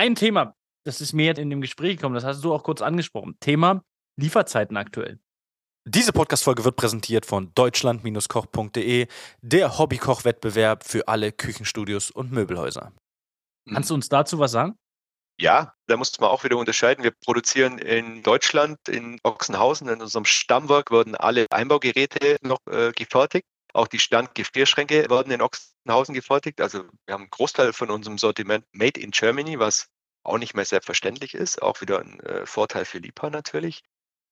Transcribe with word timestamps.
Ein 0.00 0.14
Thema, 0.14 0.56
das 0.86 1.02
ist 1.02 1.12
mir 1.12 1.26
jetzt 1.26 1.36
in 1.36 1.50
dem 1.50 1.60
Gespräch 1.60 1.96
gekommen, 1.98 2.14
das 2.14 2.24
hast 2.24 2.42
du 2.42 2.54
auch 2.54 2.62
kurz 2.62 2.80
angesprochen. 2.80 3.36
Thema 3.38 3.84
Lieferzeiten 4.18 4.78
aktuell. 4.78 5.20
Diese 5.86 6.14
Podcast-Folge 6.14 6.64
wird 6.64 6.76
präsentiert 6.76 7.26
von 7.26 7.52
deutschland-koch.de, 7.54 9.08
der 9.42 9.78
Hobbykoch-Wettbewerb 9.78 10.84
für 10.84 11.06
alle 11.06 11.32
Küchenstudios 11.32 12.10
und 12.10 12.32
Möbelhäuser. 12.32 12.94
Kannst 13.70 13.90
du 13.90 13.94
uns 13.94 14.08
dazu 14.08 14.38
was 14.38 14.52
sagen? 14.52 14.78
Ja, 15.38 15.74
da 15.86 15.98
muss 15.98 16.18
man 16.18 16.30
auch 16.30 16.44
wieder 16.44 16.56
unterscheiden. 16.56 17.04
Wir 17.04 17.12
produzieren 17.22 17.76
in 17.76 18.22
Deutschland, 18.22 18.78
in 18.88 19.20
Ochsenhausen, 19.22 19.90
in 19.90 20.00
unserem 20.00 20.24
Stammwerk 20.24 20.90
werden 20.90 21.14
alle 21.14 21.46
Einbaugeräte 21.50 22.38
noch 22.40 22.60
äh, 22.70 22.92
gefertigt. 22.92 23.44
Auch 23.72 23.86
die 23.86 23.98
Standgefrierschränke 23.98 25.08
werden 25.10 25.32
in 25.32 25.42
Ochsenhausen 25.42 26.14
gefertigt. 26.14 26.60
Also 26.60 26.84
wir 27.06 27.14
haben 27.14 27.22
einen 27.22 27.30
Großteil 27.30 27.72
von 27.72 27.90
unserem 27.90 28.18
Sortiment 28.18 28.64
made 28.72 29.00
in 29.00 29.10
Germany, 29.10 29.58
was 29.58 29.88
auch 30.22 30.38
nicht 30.38 30.54
mehr 30.54 30.64
selbstverständlich 30.64 31.34
ist. 31.34 31.62
Auch 31.62 31.80
wieder 31.80 32.00
ein 32.00 32.20
äh, 32.20 32.46
Vorteil 32.46 32.84
für 32.84 32.98
Lipa 32.98 33.30
natürlich. 33.30 33.82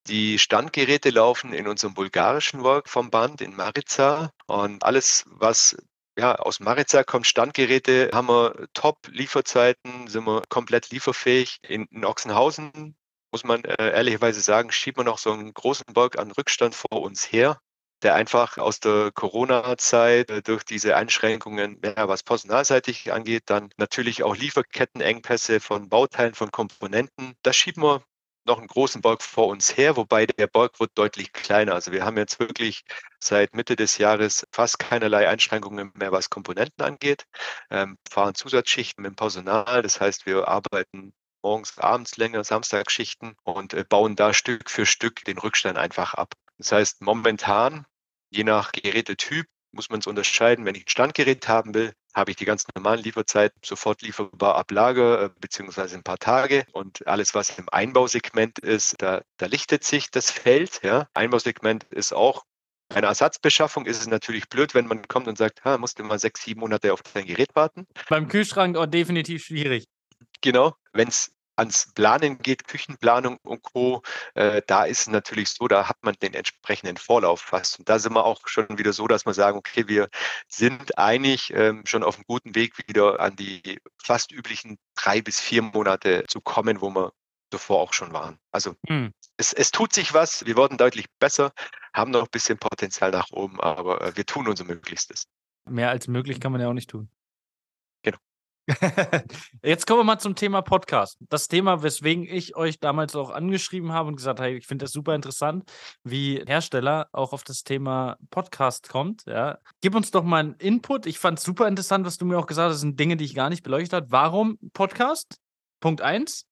Die 0.07 0.39
Standgeräte 0.39 1.11
laufen 1.11 1.53
in 1.53 1.69
unserem 1.69 1.95
bulgarischen 1.95 2.65
Werk 2.65 2.89
vom 2.89 3.11
Band 3.11 3.41
in 3.41 3.55
Marica 3.55 4.31
und 4.47 4.83
alles, 4.85 5.25
was 5.27 5.77
ja, 6.19 6.35
aus 6.35 6.61
Marica 6.61 7.05
kommt 7.05 7.27
Standgeräte, 7.27 8.11
haben 8.13 8.29
wir 8.29 8.69
Top-Lieferzeiten, 8.73 10.09
sind 10.09 10.25
wir 10.25 10.43
komplett 10.49 10.91
lieferfähig. 10.91 11.59
In, 11.63 11.85
in 11.91 12.05
Ochsenhausen 12.05 12.97
muss 13.31 13.45
man 13.45 13.63
äh, 13.65 13.91
ehrlicherweise 13.93 14.41
sagen, 14.41 14.73
schiebt 14.73 14.97
man 14.97 15.07
noch 15.07 15.19
so 15.19 15.31
einen 15.31 15.53
großen 15.55 15.85
Berg 15.93 16.19
an 16.19 16.33
Rückstand 16.33 16.75
vor 16.75 17.03
uns 17.03 17.31
her, 17.31 17.61
der 18.03 18.15
einfach 18.15 18.59
aus 18.59 18.81
der 18.81 19.11
Corona-Zeit 19.13 20.31
äh, 20.31 20.43
durch 20.43 20.65
diese 20.65 20.97
Einschränkungen, 20.97 21.81
ja, 21.85 22.09
was 22.09 22.23
personalseitig 22.23 23.13
angeht, 23.13 23.45
dann 23.47 23.71
natürlich 23.77 24.23
auch 24.23 24.37
Lieferkettenengpässe 24.37 25.61
von 25.61 25.89
Bauteilen, 25.89 26.35
von 26.35 26.51
Komponenten, 26.51 27.35
das 27.43 27.57
schieben 27.57 27.83
wir 27.83 28.03
noch 28.49 28.59
einen 28.59 28.67
großen 28.67 29.03
Berg 29.03 29.23
vor 29.23 29.49
uns 29.49 29.77
her, 29.77 29.97
wobei 29.97 30.27
der 30.27 30.47
Berg 30.49 30.81
wird 30.81 30.93
deutlich 30.97 31.33
kleiner. 31.33 31.75
Also 31.75 31.93
wir 31.93 32.05
haben 32.05 32.17
jetzt 32.17 32.41
wirklich 32.41 32.83
seit 33.21 33.55
Mitte 33.55 33.77
des 33.77 33.99
Jahres 33.99 34.47
fast 34.53 34.79
keinerlei 34.79 35.29
Einschränkungen 35.29 35.93
mehr, 35.95 36.13
was 36.13 36.31
Komponenten 36.31 36.85
angeht, 36.85 37.27
ähm, 37.71 37.99
fahren 38.11 38.35
Zusatzschichten 38.35 39.03
mit 39.03 39.13
dem 39.13 39.17
Personal. 39.17 39.83
Das 39.83 40.01
heißt, 40.01 40.27
wir 40.27 40.49
arbeiten 40.49 41.13
morgens, 41.43 41.79
abends 41.79 42.17
länger, 42.17 42.43
Samstagsschichten 42.43 43.37
und 43.45 43.75
äh, 43.75 43.85
bauen 43.89 44.17
da 44.17 44.35
Stück 44.35 44.71
für 44.71 44.87
Stück 44.87 45.25
den 45.25 45.39
Rückstand 45.39 45.79
einfach 45.79 46.15
ab. 46.15 46.35
Das 46.59 46.73
heißt, 46.73 47.03
momentan, 47.03 47.87
je 48.31 48.45
nach 48.45 48.73
Gerätetyp, 48.73 49.47
muss 49.73 49.91
man 49.91 50.01
es 50.01 50.07
unterscheiden. 50.07 50.65
Wenn 50.65 50.75
ich 50.75 50.85
ein 50.87 50.89
Standgerät 50.89 51.47
haben 51.49 51.75
will, 51.75 51.93
habe 52.15 52.31
ich 52.31 52.37
die 52.37 52.45
ganz 52.45 52.65
normalen 52.75 53.03
Lieferzeiten 53.03 53.61
sofort 53.65 54.03
lieferbar 54.03 54.57
ab 54.57 54.71
Lager, 54.71 55.25
äh, 55.25 55.31
beziehungsweise 55.41 55.97
ein 55.97 56.03
paar 56.03 56.19
Tage. 56.19 56.65
Und 56.73 57.07
alles, 57.07 57.35
was 57.35 57.57
im 57.59 57.69
Einbausegment 57.71 58.59
ist, 58.59 58.97
da, 58.99 59.23
da 59.37 59.47
lichtet 59.47 59.85
sich 59.85 60.11
das 60.11 60.31
Feld. 60.31 60.81
Ja. 60.83 61.09
Einbausegment 61.15 61.85
ist 61.91 62.13
auch 62.13 62.45
eine 62.95 63.07
Ersatzbeschaffung 63.07 63.85
ist 63.85 64.01
es 64.01 64.07
natürlich 64.07 64.49
blöd, 64.49 64.75
wenn 64.75 64.87
man 64.87 65.07
kommt 65.07 65.29
und 65.29 65.37
sagt, 65.37 65.63
ha, 65.65 65.77
musst 65.77 65.99
du 65.99 66.05
mal 66.05 66.19
sechs, 66.19 66.43
sieben 66.43 66.61
Monate 66.61 66.93
auf 66.93 67.03
dein 67.03 67.27
Gerät 67.27 67.55
warten. 67.55 67.87
Beim 68.09 68.29
Kühlschrank 68.29 68.77
auch 68.79 68.87
definitiv 68.87 69.45
schwierig. 69.45 69.85
Genau, 70.41 70.75
wenn 70.93 71.09
es 71.09 71.31
ans 71.59 71.93
Planen 71.95 72.39
geht, 72.39 72.67
Küchenplanung 72.67 73.39
und 73.43 73.63
Co., 73.63 74.03
äh, 74.35 74.63
da 74.67 74.85
ist 74.85 75.01
es 75.01 75.07
natürlich 75.09 75.51
so, 75.51 75.69
da 75.69 75.89
hat 75.89 75.97
man 76.03 76.15
den 76.23 76.35
entsprechenden 76.35 76.97
Vorlauf 76.97 77.41
fast. 77.41 77.79
Und 77.79 77.89
da 77.89 77.99
sind 77.99 78.15
wir 78.15 78.25
auch 78.25 78.47
schon 78.47 78.79
wieder 78.79 78.93
so, 78.93 79.07
dass 79.07 79.27
wir 79.27 79.35
sagen, 79.35 79.59
okay, 79.59 79.89
wir 79.89 80.09
sind 80.49 80.97
eigentlich 80.99 81.53
ähm, 81.55 81.83
schon 81.87 82.03
auf 82.03 82.17
einem 82.17 82.25
guten 82.27 82.55
Weg, 82.55 82.79
wieder 82.87 83.21
an 83.21 83.37
die 83.37 83.81
fast 84.03 84.33
üblichen 84.33 84.79
drei 84.95 85.21
bis 85.21 85.41
vier 85.41 85.63
Monate 85.63 86.25
zu 86.29 86.41
kommen, 86.41 86.81
wo 86.81 86.91
wir 86.91 87.13
davor 87.51 87.81
auch 87.81 87.93
schon 87.93 88.13
waren. 88.13 88.39
Also 88.53 88.75
hm. 88.87 89.13
es, 89.37 89.53
es 89.53 89.71
tut 89.71 89.93
sich 89.93 90.15
was, 90.15 90.45
wir 90.47 90.57
werden 90.57 90.79
deutlich 90.79 91.07
besser, 91.19 91.53
haben 91.95 92.11
noch 92.11 92.23
ein 92.23 92.31
bisschen 92.31 92.59
Potenzial 92.59 93.11
nach 93.11 93.31
oben, 93.31 93.61
aber 93.61 94.01
äh, 94.03 94.17
wir 94.17 94.27
tun 94.27 94.49
unser 94.49 94.65
Möglichstes. 94.65 95.27
Mehr 95.69 95.91
als 95.91 96.09
möglich 96.09 96.41
kann 96.41 96.53
man 96.53 96.61
ja 96.61 96.69
auch 96.69 96.75
nicht 96.75 96.91
tun. 96.91 97.11
Jetzt 99.63 99.87
kommen 99.87 100.01
wir 100.01 100.05
mal 100.05 100.19
zum 100.19 100.35
Thema 100.35 100.61
Podcast. 100.61 101.17
Das 101.21 101.49
Thema, 101.49 101.83
weswegen 101.83 102.25
ich 102.25 102.55
euch 102.55 102.81
damals 102.81 103.17
auch 103.17 103.31
angeschrieben 103.31 103.93
habe 103.93 104.09
und 104.09 104.17
gesagt 104.17 104.41
habe, 104.41 104.51
ich 104.53 104.67
finde 104.67 104.85
das 104.85 104.93
super 104.93 105.15
interessant, 105.15 105.71
wie 106.05 106.45
Hersteller 106.47 107.09
auch 107.13 107.33
auf 107.33 107.45
das 107.45 107.65
Thema 107.65 108.19
Podcast 108.31 108.89
kommt. 108.91 109.25
Ja. 109.27 109.59
Gib 109.81 109.95
uns 109.95 110.11
doch 110.11 110.23
mal 110.23 110.41
einen 110.41 110.55
Input. 110.57 111.07
Ich 111.07 111.19
fand 111.19 111.39
es 111.39 111.45
super 111.45 111.67
interessant, 111.67 112.05
was 112.05 112.19
du 112.19 112.27
mir 112.27 112.39
auch 112.39 112.47
gesagt 112.47 112.67
hast. 112.67 112.75
Das 112.75 112.81
sind 112.81 113.01
Dinge, 113.01 113.17
die 113.17 113.25
ich 113.25 113.35
gar 113.35 113.49
nicht 113.49 113.63
beleuchtet 113.63 113.95
habe. 113.95 114.07
Warum 114.11 114.59
Podcast? 114.75 115.39
Punkt 115.81 116.03
eins. 116.03 116.47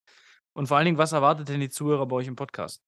Und 0.55 0.69
vor 0.69 0.79
allen 0.79 0.87
Dingen, 0.87 0.99
was 0.99 1.13
erwartet 1.13 1.51
denn 1.51 1.61
die 1.61 1.69
Zuhörer 1.69 2.07
bei 2.07 2.17
euch 2.17 2.29
im 2.29 2.37
Podcast? 2.37 2.81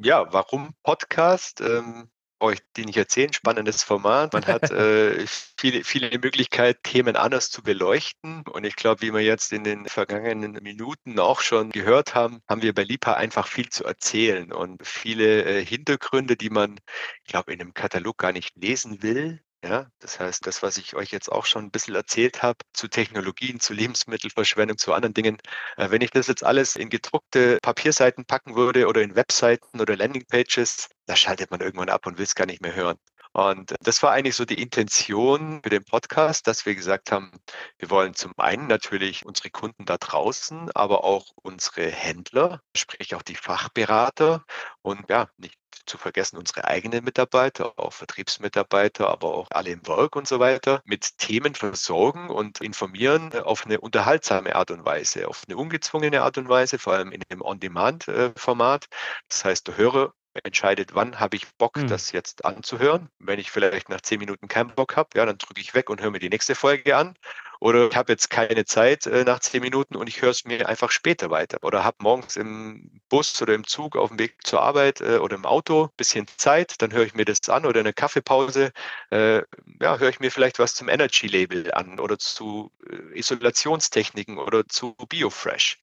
Ja, 0.00 0.32
warum 0.32 0.74
Podcast? 0.82 1.60
Ähm, 1.60 2.10
euch 2.40 2.58
die 2.76 2.84
nicht 2.84 2.96
erzählen. 2.96 3.32
Spannendes 3.32 3.82
Format. 3.82 4.32
Man 4.32 4.46
hat 4.46 4.70
äh, 4.70 5.24
viele, 5.58 5.84
viele 5.84 6.18
Möglichkeiten, 6.18 6.80
Themen 6.82 7.16
anders 7.16 7.50
zu 7.50 7.62
beleuchten. 7.62 8.42
Und 8.42 8.64
ich 8.64 8.76
glaube, 8.76 9.02
wie 9.02 9.12
wir 9.12 9.20
jetzt 9.20 9.52
in 9.52 9.64
den 9.64 9.86
vergangenen 9.86 10.52
Minuten 10.62 11.18
auch 11.18 11.40
schon 11.40 11.70
gehört 11.70 12.14
haben, 12.14 12.40
haben 12.48 12.62
wir 12.62 12.74
bei 12.74 12.84
LIPA 12.84 13.14
einfach 13.14 13.46
viel 13.46 13.68
zu 13.68 13.84
erzählen 13.84 14.52
und 14.52 14.86
viele 14.86 15.44
äh, 15.44 15.64
Hintergründe, 15.64 16.36
die 16.36 16.50
man, 16.50 16.78
ich 17.24 17.30
glaube, 17.30 17.52
in 17.52 17.60
einem 17.60 17.74
Katalog 17.74 18.18
gar 18.18 18.32
nicht 18.32 18.56
lesen 18.56 19.02
will. 19.02 19.40
Ja, 19.64 19.86
das 20.00 20.18
heißt, 20.20 20.46
das, 20.46 20.62
was 20.62 20.76
ich 20.78 20.94
euch 20.96 21.10
jetzt 21.12 21.30
auch 21.32 21.44
schon 21.46 21.64
ein 21.66 21.70
bisschen 21.72 21.94
erzählt 21.96 22.42
habe 22.42 22.58
zu 22.72 22.86
Technologien, 22.88 23.58
zu 23.60 23.72
Lebensmittelverschwendung, 23.74 24.78
zu 24.78 24.92
anderen 24.92 25.14
Dingen, 25.14 25.38
äh, 25.76 25.90
wenn 25.90 26.00
ich 26.00 26.10
das 26.10 26.26
jetzt 26.28 26.44
alles 26.44 26.74
in 26.76 26.90
gedruckte 26.90 27.58
Papierseiten 27.62 28.24
packen 28.24 28.54
würde 28.56 28.86
oder 28.86 29.00
in 29.02 29.14
Webseiten 29.16 29.80
oder 29.80 29.96
Landingpages, 29.96 30.88
da 31.06 31.14
schaltet 31.16 31.50
man 31.50 31.60
irgendwann 31.60 31.88
ab 31.88 32.06
und 32.06 32.18
will 32.18 32.24
es 32.24 32.34
gar 32.36 32.46
nicht 32.46 32.62
mehr 32.62 32.74
hören. 32.74 32.98
Und 33.32 33.74
das 33.80 34.02
war 34.02 34.12
eigentlich 34.12 34.36
so 34.36 34.44
die 34.44 34.60
Intention 34.60 35.60
für 35.62 35.70
den 35.70 35.84
Podcast, 35.84 36.46
dass 36.46 36.66
wir 36.66 36.74
gesagt 36.74 37.12
haben, 37.12 37.30
wir 37.78 37.90
wollen 37.90 38.14
zum 38.14 38.32
einen 38.36 38.66
natürlich 38.66 39.24
unsere 39.26 39.50
Kunden 39.50 39.84
da 39.84 39.98
draußen, 39.98 40.70
aber 40.72 41.04
auch 41.04 41.26
unsere 41.42 41.90
Händler, 41.90 42.60
sprich 42.76 43.14
auch 43.14 43.22
die 43.22 43.36
Fachberater 43.36 44.44
und 44.82 45.08
ja, 45.08 45.28
nicht 45.36 45.58
zu 45.88 45.98
vergessen 45.98 46.36
unsere 46.36 46.64
eigenen 46.66 47.04
Mitarbeiter, 47.04 47.72
auch 47.78 47.92
Vertriebsmitarbeiter, 47.92 49.08
aber 49.08 49.34
auch 49.34 49.48
alle 49.50 49.70
im 49.70 49.86
Work 49.86 50.16
und 50.16 50.28
so 50.28 50.38
weiter, 50.38 50.82
mit 50.84 51.18
Themen 51.18 51.54
versorgen 51.54 52.30
und 52.30 52.60
informieren 52.60 53.32
auf 53.40 53.64
eine 53.64 53.80
unterhaltsame 53.80 54.54
Art 54.54 54.70
und 54.70 54.84
Weise, 54.84 55.28
auf 55.28 55.44
eine 55.48 55.56
ungezwungene 55.56 56.22
Art 56.22 56.38
und 56.38 56.48
Weise, 56.48 56.78
vor 56.78 56.94
allem 56.94 57.12
in 57.12 57.22
einem 57.28 57.42
On-Demand-Format. 57.42 58.86
Das 59.28 59.44
heißt, 59.44 59.66
der 59.68 59.76
Hörer 59.76 60.12
entscheidet, 60.44 60.94
wann 60.94 61.20
habe 61.20 61.36
ich 61.36 61.46
Bock, 61.56 61.76
mhm. 61.76 61.88
das 61.88 62.12
jetzt 62.12 62.44
anzuhören. 62.44 63.08
Wenn 63.18 63.38
ich 63.38 63.50
vielleicht 63.50 63.88
nach 63.88 64.00
zehn 64.00 64.18
Minuten 64.18 64.48
keinen 64.48 64.74
Bock 64.74 64.96
habe, 64.96 65.10
ja, 65.14 65.26
dann 65.26 65.38
drücke 65.38 65.60
ich 65.60 65.74
weg 65.74 65.90
und 65.90 66.00
höre 66.00 66.10
mir 66.10 66.18
die 66.18 66.28
nächste 66.28 66.54
Folge 66.54 66.96
an. 66.96 67.14
Oder 67.60 67.88
ich 67.88 67.96
habe 67.96 68.12
jetzt 68.12 68.30
keine 68.30 68.64
Zeit 68.64 69.06
äh, 69.06 69.24
nach 69.24 69.40
zehn 69.40 69.60
Minuten 69.60 69.96
und 69.96 70.06
ich 70.06 70.22
höre 70.22 70.30
es 70.30 70.44
mir 70.44 70.68
einfach 70.68 70.90
später 70.92 71.30
weiter. 71.30 71.58
Oder 71.62 71.82
habe 71.82 71.96
morgens 72.00 72.36
im 72.36 73.00
Bus 73.08 73.40
oder 73.42 73.54
im 73.54 73.66
Zug 73.66 73.96
auf 73.96 74.10
dem 74.10 74.18
Weg 74.18 74.36
zur 74.44 74.62
Arbeit 74.62 75.00
äh, 75.00 75.18
oder 75.18 75.34
im 75.34 75.44
Auto 75.44 75.86
ein 75.86 75.96
bisschen 75.96 76.26
Zeit, 76.36 76.80
dann 76.80 76.92
höre 76.92 77.04
ich 77.04 77.14
mir 77.14 77.24
das 77.24 77.48
an 77.48 77.66
oder 77.66 77.80
in 77.80 77.84
der 77.84 77.92
Kaffeepause, 77.92 78.72
äh, 79.10 79.42
ja, 79.80 79.98
höre 79.98 80.10
ich 80.10 80.20
mir 80.20 80.30
vielleicht 80.30 80.60
was 80.60 80.74
zum 80.74 80.88
Energy 80.88 81.26
Label 81.26 81.72
an 81.72 81.98
oder 81.98 82.18
zu 82.18 82.70
äh, 82.88 83.18
Isolationstechniken 83.18 84.38
oder 84.38 84.68
zu 84.68 84.94
BioFresh. 85.08 85.80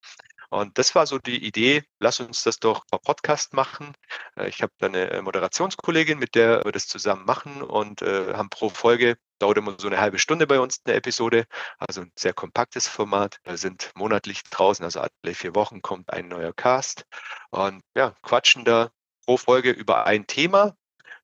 Und 0.50 0.78
das 0.78 0.96
war 0.96 1.08
so 1.08 1.18
die 1.20 1.46
Idee, 1.46 1.84
lass 2.00 2.20
uns 2.20 2.44
das 2.44 2.60
doch 2.60 2.86
per 2.88 3.00
Podcast 3.00 3.54
machen. 3.54 3.94
Äh, 4.36 4.50
ich 4.50 4.62
habe 4.62 4.74
da 4.78 4.88
eine 4.88 5.10
äh, 5.12 5.22
Moderationskollegin, 5.22 6.20
mit 6.20 6.36
der 6.36 6.64
wir 6.64 6.72
das 6.72 6.88
zusammen 6.88 7.26
machen 7.26 7.62
und 7.62 8.02
äh, 8.02 8.34
haben 8.34 8.50
pro 8.50 8.70
Folge, 8.70 9.18
dauert 9.40 9.58
immer 9.58 9.76
so 9.78 9.88
eine 9.88 10.00
halbe 10.00 10.20
Stunde 10.20 10.48
bei 10.48 10.60
uns 10.60 10.82
eine 10.86 10.96
Episode, 10.96 11.46
also 11.78 12.02
ein 12.02 12.12
sehr 12.18 12.34
kompaktes 12.34 12.88
Format. 12.88 13.40
Wir 13.44 13.58
sind 13.58 13.92
monatlich 13.96 14.44
draußen, 14.44 14.84
also 14.86 15.02
alle 15.02 15.34
vier 15.34 15.56
Wochen 15.56 15.82
kommt 15.82 16.12
ein 16.12 16.28
neuer 16.28 16.54
Cast 16.54 17.06
und 17.52 17.82
ja, 17.96 18.16
quatschen 18.22 18.66
da 18.66 18.92
pro 19.26 19.38
Folge 19.38 19.72
über 19.72 20.06
ein 20.06 20.28
Thema, 20.28 20.76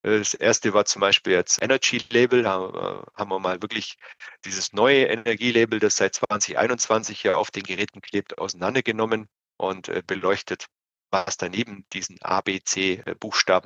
das 0.04 0.34
erste 0.34 0.74
war 0.74 0.86
zum 0.86 1.00
Beispiel 1.00 1.34
jetzt 1.34 1.62
Energy 1.62 2.02
Label. 2.10 2.44
Da 2.44 3.04
äh, 3.06 3.20
haben 3.20 3.30
wir 3.30 3.40
mal 3.40 3.62
wirklich 3.62 3.98
dieses 4.46 4.74
neue 4.74 5.06
Energielabel, 5.06 5.80
das 5.80 5.98
seit 5.98 6.16
2021 6.16 7.24
ja 7.24 7.36
auf 7.36 7.52
den 7.52 7.64
Geräten 7.64 8.02
klebt, 8.02 8.38
auseinandergenommen 8.38 9.28
und 9.58 9.90
äh, 9.90 10.02
beleuchtet, 10.06 10.68
was 11.12 11.38
daneben 11.38 11.86
diesen 11.94 12.18
A, 12.22 12.42
B, 12.42 12.62
C 12.64 13.04
äh, 13.06 13.16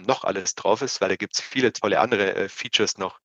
noch 0.05 0.23
alles 0.25 0.55
drauf 0.55 0.81
ist, 0.81 0.99
weil 0.99 1.09
da 1.09 1.15
gibt 1.15 1.35
es 1.35 1.41
viele 1.41 1.71
tolle 1.71 1.99
andere 1.99 2.49
Features 2.49 2.97
noch. 2.97 3.19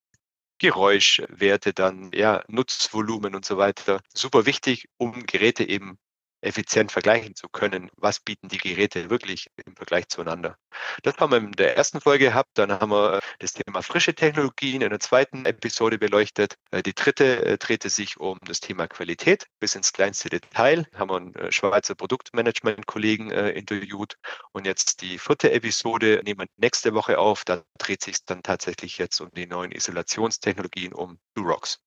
Geräuschwerte 0.58 1.72
dann, 1.72 2.12
ja, 2.12 2.44
Nutzvolumen 2.46 3.34
und 3.34 3.46
so 3.46 3.56
weiter. 3.56 4.02
Super 4.14 4.44
wichtig, 4.44 4.88
um 4.98 5.24
Geräte 5.24 5.66
eben 5.66 5.98
effizient 6.42 6.92
vergleichen 6.92 7.34
zu 7.34 7.48
können, 7.48 7.90
was 7.96 8.20
bieten 8.20 8.48
die 8.48 8.58
Geräte 8.58 9.10
wirklich 9.10 9.48
im 9.64 9.76
Vergleich 9.76 10.08
zueinander. 10.08 10.56
Das 11.02 11.16
haben 11.18 11.32
wir 11.32 11.38
in 11.38 11.52
der 11.52 11.76
ersten 11.76 12.00
Folge 12.00 12.26
gehabt. 12.26 12.50
Dann 12.54 12.72
haben 12.72 12.90
wir 12.90 13.14
äh, 13.14 13.20
das 13.38 13.52
Thema 13.52 13.82
frische 13.82 14.14
Technologien 14.14 14.82
in 14.82 14.90
der 14.90 15.00
zweiten 15.00 15.44
Episode 15.46 15.98
beleuchtet. 15.98 16.56
Äh, 16.70 16.82
die 16.82 16.94
dritte 16.94 17.44
äh, 17.44 17.58
drehte 17.58 17.90
sich 17.90 18.18
um 18.18 18.38
das 18.46 18.60
Thema 18.60 18.86
Qualität 18.88 19.46
bis 19.58 19.74
ins 19.74 19.92
kleinste 19.92 20.28
Detail. 20.28 20.86
Haben 20.94 21.10
wir 21.10 21.16
einen 21.16 21.52
Schweizer 21.52 21.94
Produktmanagement-Kollegen 21.94 23.30
interviewt. 23.30 24.16
Und 24.52 24.66
jetzt 24.66 25.02
die 25.02 25.18
vierte 25.18 25.52
Episode 25.52 26.20
nehmen 26.24 26.40
wir 26.40 26.46
nächste 26.56 26.94
Woche 26.94 27.18
auf. 27.18 27.44
Da 27.44 27.62
dreht 27.78 28.02
sich 28.02 28.24
dann 28.24 28.42
tatsächlich 28.42 28.98
jetzt 28.98 29.20
um 29.20 29.30
die 29.32 29.46
neuen 29.46 29.72
Isolationstechnologien 29.72 30.92
um 30.92 31.18
Durox. 31.34 31.80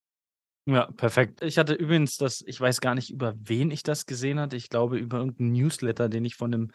Ja, 0.68 0.86
perfekt. 0.96 1.42
Ich 1.44 1.58
hatte 1.58 1.74
übrigens 1.74 2.16
das 2.16 2.42
ich 2.46 2.60
weiß 2.60 2.80
gar 2.80 2.96
nicht, 2.96 3.10
über 3.10 3.34
wen 3.38 3.70
ich 3.70 3.84
das 3.84 4.06
gesehen 4.06 4.40
hatte. 4.40 4.56
Ich 4.56 4.70
glaube, 4.70 4.98
über 4.98 5.18
irgendeinen 5.18 5.52
Newsletter, 5.52 6.08
den 6.08 6.24
ich 6.24 6.36
von 6.36 6.52
'nem 6.52 6.72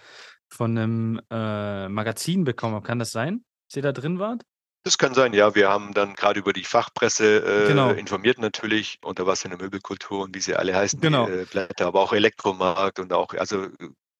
von 0.50 0.74
'nem, 0.74 1.20
äh, 1.30 1.88
Magazin 1.88 2.44
bekommen 2.44 2.74
habe. 2.74 2.86
Kann 2.86 2.98
das 2.98 3.12
sein, 3.12 3.44
dass 3.68 3.76
ihr 3.76 3.82
da 3.82 3.92
drin 3.92 4.18
wart? 4.18 4.42
Das 4.86 4.96
kann 4.96 5.12
sein, 5.14 5.32
ja. 5.34 5.54
Wir 5.54 5.68
haben 5.68 5.92
dann 5.92 6.14
gerade 6.14 6.38
über 6.40 6.52
die 6.52 6.64
Fachpresse, 6.64 7.94
äh, 7.96 7.98
Genau. 7.98 8.00
informiert 8.00 8.38
natürlich, 8.38 8.98
unter 9.02 9.26
was 9.26 9.44
in 9.44 9.50
der 9.50 9.58
Möbelkultur 9.60 10.22
und 10.24 10.34
wie 10.34 10.40
sie 10.40 10.54
alle 10.54 10.74
heißen, 10.74 11.02
die, 11.02 11.20
Genau. 11.20 11.26
äh, 11.26 11.46
Blätter, 11.46 11.86
aber 11.86 12.00
auch 12.00 12.12
Elektromarkt 12.12 12.98
und 13.00 13.12
auch 13.12 13.34
also, 13.34 13.66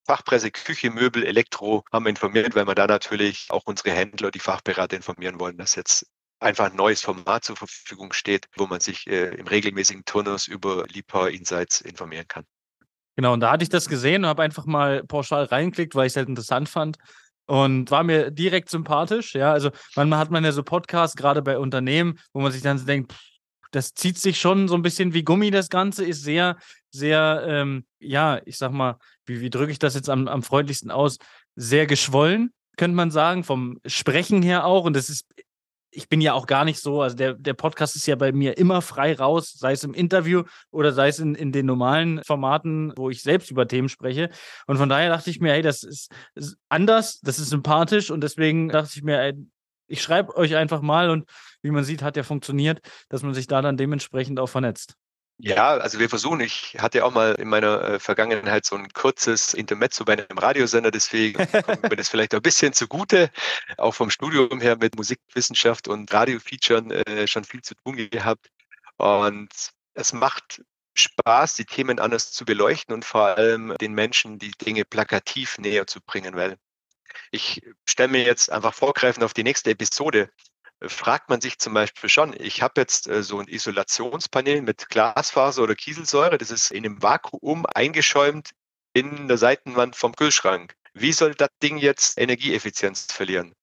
Fachpresse, 0.07 0.51
Küche, 0.51 0.91
Möbel, 0.91 1.23
Elektro 1.25 1.85
haben 1.93 2.07
wir 2.07 2.11
informiert, 2.11 2.55
weil 2.55 2.67
wir 2.67 2.75
da 2.75 2.87
natürlich 2.87 3.47
auch 3.51 3.63
unsere 3.67 3.91
Händler, 3.91 4.31
die 4.31 4.41
Fachberater 4.41 4.97
informieren 4.97 5.39
wollen, 5.39 5.59
dass 5.59 5.75
jetzt 5.75 6.07
einfach 6.41 6.71
ein 6.71 6.77
neues 6.77 7.03
Format 7.03 7.45
zur 7.45 7.57
Verfügung 7.57 8.13
steht, 8.13 8.47
wo 8.57 8.67
man 8.67 8.81
sich 8.81 9.07
äh, 9.07 9.35
im 9.35 9.47
regelmäßigen 9.47 10.05
Turnus 10.05 10.47
über 10.47 10.87
Liebhaber 10.87 11.31
Insights 11.31 11.81
informieren 11.81 12.27
kann. 12.29 12.45
Genau, 13.17 13.33
und 13.33 13.41
da 13.41 13.51
hatte 13.51 13.65
ich 13.65 13.69
das 13.69 13.89
gesehen 13.89 14.23
und 14.23 14.29
habe 14.29 14.43
einfach 14.43 14.67
mal 14.67 15.03
pauschal 15.05 15.45
reingeklickt, 15.45 15.95
weil 15.95 16.07
ich 16.07 16.13
es 16.13 16.17
halt 16.17 16.29
interessant 16.29 16.69
fand 16.69 16.99
und 17.47 17.91
war 17.91 18.05
mir 18.05 18.31
direkt 18.31 18.69
sympathisch. 18.69 19.35
Ja, 19.35 19.53
also 19.53 19.71
manchmal 19.97 20.21
hat 20.21 20.31
man 20.31 20.45
ja 20.45 20.53
so 20.53 20.63
Podcasts, 20.63 21.17
gerade 21.17 21.43
bei 21.43 21.59
Unternehmen, 21.59 22.19
wo 22.33 22.41
man 22.41 22.53
sich 22.53 22.63
dann 22.63 22.79
so 22.79 22.87
denkt, 22.87 23.15
das 23.71 23.93
zieht 23.95 24.19
sich 24.19 24.39
schon 24.39 24.69
so 24.69 24.75
ein 24.75 24.83
bisschen 24.83 25.15
wie 25.15 25.25
Gummi, 25.25 25.51
das 25.51 25.69
Ganze 25.69 26.05
ist 26.05 26.23
sehr, 26.23 26.57
sehr, 26.91 27.45
ähm, 27.47 27.85
ja, 27.99 28.41
ich 28.45 28.57
sag 28.57 28.73
mal, 28.73 28.99
wie, 29.27 29.41
wie 29.41 29.51
drücke 29.51 29.73
ich 29.73 29.79
das 29.79 29.95
jetzt 29.95 30.09
am, 30.09 30.29
am 30.29 30.43
freundlichsten 30.43 30.91
aus? 30.91 31.19
Sehr 31.57 31.87
geschwollen, 31.87 32.53
könnte 32.77 32.97
man 32.97 33.11
sagen, 33.11 33.45
vom 33.45 33.79
Sprechen 33.85 34.43
her 34.43 34.65
auch. 34.65 34.85
Und 34.85 34.95
das 34.95 35.09
ist 35.09 35.27
ich 35.91 36.09
bin 36.09 36.21
ja 36.21 36.35
auch 36.35 36.47
gar 36.47 36.65
nicht 36.65 36.81
so, 36.81 37.03
also 37.03 37.17
der, 37.17 37.35
der 37.35 37.55
Podcast 37.55 37.97
ist 37.97 38.07
ja 38.07 38.17
bei 38.17 38.33
mir 38.33 38.59
immer 38.59 38.83
frei 38.83 39.15
raus, 39.15 39.53
sei 39.53 39.73
es 39.73 39.85
im 39.85 39.95
Interview 39.95 40.43
oder 40.71 40.93
sei 40.93 41.09
es 41.09 41.19
in, 41.19 41.35
in 41.35 41.53
den 41.53 41.67
normalen 41.67 42.23
Formaten, 42.25 42.93
wo 42.97 43.11
ich 43.11 43.23
selbst 43.23 43.51
über 43.51 43.67
Themen 43.67 43.89
spreche. 43.89 44.31
Und 44.67 44.77
von 44.77 44.89
daher 44.89 45.09
dachte 45.09 45.31
ich 45.31 45.41
mir, 45.41 45.53
hey, 45.53 45.63
das 45.63 45.83
ist, 45.83 46.13
ist 46.35 46.57
anders, 46.69 47.21
das 47.21 47.39
ist 47.39 47.51
sympathisch 47.51 48.11
und 48.11 48.23
deswegen 48.23 48.69
dachte 48.69 48.91
ich 48.95 49.03
mir, 49.03 49.21
ey, 49.21 49.35
ich 49.87 50.03
schreibe 50.03 50.37
euch 50.37 50.55
einfach 50.57 50.83
mal 50.83 51.09
und 51.09 51.29
wie 51.63 51.71
man 51.71 51.85
sieht, 51.85 52.03
hat 52.03 52.17
ja 52.17 52.23
funktioniert, 52.23 52.81
dass 53.09 53.23
man 53.23 53.33
sich 53.33 53.47
da 53.47 53.63
dann 53.63 53.77
dementsprechend 53.77 54.39
auch 54.39 54.49
vernetzt. 54.49 54.95
Ja, 55.41 55.77
also 55.77 56.01
wir 56.01 56.09
versuchen, 56.09 56.41
ich 56.41 56.77
hatte 56.79 57.05
auch 57.05 57.13
mal 57.13 57.35
in 57.35 57.49
meiner 57.49 57.83
äh, 57.83 57.99
Vergangenheit 58.01 58.65
so 58.65 58.75
ein 58.75 58.93
kurzes 58.93 59.55
Intermezzo 59.55 60.05
bei 60.05 60.15
einem 60.15 60.37
Radiosender, 60.37 60.91
deswegen 60.91 61.47
kommt 61.63 61.83
mir 61.85 61.97
das 61.97 62.09
vielleicht 62.09 62.35
ein 62.35 62.43
bisschen 62.43 62.73
zugute. 62.73 63.31
Auch 63.77 63.95
vom 63.95 64.11
Studium 64.11 64.61
her 64.61 64.77
mit 64.77 64.97
Musikwissenschaft 64.97 65.87
und 65.87 66.13
Radiofeaturen 66.13 66.91
äh, 66.91 67.29
schon 67.29 67.45
viel 67.45 67.63
zu 67.63 67.77
tun 67.77 67.97
gehabt. 68.11 68.51
Und 68.97 69.49
es 69.95 70.13
macht 70.13 70.61
Spaß, 70.95 71.55
die 71.55 71.67
Themen 71.67 72.01
anders 72.01 72.33
zu 72.33 72.45
beleuchten 72.45 72.93
und 72.93 73.05
vor 73.05 73.37
allem 73.37 73.77
den 73.81 73.93
Menschen 73.93 74.41
die 74.41 74.51
Dinge 74.51 74.85
plakativ 74.85 75.57
näher 75.59 75.87
zu 75.87 76.01
bringen, 76.01 76.35
weil 76.35 76.59
ich 77.31 77.63
stelle 77.87 78.09
mir 78.09 78.25
jetzt 78.25 78.51
einfach 78.51 78.75
vorgreifend 78.75 79.25
auf 79.25 79.35
die 79.35 79.45
nächste 79.45 79.71
Episode 79.71 80.31
fragt 80.83 81.29
man 81.31 81.41
sich 81.41 81.59
zum 81.59 81.75
Beispiel 81.75 82.09
schon, 82.11 82.35
ich 82.39 82.63
habe 82.63 82.81
jetzt 82.81 83.09
äh, 83.09 83.23
so 83.23 83.39
ein 83.41 83.49
Isolationspanel 83.49 84.63
mit 84.63 84.89
Glasfaser 84.89 85.63
oder 85.63 85.75
Kieselsäure, 85.75 86.39
das 86.39 86.51
ist 86.51 86.71
in 86.71 86.85
einem 86.85 87.03
Vakuum 87.03 87.67
eingeschäumt 87.75 88.51
in 88.93 89.29
der 89.29 89.39
Seitenwand 89.39 89.97
vom 89.97 90.15
Kühlschrank. 90.15 90.75
Wie 90.95 91.13
soll 91.13 91.35
das 91.35 91.51
Ding 91.63 91.79
jetzt 91.79 92.19
Energieeffizienz 92.19 93.13
verlieren? 93.13 93.55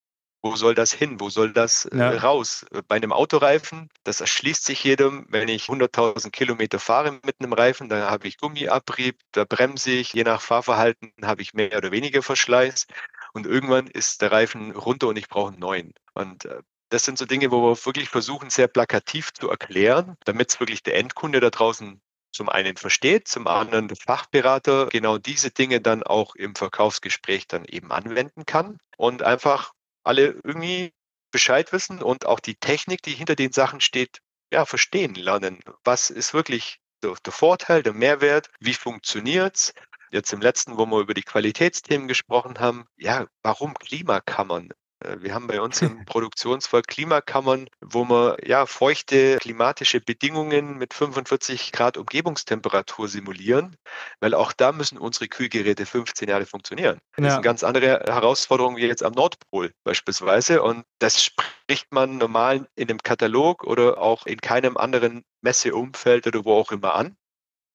Wo 0.42 0.56
soll 0.56 0.76
das 0.76 0.94
hin? 0.94 1.20
Wo 1.20 1.30
soll 1.30 1.54
das 1.54 1.86
äh, 1.86 1.98
Ja. 1.98 2.10
raus? 2.18 2.66
Bei 2.88 2.96
einem 2.98 3.12
Autoreifen, 3.12 3.90
das 4.04 4.22
erschließt 4.22 4.64
sich 4.64 4.84
jedem, 4.84 5.26
wenn 5.30 5.48
ich 5.48 5.70
100.000 5.70 6.32
Kilometer 6.32 6.80
fahre 6.80 7.14
mit 7.24 7.40
einem 7.40 7.54
Reifen, 7.54 7.90
dann 7.90 8.04
habe 8.04 8.28
ich 8.28 8.38
Gummiabrieb, 8.38 9.20
da 9.32 9.44
bremse 9.46 9.92
ich, 9.92 10.14
je 10.14 10.24
nach 10.24 10.42
Fahrverhalten 10.42 11.14
habe 11.24 11.42
ich 11.42 11.54
mehr 11.54 11.76
oder 11.78 11.92
weniger 11.92 12.22
Verschleiß 12.22 12.86
und 13.34 13.48
irgendwann 13.48 13.88
ist 13.88 14.22
der 14.22 14.32
Reifen 14.32 14.72
runter 14.72 15.08
und 15.08 15.18
ich 15.18 15.28
brauche 15.28 15.50
einen 15.52 15.60
neuen. 15.60 15.94
Und 16.14 16.46
äh, 16.46 16.62
das 16.96 17.04
sind 17.04 17.18
so 17.18 17.26
Dinge, 17.26 17.52
wo 17.52 17.62
wir 17.62 17.86
wirklich 17.86 18.08
versuchen, 18.08 18.50
sehr 18.50 18.70
plakativ 18.70 19.34
zu 19.34 19.50
erklären, 19.50 20.16
damit 20.24 20.52
es 20.52 20.62
wirklich 20.62 20.82
der 20.82 20.96
Endkunde 20.96 21.42
da 21.42 21.50
draußen 21.50 22.02
zum 22.32 22.48
einen 22.48 22.78
versteht, 22.78 23.28
zum 23.28 23.48
anderen 23.48 23.90
der 23.90 23.98
Fachberater 23.98 24.88
genau 24.88 25.18
diese 25.18 25.52
Dinge 25.52 25.82
dann 25.82 26.04
auch 26.04 26.36
im 26.36 26.56
Verkaufsgespräch 26.56 27.50
dann 27.50 27.66
eben 27.66 27.92
anwenden 27.92 28.46
kann 28.46 28.78
und 28.96 29.24
einfach 29.24 29.74
alle 30.06 30.40
irgendwie 30.46 30.94
Bescheid 31.32 31.74
wissen 31.74 32.02
und 32.02 32.26
auch 32.28 32.40
die 32.40 32.56
Technik, 32.56 33.02
die 33.02 33.12
hinter 33.12 33.36
den 33.36 33.52
Sachen 33.52 33.82
steht, 33.82 34.20
ja, 34.54 34.64
verstehen 34.66 35.16
lernen. 35.16 35.60
Was 35.84 36.10
ist 36.10 36.34
wirklich 36.34 36.78
der, 37.04 37.14
der 37.26 37.34
Vorteil, 37.34 37.84
der 37.84 37.92
Mehrwert? 37.92 38.50
Wie 38.62 38.74
funktioniert's? 38.74 39.74
Jetzt 40.12 40.32
im 40.32 40.40
letzten, 40.40 40.78
wo 40.78 40.86
wir 40.86 41.02
über 41.02 41.14
die 41.14 41.24
Qualitätsthemen 41.24 42.08
gesprochen 42.08 42.62
haben, 42.62 42.86
ja, 42.96 43.28
warum 43.44 43.74
Klimakammern? 43.74 44.70
Äh, 45.06 45.22
Wir 45.22 45.34
haben 45.34 45.48
bei 45.48 45.62
uns 45.62 45.82
im 45.82 46.06
Produktionsfall 46.06 46.82
Klimakammern, 46.82 47.68
wo 47.82 48.04
wir 48.06 48.38
ja 48.46 48.66
feuchte 48.66 49.38
klimatische 49.38 50.02
Bedingungen 50.02 50.78
mit 50.78 50.94
45 50.94 51.72
Grad 51.72 51.98
Umgebungstemperatur 51.98 53.08
simulieren, 53.08 53.76
weil 54.20 54.34
auch 54.34 54.54
da 54.54 54.72
müssen 54.72 54.98
unsere 54.98 55.28
Kühlgeräte 55.28 55.86
15 55.86 56.30
Jahre 56.30 56.46
funktionieren. 56.46 57.00
Das 57.18 57.26
Ja. 57.26 57.32
sind 57.34 57.44
ganz 57.44 57.64
andere 57.64 58.04
Herausforderungen 58.08 58.78
wie 58.78 58.86
jetzt 58.86 59.04
am 59.04 59.14
Nordpol 59.14 59.72
beispielsweise. 59.84 60.62
Und 60.62 60.86
das 61.00 61.24
spricht 61.24 61.92
man 61.92 62.18
normal 62.18 62.68
in 62.76 62.90
einem 62.90 63.00
Katalog 63.00 63.64
oder 63.64 63.98
auch 63.98 64.26
in 64.26 64.40
keinem 64.42 64.78
anderen 64.78 65.24
Messeumfeld 65.42 66.28
oder 66.28 66.46
wo 66.46 66.54
auch 66.54 66.72
immer 66.72 66.96
an. 66.96 67.16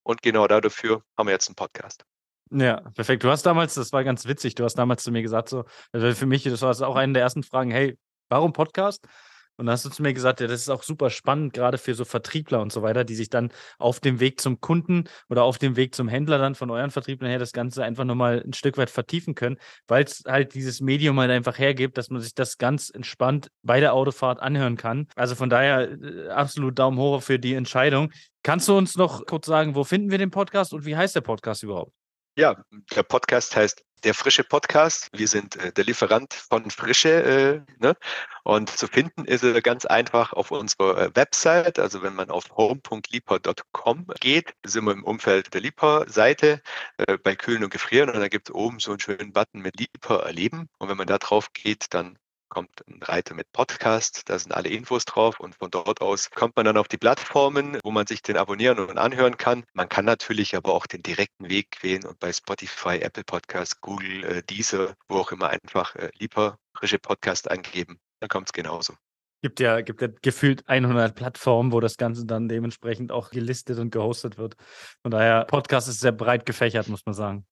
Und 0.02 0.22
genau 0.22 0.46
dafür 0.46 1.02
haben 1.18 1.26
wir 1.28 1.32
jetzt 1.32 1.48
einen 1.48 1.56
Podcast. 1.56 2.04
Ja, 2.52 2.80
perfekt. 2.94 3.22
Du 3.22 3.30
hast 3.30 3.44
damals, 3.46 3.74
das 3.74 3.92
war 3.92 4.02
ganz 4.02 4.26
witzig, 4.26 4.56
du 4.56 4.64
hast 4.64 4.74
damals 4.74 5.04
zu 5.04 5.12
mir 5.12 5.22
gesagt, 5.22 5.48
so, 5.48 5.64
also 5.92 6.12
für 6.14 6.26
mich, 6.26 6.42
das 6.42 6.62
war 6.62 6.88
auch 6.88 6.96
eine 6.96 7.12
der 7.12 7.22
ersten 7.22 7.44
Fragen, 7.44 7.70
hey, 7.70 7.96
warum 8.28 8.52
Podcast? 8.52 9.06
Und 9.60 9.66
dann 9.66 9.74
hast 9.74 9.84
du 9.84 9.90
zu 9.90 10.00
mir 10.00 10.14
gesagt, 10.14 10.40
ja, 10.40 10.46
das 10.46 10.62
ist 10.62 10.70
auch 10.70 10.82
super 10.82 11.10
spannend, 11.10 11.52
gerade 11.52 11.76
für 11.76 11.94
so 11.94 12.06
Vertriebler 12.06 12.62
und 12.62 12.72
so 12.72 12.80
weiter, 12.80 13.04
die 13.04 13.14
sich 13.14 13.28
dann 13.28 13.52
auf 13.78 14.00
dem 14.00 14.18
Weg 14.18 14.40
zum 14.40 14.58
Kunden 14.62 15.04
oder 15.28 15.44
auf 15.44 15.58
dem 15.58 15.76
Weg 15.76 15.94
zum 15.94 16.08
Händler 16.08 16.38
dann 16.38 16.54
von 16.54 16.70
euren 16.70 16.90
Vertrieblern 16.90 17.28
her 17.28 17.38
das 17.38 17.52
Ganze 17.52 17.84
einfach 17.84 18.04
nochmal 18.04 18.42
ein 18.42 18.54
Stück 18.54 18.78
weit 18.78 18.88
vertiefen 18.88 19.34
können, 19.34 19.58
weil 19.86 20.04
es 20.04 20.22
halt 20.26 20.54
dieses 20.54 20.80
Medium 20.80 21.20
halt 21.20 21.30
einfach 21.30 21.58
hergibt, 21.58 21.98
dass 21.98 22.08
man 22.08 22.22
sich 22.22 22.34
das 22.34 22.56
ganz 22.56 22.88
entspannt 22.88 23.50
bei 23.62 23.80
der 23.80 23.92
Autofahrt 23.92 24.40
anhören 24.40 24.78
kann. 24.78 25.08
Also 25.14 25.34
von 25.34 25.50
daher 25.50 25.90
äh, 25.90 26.28
absolut 26.30 26.78
Daumen 26.78 26.98
hoch 26.98 27.22
für 27.22 27.38
die 27.38 27.52
Entscheidung. 27.52 28.12
Kannst 28.42 28.66
du 28.66 28.78
uns 28.78 28.96
noch 28.96 29.26
kurz 29.26 29.44
sagen, 29.44 29.74
wo 29.74 29.84
finden 29.84 30.10
wir 30.10 30.16
den 30.16 30.30
Podcast 30.30 30.72
und 30.72 30.86
wie 30.86 30.96
heißt 30.96 31.14
der 31.14 31.20
Podcast 31.20 31.62
überhaupt? 31.62 31.99
Ja, 32.40 32.56
der 32.96 33.02
Podcast 33.02 33.54
heißt 33.54 33.84
Der 34.02 34.14
Frische 34.14 34.44
Podcast. 34.44 35.10
Wir 35.12 35.28
sind 35.28 35.56
äh, 35.56 35.74
der 35.74 35.84
Lieferant 35.84 36.32
von 36.32 36.70
Frische. 36.70 37.22
Äh, 37.22 37.60
ne? 37.84 37.94
Und 38.44 38.70
zu 38.70 38.86
finden 38.86 39.26
ist 39.26 39.44
er 39.44 39.60
ganz 39.60 39.84
einfach 39.84 40.32
auf 40.32 40.50
unserer 40.50 40.96
äh, 40.96 41.10
Website. 41.14 41.78
Also 41.78 42.00
wenn 42.00 42.14
man 42.14 42.30
auf 42.30 42.44
home.lipa.com 42.56 44.06
geht, 44.20 44.54
sind 44.64 44.86
wir 44.86 44.92
im 44.92 45.04
Umfeld 45.04 45.52
der 45.52 45.60
Lipa-Seite 45.60 46.62
äh, 46.96 47.18
bei 47.18 47.36
Kühlen 47.36 47.62
und 47.62 47.70
Gefrieren. 47.74 48.08
Und 48.08 48.18
da 48.18 48.28
gibt 48.28 48.48
es 48.48 48.54
oben 48.54 48.80
so 48.80 48.92
einen 48.92 49.00
schönen 49.00 49.34
Button 49.34 49.60
mit 49.60 49.78
Lipa 49.78 50.20
erleben. 50.20 50.70
Und 50.78 50.88
wenn 50.88 50.96
man 50.96 51.08
da 51.08 51.18
drauf 51.18 51.52
geht, 51.52 51.92
dann 51.92 52.16
kommt 52.50 52.86
ein 52.86 53.02
Reiter 53.02 53.34
mit 53.34 53.50
Podcast, 53.52 54.28
da 54.28 54.38
sind 54.38 54.52
alle 54.52 54.68
Infos 54.68 55.06
drauf 55.06 55.40
und 55.40 55.54
von 55.54 55.70
dort 55.70 56.02
aus 56.02 56.30
kommt 56.30 56.56
man 56.56 56.66
dann 56.66 56.76
auf 56.76 56.88
die 56.88 56.98
Plattformen, 56.98 57.78
wo 57.82 57.90
man 57.90 58.06
sich 58.06 58.20
den 58.20 58.36
abonnieren 58.36 58.78
und 58.80 58.98
anhören 58.98 59.38
kann. 59.38 59.64
Man 59.72 59.88
kann 59.88 60.04
natürlich 60.04 60.54
aber 60.54 60.74
auch 60.74 60.86
den 60.86 61.02
direkten 61.02 61.48
Weg 61.48 61.82
wählen 61.82 62.04
und 62.04 62.18
bei 62.20 62.32
Spotify, 62.32 62.98
Apple 62.98 63.24
Podcast, 63.24 63.80
Google, 63.80 64.24
äh, 64.24 64.42
Deezer, 64.42 64.94
wo 65.08 65.18
auch 65.18 65.32
immer 65.32 65.48
einfach 65.48 65.94
äh, 65.96 66.10
lieber 66.18 66.58
frische 66.76 66.98
Podcast 66.98 67.50
eingeben. 67.50 67.98
Dann 68.20 68.28
kommt 68.28 68.48
es 68.48 68.52
genauso. 68.52 68.94
Gibt 69.42 69.58
ja, 69.58 69.80
gibt 69.80 70.02
ja 70.02 70.08
gefühlt 70.20 70.68
100 70.68 71.14
Plattformen, 71.14 71.72
wo 71.72 71.80
das 71.80 71.96
Ganze 71.96 72.26
dann 72.26 72.48
dementsprechend 72.48 73.10
auch 73.10 73.30
gelistet 73.30 73.78
und 73.78 73.90
gehostet 73.90 74.36
wird. 74.36 74.54
Von 75.00 75.10
daher, 75.12 75.46
Podcast 75.46 75.88
ist 75.88 76.00
sehr 76.00 76.12
breit 76.12 76.44
gefächert, 76.44 76.88
muss 76.88 77.06
man 77.06 77.14
sagen. 77.14 77.46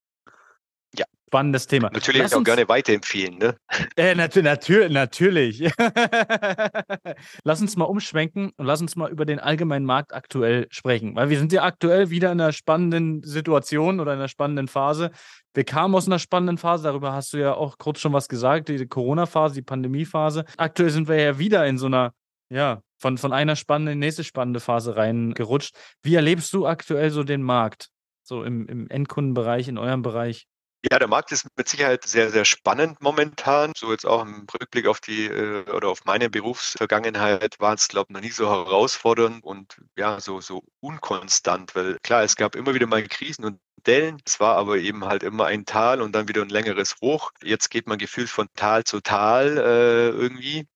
Spannendes 1.29 1.67
Thema. 1.67 1.91
Natürlich 1.93 2.23
Lass 2.23 2.33
auch 2.33 2.43
gerne 2.43 2.67
weiterempfehlen, 2.71 3.37
ne? 3.37 3.55
Äh, 3.97 4.15
nat 4.15 4.35
nat 4.37 4.67
natürlich. 4.89 5.61
lass 7.45 7.61
uns 7.61 7.77
mal 7.77 7.85
umschwenken 7.85 8.51
und 8.57 8.65
lass 8.65 8.81
uns 8.81 8.97
mal 8.97 9.11
über 9.11 9.27
den 9.27 9.39
allgemeinen 9.39 9.85
Markt 9.85 10.15
aktuell 10.15 10.67
sprechen. 10.71 11.15
Weil 11.17 11.29
wir 11.29 11.39
sind 11.39 11.53
ja 11.53 11.65
aktuell 11.65 12.09
wieder 12.09 12.33
in 12.33 12.41
einer 12.41 12.53
spannenden 12.53 13.23
Situation 13.25 14.01
oder 14.01 14.15
in 14.15 14.21
einer 14.21 14.29
spannenden 14.29 14.69
Phase. 14.69 15.11
Wir 15.53 15.65
kamen 15.65 15.95
aus 15.95 16.07
einer 16.07 16.19
spannenden 16.19 16.57
Phase, 16.57 16.85
darüber 16.85 17.13
hast 17.13 17.35
du 17.35 17.37
ja 17.37 17.53
auch 17.53 17.77
kurz 17.77 18.01
schon 18.01 18.15
was 18.15 18.29
gesagt, 18.29 18.71
die 18.71 18.87
Corona-Phase, 18.87 19.55
die 19.55 19.63
Pandemie-Phase. 19.63 20.47
Aktuell 20.57 20.89
sind 20.89 21.09
wir 21.09 21.21
ja 21.21 21.39
wieder 21.39 21.67
in 21.67 21.77
so 21.77 21.87
einer, 21.87 22.15
ja, 22.49 22.81
von, 22.99 23.19
von 23.19 23.35
einer 23.35 23.55
spannenden 23.55 23.93
in 23.93 24.01
die 24.01 24.07
nächste 24.07 24.25
spannende 24.25 24.61
Phase 24.61 24.97
reingerutscht. 24.97 25.77
Wie 26.03 26.15
erlebst 26.15 26.55
du 26.55 26.67
aktuell 26.67 27.11
so 27.11 27.23
den 27.23 27.43
Markt? 27.43 27.91
So 28.23 28.45
im, 28.45 28.67
im 28.67 28.89
Endkundenbereich, 28.89 29.69
in 29.69 29.77
eurem 29.77 30.01
Bereich? 30.01 30.47
Ja, 30.85 30.99
der 30.99 31.09
Markt 31.09 31.33
ist 31.33 31.47
mit 31.57 31.69
Sicherheit 31.69 32.05
sehr, 32.05 32.31
sehr 32.31 32.45
spannend 32.45 33.01
momentan. 33.01 33.73
So 33.77 33.91
jetzt 33.91 34.07
auch 34.07 34.23
im 34.23 34.47
Rückblick 34.53 34.87
auf 34.87 35.01
die 35.01 35.27
äh, 35.27 35.69
oder 35.71 35.89
auf 35.89 36.05
meine 36.05 36.31
Berufsvergangenheit 36.31 37.59
war 37.59 37.75
es, 37.75 37.89
glaube 37.89 38.07
ich, 38.11 38.15
noch 38.15 38.21
nie 38.21 38.31
so 38.31 38.49
herausfordernd 38.49 39.43
und 39.43 39.81
ja, 39.97 40.21
so, 40.21 40.41
so 40.41 40.63
unkonstant, 40.81 41.75
weil 41.75 41.99
klar, 42.03 42.23
es 42.23 42.37
gab 42.37 42.55
immer 42.55 42.75
wieder 42.75 42.87
mal 42.87 43.03
Krisen 43.09 43.45
und 43.45 43.61
Dellen. 43.83 44.21
Es 44.27 44.41
war 44.41 44.57
aber 44.57 44.79
eben 44.79 45.05
halt 45.05 45.23
immer 45.23 45.47
ein 45.47 45.65
Tal 45.65 46.01
und 46.01 46.13
dann 46.13 46.29
wieder 46.29 46.43
ein 46.43 46.49
längeres 46.49 46.97
Hoch. 47.01 47.31
Jetzt 47.43 47.71
geht 47.71 47.87
man 47.87 47.99
gefühlt 47.99 48.29
von 48.29 48.49
Tal 48.55 48.85
zu 48.85 49.01
Tal 49.01 49.59
äh, 49.59 50.09
irgendwie. 50.09 50.67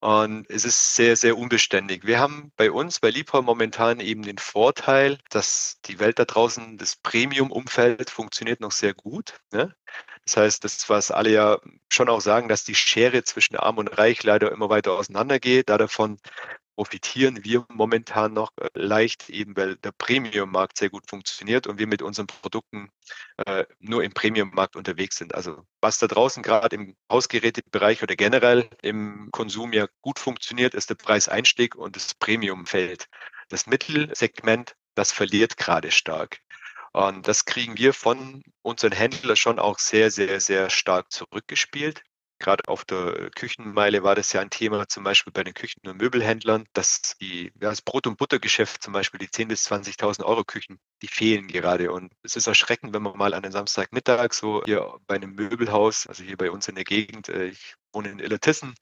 Und 0.00 0.48
es 0.50 0.64
ist 0.64 0.94
sehr, 0.94 1.16
sehr 1.16 1.36
unbeständig. 1.36 2.06
Wir 2.06 2.18
haben 2.20 2.52
bei 2.56 2.70
uns, 2.70 3.00
bei 3.00 3.10
Libra 3.10 3.42
momentan 3.42 4.00
eben 4.00 4.22
den 4.22 4.38
Vorteil, 4.38 5.18
dass 5.30 5.78
die 5.86 5.98
Welt 5.98 6.18
da 6.18 6.24
draußen, 6.24 6.78
das 6.78 6.96
Premium-Umfeld 6.96 8.10
funktioniert 8.10 8.60
noch 8.60 8.72
sehr 8.72 8.94
gut. 8.94 9.40
Ne? 9.52 9.74
Das 10.24 10.36
heißt, 10.36 10.64
das, 10.64 10.88
was 10.88 11.10
alle 11.10 11.30
ja 11.30 11.58
schon 11.88 12.08
auch 12.08 12.20
sagen, 12.20 12.48
dass 12.48 12.64
die 12.64 12.74
Schere 12.74 13.22
zwischen 13.24 13.56
Arm 13.56 13.78
und 13.78 13.88
Reich 13.88 14.22
leider 14.22 14.50
immer 14.52 14.68
weiter 14.68 14.92
auseinandergeht. 14.92 15.68
Da 15.70 15.78
davon 15.78 16.18
profitieren 16.76 17.42
wir 17.42 17.64
momentan 17.68 18.34
noch 18.34 18.52
äh, 18.60 18.68
leicht, 18.74 19.30
eben 19.30 19.56
weil 19.56 19.76
der 19.76 19.92
Premium-Markt 19.92 20.78
sehr 20.78 20.90
gut 20.90 21.08
funktioniert 21.08 21.66
und 21.66 21.78
wir 21.78 21.86
mit 21.86 22.02
unseren 22.02 22.26
Produkten 22.26 22.90
äh, 23.46 23.64
nur 23.80 24.04
im 24.04 24.12
Premium-Markt 24.12 24.76
unterwegs 24.76 25.16
sind. 25.16 25.34
Also 25.34 25.64
was 25.80 25.98
da 25.98 26.06
draußen 26.06 26.42
gerade 26.42 26.76
im 26.76 26.94
Hausgerätebereich 27.10 28.02
oder 28.02 28.14
generell 28.14 28.68
im 28.82 29.30
Konsum 29.32 29.72
ja 29.72 29.86
gut 30.02 30.18
funktioniert, 30.18 30.74
ist 30.74 30.90
der 30.90 30.96
Preiseinstieg 30.96 31.74
und 31.74 31.96
das 31.96 32.14
Premium-Feld. 32.14 33.06
Das 33.48 33.66
Mittelsegment, 33.66 34.76
das 34.94 35.12
verliert 35.12 35.56
gerade 35.56 35.90
stark. 35.90 36.40
Und 36.92 37.28
das 37.28 37.44
kriegen 37.44 37.76
wir 37.76 37.92
von 37.92 38.42
unseren 38.62 38.92
Händlern 38.92 39.36
schon 39.36 39.58
auch 39.58 39.78
sehr, 39.78 40.10
sehr, 40.10 40.40
sehr 40.40 40.70
stark 40.70 41.12
zurückgespielt. 41.12 42.02
Gerade 42.38 42.62
auf 42.68 42.84
der 42.84 43.30
Küchenmeile 43.30 44.02
war 44.02 44.14
das 44.14 44.32
ja 44.32 44.40
ein 44.40 44.50
Thema, 44.50 44.88
zum 44.88 45.04
Beispiel 45.04 45.32
bei 45.32 45.44
den 45.44 45.54
Küchen- 45.54 45.86
und 45.86 45.96
Möbelhändlern, 45.96 46.66
dass 46.74 47.16
die, 47.20 47.46
ja, 47.60 47.70
das 47.70 47.82
Brot- 47.82 48.06
und 48.06 48.18
Buttergeschäft 48.18 48.82
zum 48.82 48.92
Beispiel, 48.92 49.18
die 49.18 49.28
10.000 49.28 49.48
bis 49.48 49.64
20.000 49.64 50.24
Euro 50.24 50.44
Küchen, 50.44 50.78
die 51.06 51.12
fehlen 51.12 51.46
gerade. 51.46 51.92
Und 51.92 52.12
es 52.22 52.36
ist 52.36 52.46
erschreckend, 52.46 52.92
wenn 52.92 53.02
man 53.02 53.16
mal 53.16 53.34
an 53.34 53.44
einem 53.44 53.52
Samstagmittag 53.52 54.32
so 54.32 54.62
hier 54.64 54.98
bei 55.06 55.14
einem 55.14 55.34
Möbelhaus, 55.34 56.06
also 56.06 56.24
hier 56.24 56.36
bei 56.36 56.50
uns 56.50 56.68
in 56.68 56.74
der 56.74 56.84
Gegend, 56.84 57.28
äh, 57.28 57.46
ich 57.46 57.74
wohne 57.92 58.08
in 58.10 58.18
Illertissen. 58.18 58.74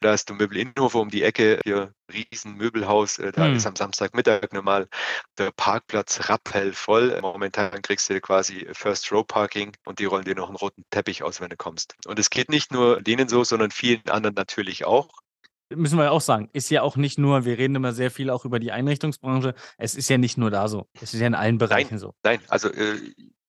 Da 0.00 0.12
ist 0.12 0.28
der 0.28 0.36
Möbel 0.36 0.58
Innenhofer 0.58 0.98
um 1.00 1.08
die 1.08 1.22
Ecke, 1.22 1.60
hier 1.64 1.92
riesen 2.12 2.56
Möbelhaus. 2.56 3.18
Äh, 3.18 3.32
da 3.32 3.46
hm. 3.46 3.56
ist 3.56 3.66
am 3.66 3.76
Samstagmittag 3.76 4.52
normal 4.52 4.88
der 5.38 5.52
Parkplatz 5.52 6.28
rappellvoll. 6.28 7.18
Momentan 7.22 7.80
kriegst 7.82 8.10
du 8.10 8.20
quasi 8.20 8.66
First 8.72 9.12
Row 9.12 9.26
Parking 9.26 9.72
und 9.84 10.00
die 10.00 10.04
rollen 10.04 10.24
dir 10.24 10.34
noch 10.34 10.48
einen 10.48 10.56
roten 10.56 10.84
Teppich 10.90 11.22
aus, 11.22 11.40
wenn 11.40 11.50
du 11.50 11.56
kommst. 11.56 11.94
Und 12.06 12.18
es 12.18 12.30
geht 12.30 12.48
nicht 12.48 12.72
nur 12.72 13.00
denen 13.00 13.28
so, 13.28 13.44
sondern 13.44 13.70
vielen 13.70 14.06
anderen 14.08 14.34
natürlich 14.34 14.84
auch 14.84 15.08
müssen 15.74 15.98
wir 15.98 16.12
auch 16.12 16.20
sagen, 16.20 16.48
ist 16.52 16.70
ja 16.70 16.82
auch 16.82 16.96
nicht 16.96 17.18
nur, 17.18 17.44
wir 17.44 17.58
reden 17.58 17.74
immer 17.74 17.92
sehr 17.92 18.10
viel 18.10 18.30
auch 18.30 18.44
über 18.44 18.58
die 18.58 18.72
Einrichtungsbranche, 18.72 19.54
es 19.76 19.94
ist 19.94 20.08
ja 20.08 20.18
nicht 20.18 20.38
nur 20.38 20.50
da 20.50 20.68
so, 20.68 20.88
es 21.00 21.14
ist 21.14 21.20
ja 21.20 21.26
in 21.26 21.34
allen 21.34 21.58
Bereichen 21.58 21.94
nein, 21.94 21.98
so. 21.98 22.14
Nein, 22.22 22.40
also 22.48 22.68
äh, 22.68 22.96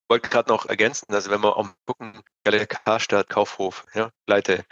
wollte 0.09 0.29
gerade 0.29 0.49
noch 0.49 0.65
ergänzen, 0.65 1.13
also 1.13 1.29
wenn 1.29 1.41
wir 1.41 1.55
auch 1.55 1.69
gucken, 1.85 2.23
Karstadt, 2.43 3.29
Kaufhof, 3.29 3.85
ja, 3.93 4.09
Pleite, 4.25 4.65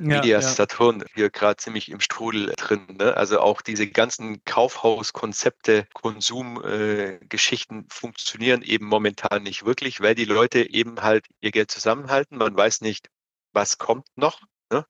ja, 0.00 0.06
Media 0.06 0.38
ja. 0.38 0.42
Saturn, 0.42 1.02
hier 1.14 1.30
gerade 1.30 1.56
ziemlich 1.56 1.90
im 1.90 2.00
Strudel 2.00 2.52
drin. 2.56 2.98
Ne? 2.98 3.16
Also 3.16 3.40
auch 3.40 3.62
diese 3.62 3.86
ganzen 3.88 4.44
Kaufhauskonzepte, 4.44 5.86
Konsumgeschichten 5.94 7.80
äh, 7.80 7.84
funktionieren 7.88 8.60
eben 8.60 8.84
momentan 8.84 9.44
nicht 9.44 9.64
wirklich, 9.64 10.02
weil 10.02 10.14
die 10.14 10.26
Leute 10.26 10.68
eben 10.68 11.00
halt 11.00 11.26
ihr 11.40 11.52
Geld 11.52 11.70
zusammenhalten. 11.70 12.36
Man 12.36 12.54
weiß 12.54 12.82
nicht, 12.82 13.08
was 13.54 13.78
kommt 13.78 14.06
noch. 14.14 14.42
Ne? 14.70 14.84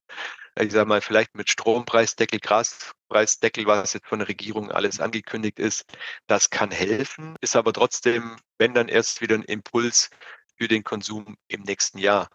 Ich 0.59 0.73
sage 0.73 0.87
mal, 0.87 1.01
vielleicht 1.01 1.35
mit 1.35 1.51
Strompreisdeckel, 1.51 2.39
Gaspreisdeckel, 2.39 3.67
was 3.67 3.95
jetzt 3.95 4.07
von 4.07 4.19
der 4.19 4.29
Regierung 4.29 4.71
alles 4.71 5.01
angekündigt 5.01 5.59
ist, 5.59 5.85
das 6.27 6.51
kann 6.51 6.71
helfen, 6.71 7.37
ist 7.41 7.57
aber 7.57 7.73
trotzdem, 7.73 8.37
wenn 8.59 8.75
dann 8.75 8.89
erst 8.89 9.23
wieder 9.23 9.35
ein 9.35 9.45
Impuls 9.45 10.11
für 10.59 10.69
den 10.69 10.85
Konsum 10.85 11.37
im 11.49 11.63
nächsten 11.63 11.99
Jahr. 11.99 12.29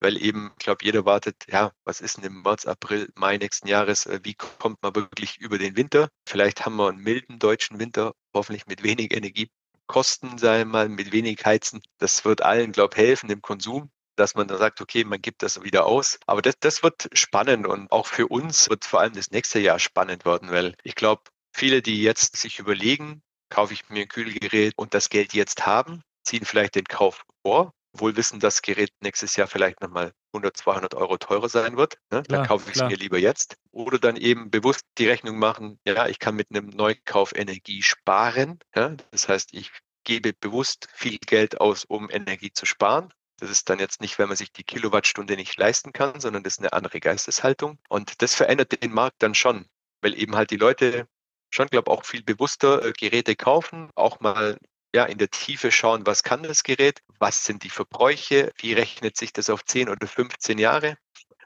Weil 0.00 0.22
eben, 0.22 0.52
ich 0.58 0.64
glaube, 0.64 0.84
jeder 0.84 1.04
wartet, 1.04 1.36
ja, 1.48 1.72
was 1.84 2.00
ist 2.00 2.18
denn 2.18 2.24
im 2.24 2.42
März, 2.42 2.66
April, 2.66 3.10
Mai 3.16 3.38
nächsten 3.38 3.66
Jahres, 3.66 4.06
äh, 4.06 4.20
wie 4.22 4.34
kommt 4.34 4.82
man 4.82 4.94
wirklich 4.94 5.38
über 5.38 5.58
den 5.58 5.76
Winter? 5.76 6.08
Vielleicht 6.28 6.64
haben 6.64 6.76
wir 6.76 6.88
einen 6.88 6.98
milden 6.98 7.38
deutschen 7.40 7.80
Winter, 7.80 8.14
hoffentlich 8.32 8.66
mit 8.66 8.84
wenig 8.84 9.12
Energiekosten, 9.12 10.40
wir 10.40 10.64
mal, 10.64 10.88
mit 10.88 11.10
wenig 11.12 11.44
Heizen. 11.44 11.80
Das 11.98 12.24
wird 12.24 12.42
allen, 12.42 12.72
glaube 12.72 12.94
ich, 12.96 13.02
helfen 13.02 13.30
im 13.30 13.42
Konsum 13.42 13.90
dass 14.16 14.34
man 14.34 14.48
dann 14.48 14.58
sagt, 14.58 14.80
okay, 14.80 15.04
man 15.04 15.20
gibt 15.20 15.42
das 15.42 15.62
wieder 15.62 15.86
aus. 15.86 16.18
Aber 16.26 16.42
das, 16.42 16.54
das 16.60 16.82
wird 16.82 17.08
spannend 17.12 17.66
und 17.66 17.90
auch 17.90 18.06
für 18.06 18.26
uns 18.28 18.68
wird 18.68 18.84
vor 18.84 19.00
allem 19.00 19.14
das 19.14 19.30
nächste 19.30 19.58
Jahr 19.58 19.78
spannend 19.78 20.24
werden, 20.24 20.50
weil 20.50 20.74
ich 20.82 20.94
glaube, 20.94 21.22
viele, 21.52 21.82
die 21.82 22.02
jetzt 22.02 22.36
sich 22.36 22.58
überlegen, 22.58 23.22
kaufe 23.50 23.74
ich 23.74 23.88
mir 23.88 24.02
ein 24.02 24.08
Kühlgerät 24.08 24.72
und 24.76 24.94
das 24.94 25.08
Geld 25.08 25.32
jetzt 25.32 25.66
haben, 25.66 26.02
ziehen 26.24 26.44
vielleicht 26.44 26.74
den 26.74 26.84
Kauf 26.84 27.24
vor, 27.42 27.72
wohl 27.92 28.16
wissen, 28.16 28.40
dass 28.40 28.56
das 28.56 28.62
Gerät 28.62 28.90
nächstes 29.00 29.36
Jahr 29.36 29.46
vielleicht 29.46 29.80
nochmal 29.80 30.12
100, 30.32 30.56
200 30.56 30.94
Euro 30.94 31.16
teurer 31.16 31.48
sein 31.48 31.76
wird. 31.76 31.98
Ne? 32.10 32.22
Klar, 32.22 32.40
dann 32.40 32.46
kaufe 32.48 32.70
ich 32.70 32.76
es 32.76 32.82
mir 32.82 32.96
lieber 32.96 33.18
jetzt. 33.18 33.56
Oder 33.70 33.98
dann 33.98 34.16
eben 34.16 34.50
bewusst 34.50 34.84
die 34.98 35.06
Rechnung 35.06 35.38
machen, 35.38 35.78
ja, 35.86 36.08
ich 36.08 36.18
kann 36.18 36.34
mit 36.34 36.48
einem 36.50 36.70
Neukauf 36.70 37.34
Energie 37.34 37.82
sparen. 37.82 38.58
Ja? 38.74 38.96
Das 39.12 39.28
heißt, 39.28 39.50
ich 39.52 39.70
gebe 40.02 40.32
bewusst 40.32 40.88
viel 40.92 41.18
Geld 41.18 41.60
aus, 41.60 41.84
um 41.84 42.10
Energie 42.10 42.52
zu 42.52 42.66
sparen 42.66 43.12
das 43.44 43.58
ist 43.58 43.70
dann 43.70 43.78
jetzt 43.78 44.00
nicht, 44.00 44.18
wenn 44.18 44.28
man 44.28 44.36
sich 44.36 44.52
die 44.52 44.64
Kilowattstunde 44.64 45.36
nicht 45.36 45.56
leisten 45.56 45.92
kann, 45.92 46.20
sondern 46.20 46.42
das 46.42 46.54
ist 46.54 46.58
eine 46.60 46.72
andere 46.72 47.00
Geisteshaltung. 47.00 47.78
Und 47.88 48.22
das 48.22 48.34
verändert 48.34 48.82
den 48.82 48.92
Markt 48.92 49.22
dann 49.22 49.34
schon, 49.34 49.66
weil 50.00 50.18
eben 50.18 50.36
halt 50.36 50.50
die 50.50 50.56
Leute 50.56 51.06
schon, 51.50 51.68
glaube 51.68 51.90
ich, 51.90 51.98
auch 51.98 52.04
viel 52.04 52.22
bewusster 52.22 52.84
äh, 52.84 52.92
Geräte 52.92 53.36
kaufen, 53.36 53.90
auch 53.94 54.20
mal 54.20 54.58
ja, 54.94 55.04
in 55.04 55.18
der 55.18 55.30
Tiefe 55.30 55.72
schauen, 55.72 56.06
was 56.06 56.22
kann 56.22 56.42
das 56.44 56.62
Gerät, 56.62 57.00
was 57.18 57.44
sind 57.44 57.64
die 57.64 57.70
Verbräuche, 57.70 58.52
wie 58.58 58.74
rechnet 58.74 59.16
sich 59.16 59.32
das 59.32 59.50
auf 59.50 59.64
10 59.64 59.88
oder 59.88 60.06
15 60.06 60.58
Jahre. 60.58 60.96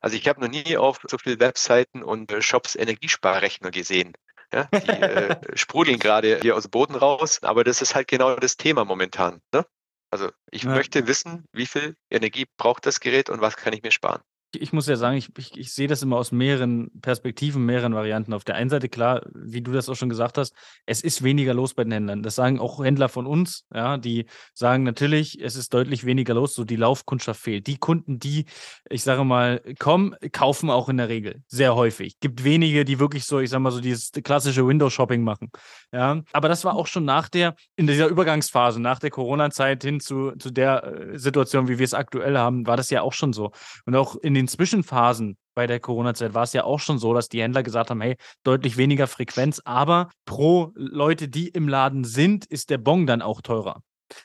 Also 0.01 0.17
ich 0.17 0.29
habe 0.29 0.41
noch 0.41 0.49
nie 0.49 0.77
auf 0.77 1.01
so 1.09 1.19
vielen 1.19 1.41
Webseiten 1.41 2.03
und 2.03 2.31
äh, 2.31 2.43
Shops 2.43 2.77
Energiesparrechner 2.77 3.71
gesehen. 3.71 4.13
Ja, 4.53 4.65
die 4.65 4.89
äh, 4.89 5.37
sprudeln 5.57 5.99
gerade 5.99 6.39
hier 6.41 6.57
aus 6.57 6.65
dem 6.65 6.71
Boden 6.71 6.95
raus, 6.95 7.43
aber 7.43 7.65
das 7.65 7.83
ist 7.83 7.95
halt 7.95 8.09
genau 8.09 8.37
das 8.37 8.57
Thema 8.57 8.85
momentan. 8.85 9.43
Ne? 9.53 9.67
Also 10.11 10.31
ich 10.51 10.63
ja. 10.63 10.71
möchte 10.71 11.07
wissen, 11.07 11.45
wie 11.53 11.67
viel 11.67 11.95
Energie 12.11 12.47
braucht 12.57 12.87
das 12.87 13.01
Gerät 13.01 13.31
und 13.31 13.41
was 13.41 13.57
kann 13.57 13.73
ich 13.73 13.83
mir 13.83 13.93
sparen 13.93 14.23
ich 14.55 14.73
muss 14.73 14.87
ja 14.87 14.97
sagen, 14.97 15.17
ich, 15.17 15.31
ich, 15.37 15.59
ich, 15.59 15.73
sehe 15.73 15.89
das 15.89 16.03
immer 16.03 16.17
aus 16.17 16.33
mehreren 16.33 16.91
Perspektiven, 17.03 17.65
mehreren 17.67 17.95
Varianten. 17.95 18.33
Auf 18.33 18.45
der 18.45 18.55
einen 18.55 18.71
Seite, 18.71 18.89
klar, 18.89 19.23
wie 19.35 19.61
du 19.61 19.73
das 19.73 19.89
auch 19.89 19.95
schon 19.95 20.09
gesagt 20.09 20.39
hast, 20.39 20.55
es 20.87 21.03
ist 21.03 21.23
weniger 21.23 21.55
los 21.55 21.75
bei 21.75 21.85
den 21.85 21.93
Händlern. 21.93 22.23
Das 22.23 22.35
sagen 22.35 22.59
auch 22.59 22.83
Händler 22.83 23.09
von 23.09 23.27
uns, 23.27 23.67
ja, 23.75 23.99
die 23.99 24.27
sagen 24.55 24.85
natürlich, 24.85 25.41
es 25.41 25.57
ist 25.57 25.75
deutlich 25.75 26.07
weniger 26.07 26.35
los, 26.35 26.55
so 26.55 26.65
die 26.65 26.77
Laufkundschaft 26.77 27.41
fehlt. 27.41 27.67
Die 27.67 27.77
Kunden, 27.77 28.19
die, 28.19 28.47
ich 28.89 29.03
sage 29.03 29.25
mal, 29.25 29.61
kommen, 29.79 30.15
kaufen 30.33 30.71
auch 30.71 30.89
in 30.89 30.97
der 30.97 31.09
Regel 31.09 31.43
sehr 31.47 31.75
häufig. 31.75 32.19
Gibt 32.21 32.43
wenige, 32.45 32.85
die 32.85 32.99
wirklich 32.99 33.25
so, 33.27 33.41
ich 33.41 33.51
sage 33.51 33.61
mal, 33.61 33.71
so 33.71 33.81
dieses 33.81 34.13
klassische 34.13 34.67
Window-Shopping 34.67 35.23
machen. 35.23 35.51
Ja, 35.93 36.23
aber 36.33 36.49
das 36.49 36.65
war 36.65 36.75
auch 36.75 36.87
schon 36.87 37.05
nach 37.05 37.29
der, 37.29 37.55
in 37.77 37.87
dieser 37.87 38.09
Übergangsphase, 38.09 38.81
nach 38.81 38.99
der 38.99 39.11
Corona-Zeit 39.11 39.83
hin 39.83 40.01
zu, 40.01 40.33
zu 40.33 40.51
der 40.51 40.85
äh, 40.85 41.19
Situation, 41.19 41.69
wie 41.69 41.79
wir 41.79 41.85
es 41.85 41.95
aktuell 41.95 42.39
haben, 42.39 42.67
war 42.67 42.77
das 42.77 42.91
ja 42.91 43.03
auch 43.03 43.13
schon 43.13 43.33
so. 43.33 43.53
Und 43.85 43.95
auch 43.95 44.17
in 44.17 44.38
den 44.39 44.49
Zwischenphasen 44.49 45.37
bei 45.55 45.67
der 45.67 45.81
Corona-Zeit 45.81 46.35
war 46.35 46.45
es 46.45 46.53
ja 46.53 46.65
auch 46.65 46.81
schon 46.81 46.99
so, 46.99 47.13
dass 47.15 47.29
die 47.29 47.43
Händler 47.43 47.63
gesagt 47.63 47.91
haben, 47.91 48.01
hey, 48.01 48.17
deutlich 48.45 48.77
weniger 48.77 49.07
Frequenz, 49.07 49.61
aber 49.65 50.09
pro 50.25 50.71
Leute, 50.75 51.29
die 51.29 51.49
im 51.49 51.69
Laden 51.69 52.05
sind, 52.05 52.47
ist 52.47 52.71
der 52.71 52.79
Bon 52.79 53.07
dann 53.07 53.23
auch 53.23 53.43
teurer. 53.43 53.83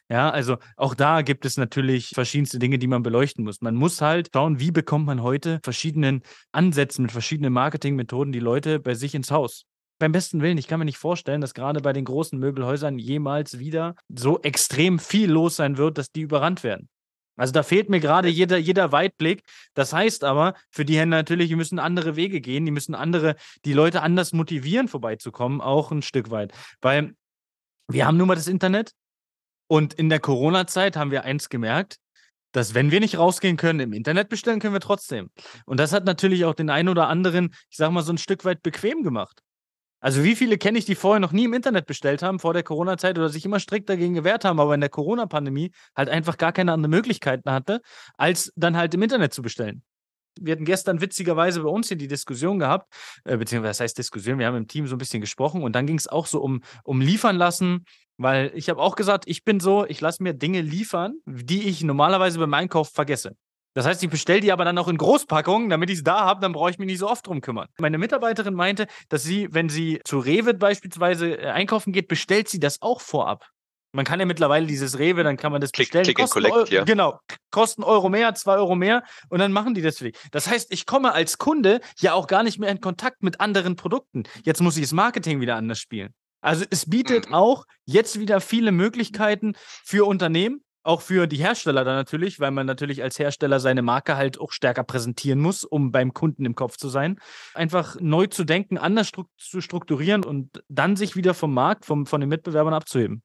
Ja, 0.10 0.30
also 0.30 0.58
auch 0.78 0.96
da 0.96 1.24
gibt 1.24 1.46
es 1.46 1.58
natürlich 1.58 2.12
verschiedenste 2.14 2.60
Dinge, 2.60 2.78
die 2.78 2.88
man 2.88 3.04
beleuchten 3.04 3.44
muss. 3.44 3.62
Man 3.62 3.76
muss 3.76 4.02
halt 4.02 4.30
schauen, 4.34 4.60
wie 4.60 4.72
bekommt 4.72 5.06
man 5.06 5.22
heute 5.22 5.60
verschiedenen 5.64 6.22
Ansätzen 6.52 7.04
mit 7.04 7.12
verschiedenen 7.12 7.52
Marketingmethoden 7.52 8.32
die 8.32 8.40
Leute 8.40 8.80
bei 8.80 8.94
sich 8.94 9.16
ins 9.16 9.32
Haus. 9.32 9.66
Beim 10.00 10.12
besten 10.12 10.42
Willen, 10.42 10.58
ich 10.58 10.68
kann 10.68 10.80
mir 10.80 10.86
nicht 10.86 10.98
vorstellen, 10.98 11.42
dass 11.42 11.54
gerade 11.54 11.82
bei 11.82 11.94
den 11.94 12.06
großen 12.06 12.38
Möbelhäusern 12.38 13.00
jemals 13.00 13.60
wieder 13.60 13.96
so 14.14 14.42
extrem 14.42 15.00
viel 15.00 15.32
los 15.32 15.56
sein 15.56 15.78
wird, 15.78 15.98
dass 15.98 16.12
die 16.12 16.22
überrannt 16.22 16.64
werden. 16.64 16.90
Also 17.36 17.52
da 17.52 17.64
fehlt 17.64 17.90
mir 17.90 18.00
gerade 18.00 18.28
jeder, 18.30 18.58
jeder 18.58 18.92
Weitblick. 18.92 19.44
Das 19.74 19.94
heißt 19.94 20.24
aber, 20.24 20.54
für 20.70 20.86
die 20.86 20.98
Händler 20.98 21.18
natürlich, 21.18 21.50
die 21.50 21.56
müssen 21.56 21.80
andere 21.80 22.16
Wege 22.16 22.42
gehen, 22.42 22.66
die 22.66 22.72
müssen 22.72 22.96
andere, 22.96 23.36
die 23.66 23.74
Leute 23.74 24.02
anders 24.02 24.34
motivieren, 24.34 24.88
vorbeizukommen, 24.88 25.62
auch 25.62 25.92
ein 25.92 26.02
Stück 26.02 26.30
weit. 26.30 26.54
Weil 26.82 27.16
wir 27.88 28.06
haben 28.06 28.18
nun 28.18 28.28
mal 28.28 28.36
das 28.36 28.48
Internet 28.48 28.92
und 29.68 29.94
in 29.94 30.10
der 30.10 30.20
Corona-Zeit 30.20 30.96
haben 30.96 31.12
wir 31.12 31.24
eins 31.24 31.50
gemerkt, 31.50 31.98
dass 32.52 32.76
wenn 32.76 32.92
wir 32.92 33.00
nicht 33.00 33.18
rausgehen 33.18 33.58
können, 33.58 33.80
im 33.80 33.94
Internet 33.94 34.30
bestellen 34.30 34.60
können 34.60 34.74
wir 34.74 34.80
trotzdem. 34.80 35.32
Und 35.66 35.80
das 35.80 35.92
hat 35.92 36.06
natürlich 36.06 36.46
auch 36.46 36.54
den 36.54 36.70
einen 36.70 36.90
oder 36.90 37.08
anderen, 37.08 37.54
ich 37.70 37.78
sag 37.78 37.92
mal, 37.92 38.04
so 38.04 38.14
ein 38.14 38.20
Stück 38.20 38.46
weit 38.46 38.62
bequem 38.62 39.04
gemacht. 39.04 39.42
Also 40.04 40.22
wie 40.26 40.36
viele 40.36 40.58
kenne 40.58 40.78
ich, 40.78 40.84
die 40.84 40.96
vorher 40.96 41.22
noch 41.22 41.32
nie 41.32 41.46
im 41.46 41.54
Internet 41.54 41.86
bestellt 41.86 42.22
haben, 42.24 42.38
vor 42.38 42.54
der 42.54 42.64
Corona-Zeit 42.64 43.18
oder 43.18 43.30
sich 43.30 43.46
immer 43.46 43.62
strikt 43.62 43.88
dagegen 43.88 44.14
gewehrt 44.14 44.44
haben, 44.44 44.60
aber 44.60 44.74
in 44.76 44.82
der 44.82 44.90
Corona-Pandemie 44.90 45.72
halt 45.96 46.10
einfach 46.10 46.38
gar 46.38 46.52
keine 46.52 46.74
anderen 46.74 46.92
Möglichkeiten 46.92 47.50
hatte, 47.50 47.80
als 48.18 48.52
dann 48.58 48.76
halt 48.76 48.94
im 48.94 49.02
Internet 49.02 49.34
zu 49.34 49.42
bestellen. 49.42 49.82
Wir 50.42 50.52
hatten 50.52 50.66
gestern 50.66 51.00
witzigerweise 51.00 51.62
bei 51.62 51.70
uns 51.70 51.88
hier 51.88 51.96
die 51.96 52.10
Diskussion 52.10 52.60
gehabt, 52.60 52.94
äh, 53.24 53.38
beziehungsweise 53.38 53.70
das 53.70 53.80
heißt 53.80 53.98
Diskussion, 53.98 54.40
wir 54.40 54.48
haben 54.48 54.58
im 54.58 54.68
Team 54.68 54.88
so 54.88 54.96
ein 54.96 54.98
bisschen 54.98 55.22
gesprochen 55.22 55.64
und 55.64 55.74
dann 55.74 55.88
ging 55.88 55.98
es 55.98 56.08
auch 56.08 56.26
so 56.26 56.42
um, 56.42 56.64
um 56.84 57.00
liefern 57.00 57.38
lassen, 57.38 57.86
weil 58.18 58.52
ich 58.56 58.68
habe 58.68 58.82
auch 58.82 58.98
gesagt, 58.98 59.24
ich 59.28 59.46
bin 59.46 59.62
so, 59.62 59.86
ich 59.86 60.02
lasse 60.02 60.22
mir 60.22 60.34
Dinge 60.34 60.60
liefern, 60.60 61.14
die 61.26 61.64
ich 61.70 61.82
normalerweise 61.82 62.40
beim 62.40 62.54
Einkauf 62.54 62.90
vergesse. 62.90 63.38
Das 63.74 63.86
heißt, 63.86 64.04
ich 64.04 64.10
bestelle 64.10 64.40
die 64.40 64.52
aber 64.52 64.66
dann 64.66 64.78
auch 64.78 64.88
in 64.88 64.98
Großpackungen, 64.98 65.70
damit 65.70 65.90
ich 65.90 65.98
es 65.98 66.04
da 66.04 66.22
habe, 66.22 66.42
dann 66.42 66.52
brauche 66.54 66.70
ich 66.70 66.78
mich 66.78 66.88
nicht 66.88 67.00
so 67.00 67.10
oft 67.10 67.26
drum 67.26 67.42
kümmern. 67.42 67.68
Meine 67.80 67.98
Mitarbeiterin 67.98 68.54
meinte, 68.54 68.88
dass 69.10 69.24
sie, 69.24 69.48
wenn 69.52 69.70
sie 69.70 70.00
zu 70.06 70.20
Rewe 70.20 70.54
beispielsweise 70.54 71.38
äh, 71.40 71.48
einkaufen 71.48 71.92
geht, 71.94 72.08
bestellt 72.08 72.50
sie 72.50 72.60
das 72.60 72.82
auch 72.82 73.02
vorab. 73.02 73.48
Man 73.96 74.06
kann 74.06 74.20
ja 74.20 74.26
mittlerweile 74.26 74.66
dieses 74.66 74.98
Rewe, 74.98 75.24
dann 75.24 75.38
kann 75.38 75.52
man 75.52 75.62
das 75.62 75.72
Click, 75.72 75.88
bestellen. 75.92 76.06
Click 76.06 76.20
and 76.20 76.32
Collect, 76.32 76.56
Eu- 76.56 76.66
ja. 76.76 76.84
Genau. 76.84 77.20
Kosten 77.52 77.84
Euro 77.84 78.10
mehr, 78.10 78.34
zwei 78.34 78.56
Euro 78.56 78.76
mehr 78.76 79.04
und 79.30 79.38
dann 79.38 79.52
machen 79.52 79.76
die 79.76 79.84
das 79.84 80.00
für 80.00 80.06
dich. 80.06 80.16
Das 80.32 80.48
heißt, 80.50 80.74
ich 80.74 80.88
komme 80.88 81.12
als 81.14 81.38
Kunde 81.38 81.80
ja 82.00 82.14
auch 82.14 82.26
gar 82.26 82.42
nicht 82.42 82.58
mehr 82.60 82.70
in 82.70 82.82
Kontakt 82.82 83.22
mit 83.22 83.40
anderen 83.40 83.76
Produkten. 83.76 84.24
Jetzt 84.46 84.62
muss 84.62 84.78
ich 84.78 84.84
das 84.84 84.94
Marketing 84.94 85.42
wieder 85.42 85.56
anders 85.58 85.78
spielen. 85.80 86.12
Also 86.42 86.66
es 86.72 86.90
bietet 86.90 87.30
Mhm. 87.30 87.36
auch 87.36 87.66
jetzt 87.86 88.20
wieder 88.20 88.42
viele 88.42 88.72
Möglichkeiten 88.72 89.54
für 89.86 90.06
Unternehmen, 90.08 90.64
auch 90.84 91.02
für 91.02 91.28
die 91.28 91.38
Hersteller 91.38 91.84
dann 91.84 91.96
natürlich, 91.96 92.40
weil 92.40 92.52
man 92.52 92.66
natürlich 92.66 93.04
als 93.04 93.18
Hersteller 93.20 93.60
seine 93.60 93.82
Marke 93.82 94.18
halt 94.18 94.40
auch 94.40 94.52
stärker 94.52 94.84
präsentieren 94.84 95.40
muss, 95.40 95.64
um 95.64 95.92
beim 95.92 96.14
Kunden 96.14 96.46
im 96.46 96.56
Kopf 96.56 96.78
zu 96.78 96.90
sein. 96.90 97.20
Einfach 97.54 97.98
neu 98.00 98.28
zu 98.28 98.44
denken, 98.44 98.78
anders 98.78 99.12
zu 99.38 99.62
strukturieren 99.62 100.24
und 100.24 100.64
dann 100.68 100.96
sich 100.96 101.16
wieder 101.16 101.34
vom 101.34 101.54
Markt, 101.54 101.86
vom, 101.86 102.06
von 102.06 102.22
den 102.22 102.30
Mitbewerbern 102.30 102.74
abzuheben. 102.74 103.24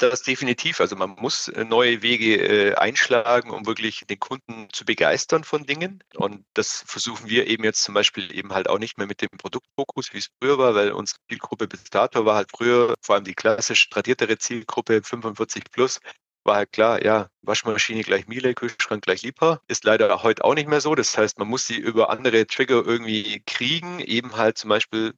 Das 0.00 0.22
definitiv. 0.22 0.80
Also 0.80 0.96
man 0.96 1.10
muss 1.10 1.48
äh, 1.48 1.62
neue 1.62 2.00
Wege 2.00 2.36
äh, 2.36 2.74
einschlagen, 2.74 3.50
um 3.50 3.66
wirklich 3.66 4.06
den 4.08 4.18
Kunden 4.18 4.68
zu 4.72 4.86
begeistern 4.86 5.44
von 5.44 5.66
Dingen. 5.66 6.02
Und 6.14 6.46
das 6.54 6.82
versuchen 6.86 7.28
wir 7.28 7.46
eben 7.48 7.64
jetzt 7.64 7.82
zum 7.82 7.92
Beispiel 7.92 8.34
eben 8.34 8.54
halt 8.54 8.70
auch 8.70 8.78
nicht 8.78 8.96
mehr 8.96 9.06
mit 9.06 9.20
dem 9.20 9.28
Produktfokus, 9.36 10.14
wie 10.14 10.18
es 10.18 10.30
früher 10.40 10.56
war, 10.56 10.74
weil 10.74 10.92
unsere 10.92 11.18
Zielgruppe 11.28 11.68
bis 11.68 11.84
dato 11.84 12.24
war 12.24 12.36
halt 12.36 12.48
früher, 12.50 12.94
vor 13.02 13.16
allem 13.16 13.24
die 13.24 13.34
klassisch 13.34 13.90
tradiertere 13.90 14.38
Zielgruppe 14.38 15.02
45 15.02 15.64
plus, 15.70 16.00
war 16.44 16.56
halt 16.56 16.72
klar, 16.72 17.04
ja, 17.04 17.28
Waschmaschine 17.42 18.02
gleich 18.02 18.26
Miele, 18.26 18.54
Kühlschrank 18.54 19.02
gleich 19.02 19.22
Liebherr. 19.22 19.60
Ist 19.68 19.84
leider 19.84 20.22
heute 20.22 20.44
auch 20.44 20.54
nicht 20.54 20.68
mehr 20.68 20.80
so. 20.80 20.94
Das 20.94 21.16
heißt, 21.16 21.38
man 21.38 21.48
muss 21.48 21.66
sie 21.66 21.76
über 21.76 22.10
andere 22.10 22.46
Trigger 22.46 22.84
irgendwie 22.84 23.42
kriegen, 23.46 24.00
eben 24.00 24.36
halt 24.36 24.58
zum 24.58 24.70
Beispiel 24.70 25.14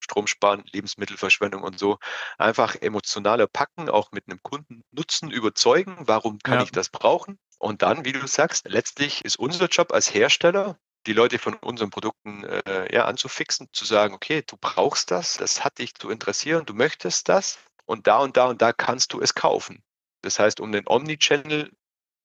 Strom 0.00 0.26
sparen, 0.26 0.64
Lebensmittelverschwendung 0.72 1.62
und 1.62 1.78
so 1.78 1.98
einfach 2.38 2.76
emotionaler 2.76 3.46
packen, 3.46 3.88
auch 3.88 4.12
mit 4.12 4.24
einem 4.28 4.42
Kundennutzen 4.42 5.30
überzeugen. 5.30 5.96
Warum 6.00 6.38
kann 6.40 6.58
Ja. 6.58 6.62
ich 6.64 6.72
das 6.72 6.90
brauchen? 6.90 7.38
Und 7.58 7.82
dann, 7.82 8.04
wie 8.04 8.12
du 8.12 8.26
sagst, 8.26 8.66
letztlich 8.68 9.24
ist 9.24 9.38
unser 9.38 9.66
Job 9.68 9.92
als 9.92 10.12
Hersteller, 10.12 10.78
die 11.06 11.12
Leute 11.14 11.38
von 11.38 11.54
unseren 11.54 11.90
Produkten 11.90 12.44
äh, 12.44 12.94
ja, 12.94 13.04
anzufixen, 13.06 13.68
zu 13.72 13.84
sagen, 13.84 14.14
okay, 14.14 14.42
du 14.46 14.56
brauchst 14.60 15.10
das, 15.10 15.36
das 15.36 15.64
hat 15.64 15.78
dich 15.78 15.94
zu 15.94 16.10
interessieren, 16.10 16.66
du 16.66 16.74
möchtest 16.74 17.28
das 17.28 17.58
und 17.86 18.06
da 18.06 18.18
und 18.18 18.36
da 18.36 18.46
und 18.46 18.60
da 18.62 18.72
kannst 18.72 19.12
du 19.12 19.20
es 19.20 19.34
kaufen. 19.34 19.83
Das 20.24 20.38
heißt, 20.38 20.60
um 20.60 20.72
den 20.72 20.84
Omnichannel, 20.86 21.70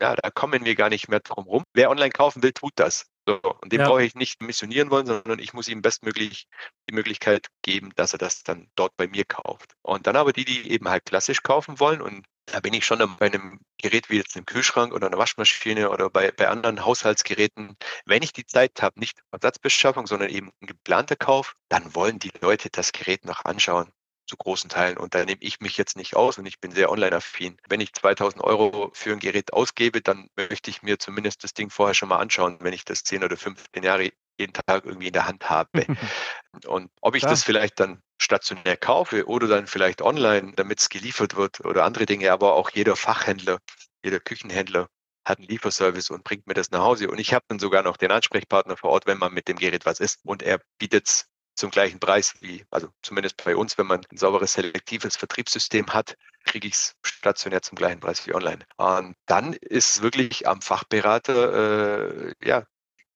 ja, 0.01 0.15
da 0.15 0.29
kommen 0.32 0.63
wir 0.63 0.75
gar 0.75 0.89
nicht 0.89 1.10
mehr 1.10 1.20
drum 1.20 1.46
rum. 1.46 1.63
Wer 1.74 1.89
online 1.89 2.12
kaufen 2.12 2.41
will, 2.41 2.53
tut 2.53 2.74
das. 2.75 3.06
So, 3.27 3.39
und 3.62 3.72
dem 3.74 3.82
Ja. 3.82 3.88
brauche 3.88 4.03
ich 4.03 4.15
nicht 4.15 4.41
missionieren 4.41 4.89
wollen, 4.89 5.06
sondern 5.06 5.39
ich 5.39 5.53
muss 5.53 5.68
ihm 5.68 5.82
bestmöglich 5.82 6.48
die 6.89 6.96
Möglichkeit 6.96 7.48
geben, 7.62 7.91
dass 7.96 8.13
er 8.13 8.20
das 8.20 8.44
dann 8.44 8.70
dort 8.75 8.96
bei 8.98 9.08
mir 9.08 9.25
kauft. 9.25 9.74
Und 9.82 10.08
dann 10.08 10.15
aber 10.15 10.34
die, 10.34 10.46
die 10.46 10.72
eben 10.72 10.88
halt 10.89 11.06
klassisch 11.06 11.44
kaufen 11.44 11.79
wollen 11.79 12.01
und 12.01 12.25
da 12.46 12.60
bin 12.62 12.74
ich 12.74 12.86
schon 12.86 13.00
bei 13.18 13.27
einem 13.27 13.60
Gerät 13.77 14.10
wie 14.10 14.18
jetzt 14.18 14.36
einem 14.36 14.46
Kühlschrank 14.46 14.94
oder 14.94 15.08
einer 15.08 15.20
Waschmaschine 15.20 15.91
oder 15.91 16.10
bei, 16.10 16.32
bei 16.32 16.48
anderen 16.48 16.84
Haushaltsgeräten, 16.84 17.77
wenn 18.06 18.24
ich 18.24 18.34
die 18.34 18.46
Zeit 18.46 18.82
habe, 18.82 19.00
nicht 19.00 19.20
Ersatzbeschaffung, 19.32 20.08
sondern 20.08 20.30
eben 20.30 20.50
ein 20.62 20.67
geplanter 20.67 21.15
Kauf, 21.15 21.56
dann 21.69 21.93
wollen 21.93 22.17
die 22.17 22.32
Leute 22.41 22.69
das 22.71 22.91
Gerät 22.91 23.26
noch 23.26 23.45
anschauen 23.45 23.91
zu 24.30 24.38
großen 24.38 24.70
Teilen. 24.70 24.98
Und 24.98 25.15
da 25.15 25.26
nehme 25.26 25.42
ich 25.42 25.60
mich 25.60 25.78
jetzt 25.78 25.98
nicht 25.98 26.15
aus 26.15 26.38
und 26.38 26.46
ich 26.46 26.60
bin 26.62 26.72
sehr 26.72 26.92
online-affin. 26.92 27.58
Wenn 27.68 27.82
ich 27.82 27.94
2000 27.94 28.44
Euro 28.44 28.92
für 28.94 29.12
ein 29.12 29.20
Gerät 29.20 29.52
ausgebe, 29.52 30.02
dann 30.02 30.30
möchte 30.38 30.70
ich 30.70 30.84
mir 30.84 31.00
zumindest 31.00 31.44
das 31.44 31.54
Ding 31.54 31.70
vorher 31.70 31.96
schon 31.96 32.10
mal 32.10 32.20
anschauen, 32.20 32.58
wenn 32.62 32.74
ich 32.74 32.86
das 32.86 33.04
10 33.04 33.24
oder 33.24 33.36
15 33.36 33.84
Jahre 33.84 34.12
jeden 34.38 34.54
Tag 34.54 34.86
irgendwie 34.86 35.08
in 35.08 35.13
der 35.13 35.28
Hand 35.28 35.50
habe. 35.50 35.70
Und 36.65 36.92
ob 37.02 37.15
ich 37.15 37.22
Klar. 37.22 37.34
das 37.34 37.44
vielleicht 37.44 37.80
dann 37.80 38.02
stationär 38.22 38.78
kaufe 38.78 39.28
oder 39.28 39.48
dann 39.48 39.68
vielleicht 39.68 40.02
online, 40.02 40.54
damit 40.56 40.80
es 40.80 40.89
geliefert 40.89 41.36
wird 41.36 41.60
oder 41.62 41.84
andere 41.84 42.06
Dinge, 42.06 42.32
aber 42.32 42.54
auch 42.54 42.70
jeder 42.70 42.96
Fachhändler, 42.96 43.60
jeder 44.04 44.20
Küchenhändler 44.20 44.88
hat 45.26 45.39
einen 45.39 45.48
Lieferservice 45.48 46.10
und 46.10 46.24
bringt 46.24 46.48
mir 46.48 46.54
das 46.54 46.72
nach 46.72 46.82
Hause. 46.82 47.10
Und 47.10 47.20
ich 47.20 47.34
habe 47.34 47.46
dann 47.48 47.60
sogar 47.60 47.84
noch 47.84 47.98
den 47.98 48.12
Ansprechpartner 48.12 48.78
vor 48.78 48.89
Ort, 48.92 49.06
wenn 49.06 49.20
man 49.20 49.34
mit 49.34 49.48
dem 49.48 49.58
Gerät 49.58 49.86
was 49.86 50.00
isst. 50.00 50.20
Und 50.24 50.42
er 50.42 50.60
bietet 50.80 51.08
es 51.08 51.29
zum 51.60 51.72
gleichen 51.72 52.00
Preis 52.00 52.34
wie, 52.41 52.65
also 52.72 52.89
zumindest 53.02 53.43
bei 53.43 53.56
uns, 53.56 53.78
wenn 53.78 53.88
man 53.88 54.02
ein 54.12 54.17
sauberes, 54.17 54.54
selektives 54.54 55.15
Vertriebssystem 55.17 55.88
hat, 55.93 56.17
kriege 56.45 56.67
ich 56.67 56.74
es 56.74 56.95
stationär 57.04 57.62
zum 57.62 57.76
gleichen 57.76 58.00
Preis 58.00 58.26
wie 58.26 58.34
online. 58.34 58.65
Und 58.78 59.15
dann 59.26 59.54
ist 59.54 59.98
es 59.98 60.02
wirklich 60.02 60.48
am 60.48 60.62
Fachberater, 60.62 62.30
äh, 62.30 62.34
ja, 62.43 62.63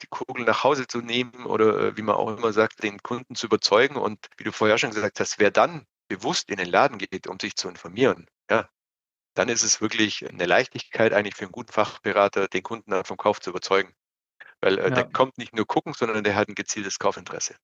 die 0.01 0.08
Kugel 0.08 0.45
nach 0.45 0.63
Hause 0.63 0.88
zu 0.88 0.99
nehmen 1.01 1.45
oder 1.45 1.79
äh, 1.79 1.97
wie 1.97 2.01
man 2.01 2.15
auch 2.15 2.38
immer 2.38 2.51
sagt, 2.53 2.84
den 2.84 3.01
Kunden 3.01 3.36
zu 3.36 3.47
überzeugen. 3.47 3.95
Und 3.95 4.27
wie 4.38 4.43
du 4.43 4.51
vorher 4.51 4.77
schon 4.77 4.91
gesagt 4.91 5.19
hast, 5.19 5.39
wer 5.39 5.51
dann 5.51 5.86
bewusst 6.10 6.49
in 6.49 6.58
den 6.58 6.67
Laden 6.67 6.97
geht, 6.97 7.27
um 7.27 7.39
sich 7.39 7.56
zu 7.56 7.69
informieren, 7.69 8.27
ja, 8.49 8.69
dann 9.36 9.49
ist 9.49 9.63
es 9.63 9.82
wirklich 9.82 10.27
eine 10.29 10.45
Leichtigkeit 10.45 11.13
eigentlich 11.13 11.36
für 11.36 11.45
einen 11.45 11.53
guten 11.53 11.71
Fachberater, 11.71 12.47
den 12.49 12.63
Kunden 12.63 12.91
dann 12.91 13.06
vom 13.06 13.17
Kauf 13.17 13.39
zu 13.39 13.51
überzeugen. 13.51 13.93
Weil 14.62 14.77
äh, 14.79 14.84
Ja. 14.84 14.89
der 14.91 15.06
kommt 15.06 15.38
nicht 15.38 15.56
nur 15.56 15.65
gucken, 15.65 15.93
sondern 15.93 16.23
der 16.23 16.36
hat 16.36 16.49
ein 16.49 16.56
gezieltes 16.56 16.99
Kaufinteresse. 16.99 17.56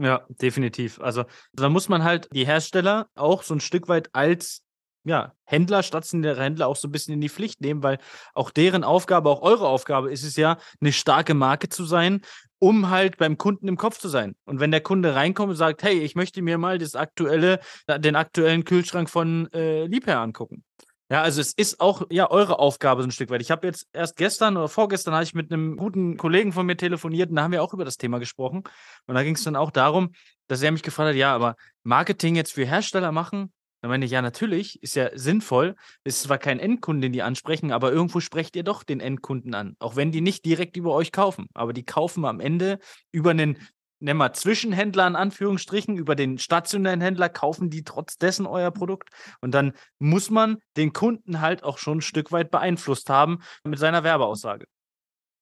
Ja, 0.00 0.24
definitiv. 0.28 1.00
Also 1.00 1.24
da 1.52 1.68
muss 1.68 1.88
man 1.88 2.04
halt 2.04 2.28
die 2.32 2.46
Hersteller 2.46 3.08
auch 3.16 3.42
so 3.42 3.54
ein 3.54 3.60
Stück 3.60 3.88
weit 3.88 4.10
als 4.12 4.62
ja, 5.04 5.32
Händler, 5.44 5.82
stationäre 5.82 6.42
Händler 6.42 6.68
auch 6.68 6.76
so 6.76 6.86
ein 6.86 6.92
bisschen 6.92 7.14
in 7.14 7.20
die 7.20 7.28
Pflicht 7.28 7.60
nehmen, 7.60 7.82
weil 7.82 7.98
auch 8.34 8.50
deren 8.50 8.84
Aufgabe, 8.84 9.30
auch 9.30 9.42
eure 9.42 9.66
Aufgabe 9.66 10.12
ist 10.12 10.22
es 10.22 10.36
ja, 10.36 10.58
eine 10.80 10.92
starke 10.92 11.34
Marke 11.34 11.68
zu 11.68 11.84
sein, 11.84 12.20
um 12.58 12.90
halt 12.90 13.16
beim 13.16 13.38
Kunden 13.38 13.68
im 13.68 13.76
Kopf 13.76 13.98
zu 13.98 14.08
sein. 14.08 14.36
Und 14.44 14.60
wenn 14.60 14.70
der 14.70 14.80
Kunde 14.80 15.14
reinkommt 15.14 15.50
und 15.50 15.56
sagt, 15.56 15.82
hey, 15.82 15.98
ich 16.00 16.14
möchte 16.14 16.42
mir 16.42 16.58
mal 16.58 16.78
das 16.78 16.94
aktuelle, 16.94 17.60
den 17.88 18.16
aktuellen 18.16 18.64
Kühlschrank 18.64 19.08
von 19.08 19.50
äh, 19.52 19.86
Liebherr 19.86 20.20
angucken. 20.20 20.64
Ja, 21.10 21.22
also 21.22 21.40
es 21.40 21.54
ist 21.54 21.80
auch 21.80 22.02
ja 22.10 22.30
eure 22.30 22.58
Aufgabe 22.58 23.02
so 23.02 23.08
ein 23.08 23.12
Stück 23.12 23.30
weit. 23.30 23.40
Ich 23.40 23.50
habe 23.50 23.66
jetzt 23.66 23.88
erst 23.94 24.16
gestern 24.16 24.58
oder 24.58 24.68
vorgestern 24.68 25.14
habe 25.14 25.24
ich 25.24 25.32
mit 25.32 25.50
einem 25.50 25.76
guten 25.78 26.18
Kollegen 26.18 26.52
von 26.52 26.66
mir 26.66 26.76
telefoniert 26.76 27.30
und 27.30 27.36
da 27.36 27.44
haben 27.44 27.52
wir 27.52 27.62
auch 27.62 27.72
über 27.72 27.86
das 27.86 27.96
Thema 27.96 28.18
gesprochen. 28.18 28.62
Und 29.06 29.14
da 29.14 29.22
ging 29.22 29.34
es 29.34 29.42
dann 29.42 29.56
auch 29.56 29.70
darum, 29.70 30.12
dass 30.48 30.62
er 30.62 30.70
mich 30.70 30.82
gefragt 30.82 31.10
hat, 31.10 31.16
ja, 31.16 31.34
aber 31.34 31.56
Marketing 31.82 32.36
jetzt 32.36 32.52
für 32.52 32.66
Hersteller 32.66 33.10
machen? 33.10 33.52
Da 33.80 33.88
meine 33.88 34.04
ich, 34.04 34.10
ja, 34.10 34.20
natürlich, 34.22 34.82
ist 34.82 34.96
ja 34.96 35.08
sinnvoll. 35.16 35.76
Ist 36.04 36.22
zwar 36.22 36.38
kein 36.38 36.58
Endkunden, 36.58 37.00
den 37.00 37.12
die 37.12 37.22
ansprechen, 37.22 37.70
aber 37.70 37.92
irgendwo 37.92 38.20
sprecht 38.20 38.56
ihr 38.56 38.64
doch 38.64 38.82
den 38.82 39.00
Endkunden 39.00 39.54
an. 39.54 39.76
Auch 39.78 39.94
wenn 39.94 40.10
die 40.10 40.20
nicht 40.20 40.44
direkt 40.44 40.76
über 40.76 40.92
euch 40.92 41.12
kaufen. 41.12 41.46
Aber 41.54 41.72
die 41.72 41.84
kaufen 41.84 42.24
am 42.24 42.40
Ende 42.40 42.80
über 43.12 43.30
einen, 43.30 43.56
nennen 44.00 44.18
wir 44.18 44.32
Zwischenhändler 44.32 45.06
in 45.06 45.16
Anführungsstrichen, 45.16 45.96
über 45.96 46.14
den 46.14 46.38
stationären 46.38 47.00
Händler, 47.00 47.28
kaufen 47.28 47.70
die 47.70 47.84
trotz 47.84 48.16
dessen 48.18 48.46
euer 48.46 48.70
Produkt. 48.70 49.10
Und 49.40 49.52
dann 49.52 49.72
muss 49.98 50.30
man 50.30 50.58
den 50.76 50.92
Kunden 50.92 51.40
halt 51.40 51.62
auch 51.62 51.78
schon 51.78 51.98
ein 51.98 52.02
Stück 52.02 52.32
weit 52.32 52.50
beeinflusst 52.50 53.10
haben 53.10 53.40
mit 53.64 53.78
seiner 53.78 54.04
Werbeaussage. 54.04 54.66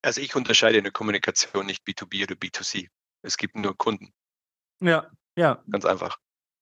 Also 0.03 0.21
ich 0.21 0.35
unterscheide 0.37 0.79
in 0.79 0.85
der 0.85 0.93
Kommunikation 0.93 1.67
nicht 1.67 1.85
B2B 1.87 2.23
oder 2.25 2.35
B2C. 2.35 2.89
Es 3.23 3.37
gibt 3.37 3.57
nur 3.57 3.77
Kunden, 3.77 4.13
Ja, 4.81 5.11
ja, 5.37 5.63
ganz 5.71 5.85
einfach. 5.85 6.19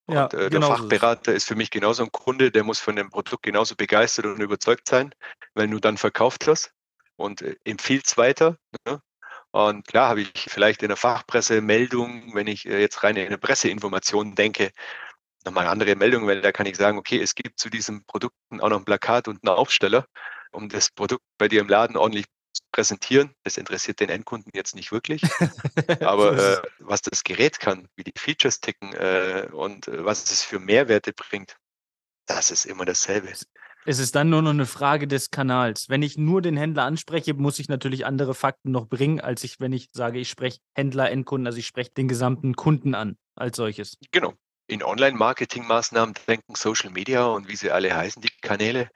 ja. 0.09 0.25
Und 0.25 0.35
äh, 0.35 0.39
der 0.39 0.51
genau 0.51 0.69
so 0.69 0.73
ist. 0.75 0.81
Fachberater 0.81 1.35
ist 1.35 1.45
für 1.45 1.55
mich 1.55 1.71
genauso 1.71 2.05
ein 2.05 2.13
Kunde, 2.13 2.51
der 2.51 2.65
muss 2.65 2.81
von 2.81 2.97
dem 2.97 3.11
Produkt 3.11 3.43
genauso 3.43 3.77
begeistert 3.77 4.27
und 4.27 4.41
überzeugt 4.41 4.89
sein, 4.89 5.15
weil 5.55 5.67
nur 5.67 5.81
dann 5.81 5.99
verkauft 5.99 6.47
das 6.47 6.71
und 7.17 7.43
äh, 7.43 7.57
empfiehlt 7.65 8.07
es 8.07 8.17
weiter. 8.17 8.57
Ne? 8.87 9.01
Und 9.55 9.87
klar 9.87 10.09
habe 10.09 10.23
ich 10.23 10.33
vielleicht 10.49 10.83
in 10.83 10.89
der 10.89 10.97
Fachpresse 10.97 11.61
Meldungen, 11.61 12.35
wenn 12.35 12.49
ich 12.49 12.67
äh, 12.67 12.81
jetzt 12.81 13.05
rein 13.05 13.15
in 13.15 13.27
eine 13.27 13.39
Presseinformation 13.39 14.35
denke, 14.35 14.73
nochmal 15.45 15.69
andere 15.69 15.95
Meldungen, 15.95 16.27
weil 16.27 16.41
da 16.41 16.51
kann 16.51 16.67
ich 16.67 16.77
sagen, 16.77 16.99
okay, 16.99 17.21
es 17.21 17.37
gibt 17.37 17.61
zu 17.61 17.71
diesen 17.71 18.05
Produkten 18.05 18.61
auch 18.61 18.69
noch 18.71 18.79
ein 18.79 18.85
Plakat 18.85 19.29
und 19.29 19.47
einen 19.47 19.57
Aufsteller. 19.57 20.09
um 20.51 20.69
das 20.69 20.91
Produkt 20.91 21.25
bei 21.39 21.47
dir 21.47 21.61
im 21.61 21.69
Laden 21.69 21.97
ordentlich 21.97 22.27
zu 22.53 22.63
präsentieren. 22.73 23.33
Das 23.45 23.57
interessiert 23.57 24.01
den 24.01 24.11
Endkunden 24.11 24.51
jetzt 24.55 24.75
nicht 24.75 24.91
wirklich. 24.91 25.23
Aber 26.01 26.37
äh, 26.37 26.61
was 26.81 27.03
das 27.03 27.23
Gerät 27.23 27.61
kann, 27.61 27.87
wie 27.95 28.03
die 28.03 28.13
Features 28.19 28.61
ticken 28.61 28.93
äh, 28.95 29.49
und 29.53 29.87
äh, 29.87 30.05
was 30.05 30.29
es 30.33 30.43
für 30.43 30.59
Mehrwerte 30.59 31.13
bringt, 31.13 31.57
das 32.27 32.51
ist 32.51 32.65
immer 32.65 32.85
dasselbe. 32.85 33.33
Es 33.87 33.99
ist 33.99 34.15
dann 34.15 34.31
nur 34.31 34.41
noch 34.41 34.51
eine 34.51 34.65
Frage 34.65 35.07
des 35.07 35.31
Kanals. 35.31 35.91
Wenn 35.91 36.03
ich 36.03 36.17
nur 36.17 36.41
den 36.41 36.57
Händler 36.57 36.85
anspreche, 36.85 37.35
muss 37.35 37.59
ich 37.59 37.69
natürlich 37.69 38.07
andere 38.07 38.35
Fakten 38.35 38.71
noch 38.71 38.87
bringen, 38.87 39.21
als 39.21 39.45
ich, 39.45 39.61
wenn 39.61 39.73
ich 39.73 39.91
sage, 39.93 40.19
ich 40.19 40.31
spreche 40.31 40.61
Händler, 40.75 41.11
Endkunden, 41.11 41.47
also 41.47 41.59
ich 41.59 41.67
spreche 41.67 41.91
den 41.91 42.09
gesamten 42.09 42.55
Kunden 42.55 42.95
an 42.95 43.19
als 43.37 43.57
solches. 43.57 43.99
Genau 44.11 44.33
in 44.67 44.83
Online-Marketing-Maßnahmen 44.83 46.15
denken, 46.27 46.55
Social 46.55 46.91
Media 46.91 47.27
und 47.27 47.49
wie 47.49 47.57
sie 47.57 47.71
alle 47.71 47.95
heißen, 47.95 48.23
die 48.23 48.31
Kanäle, 48.41 48.89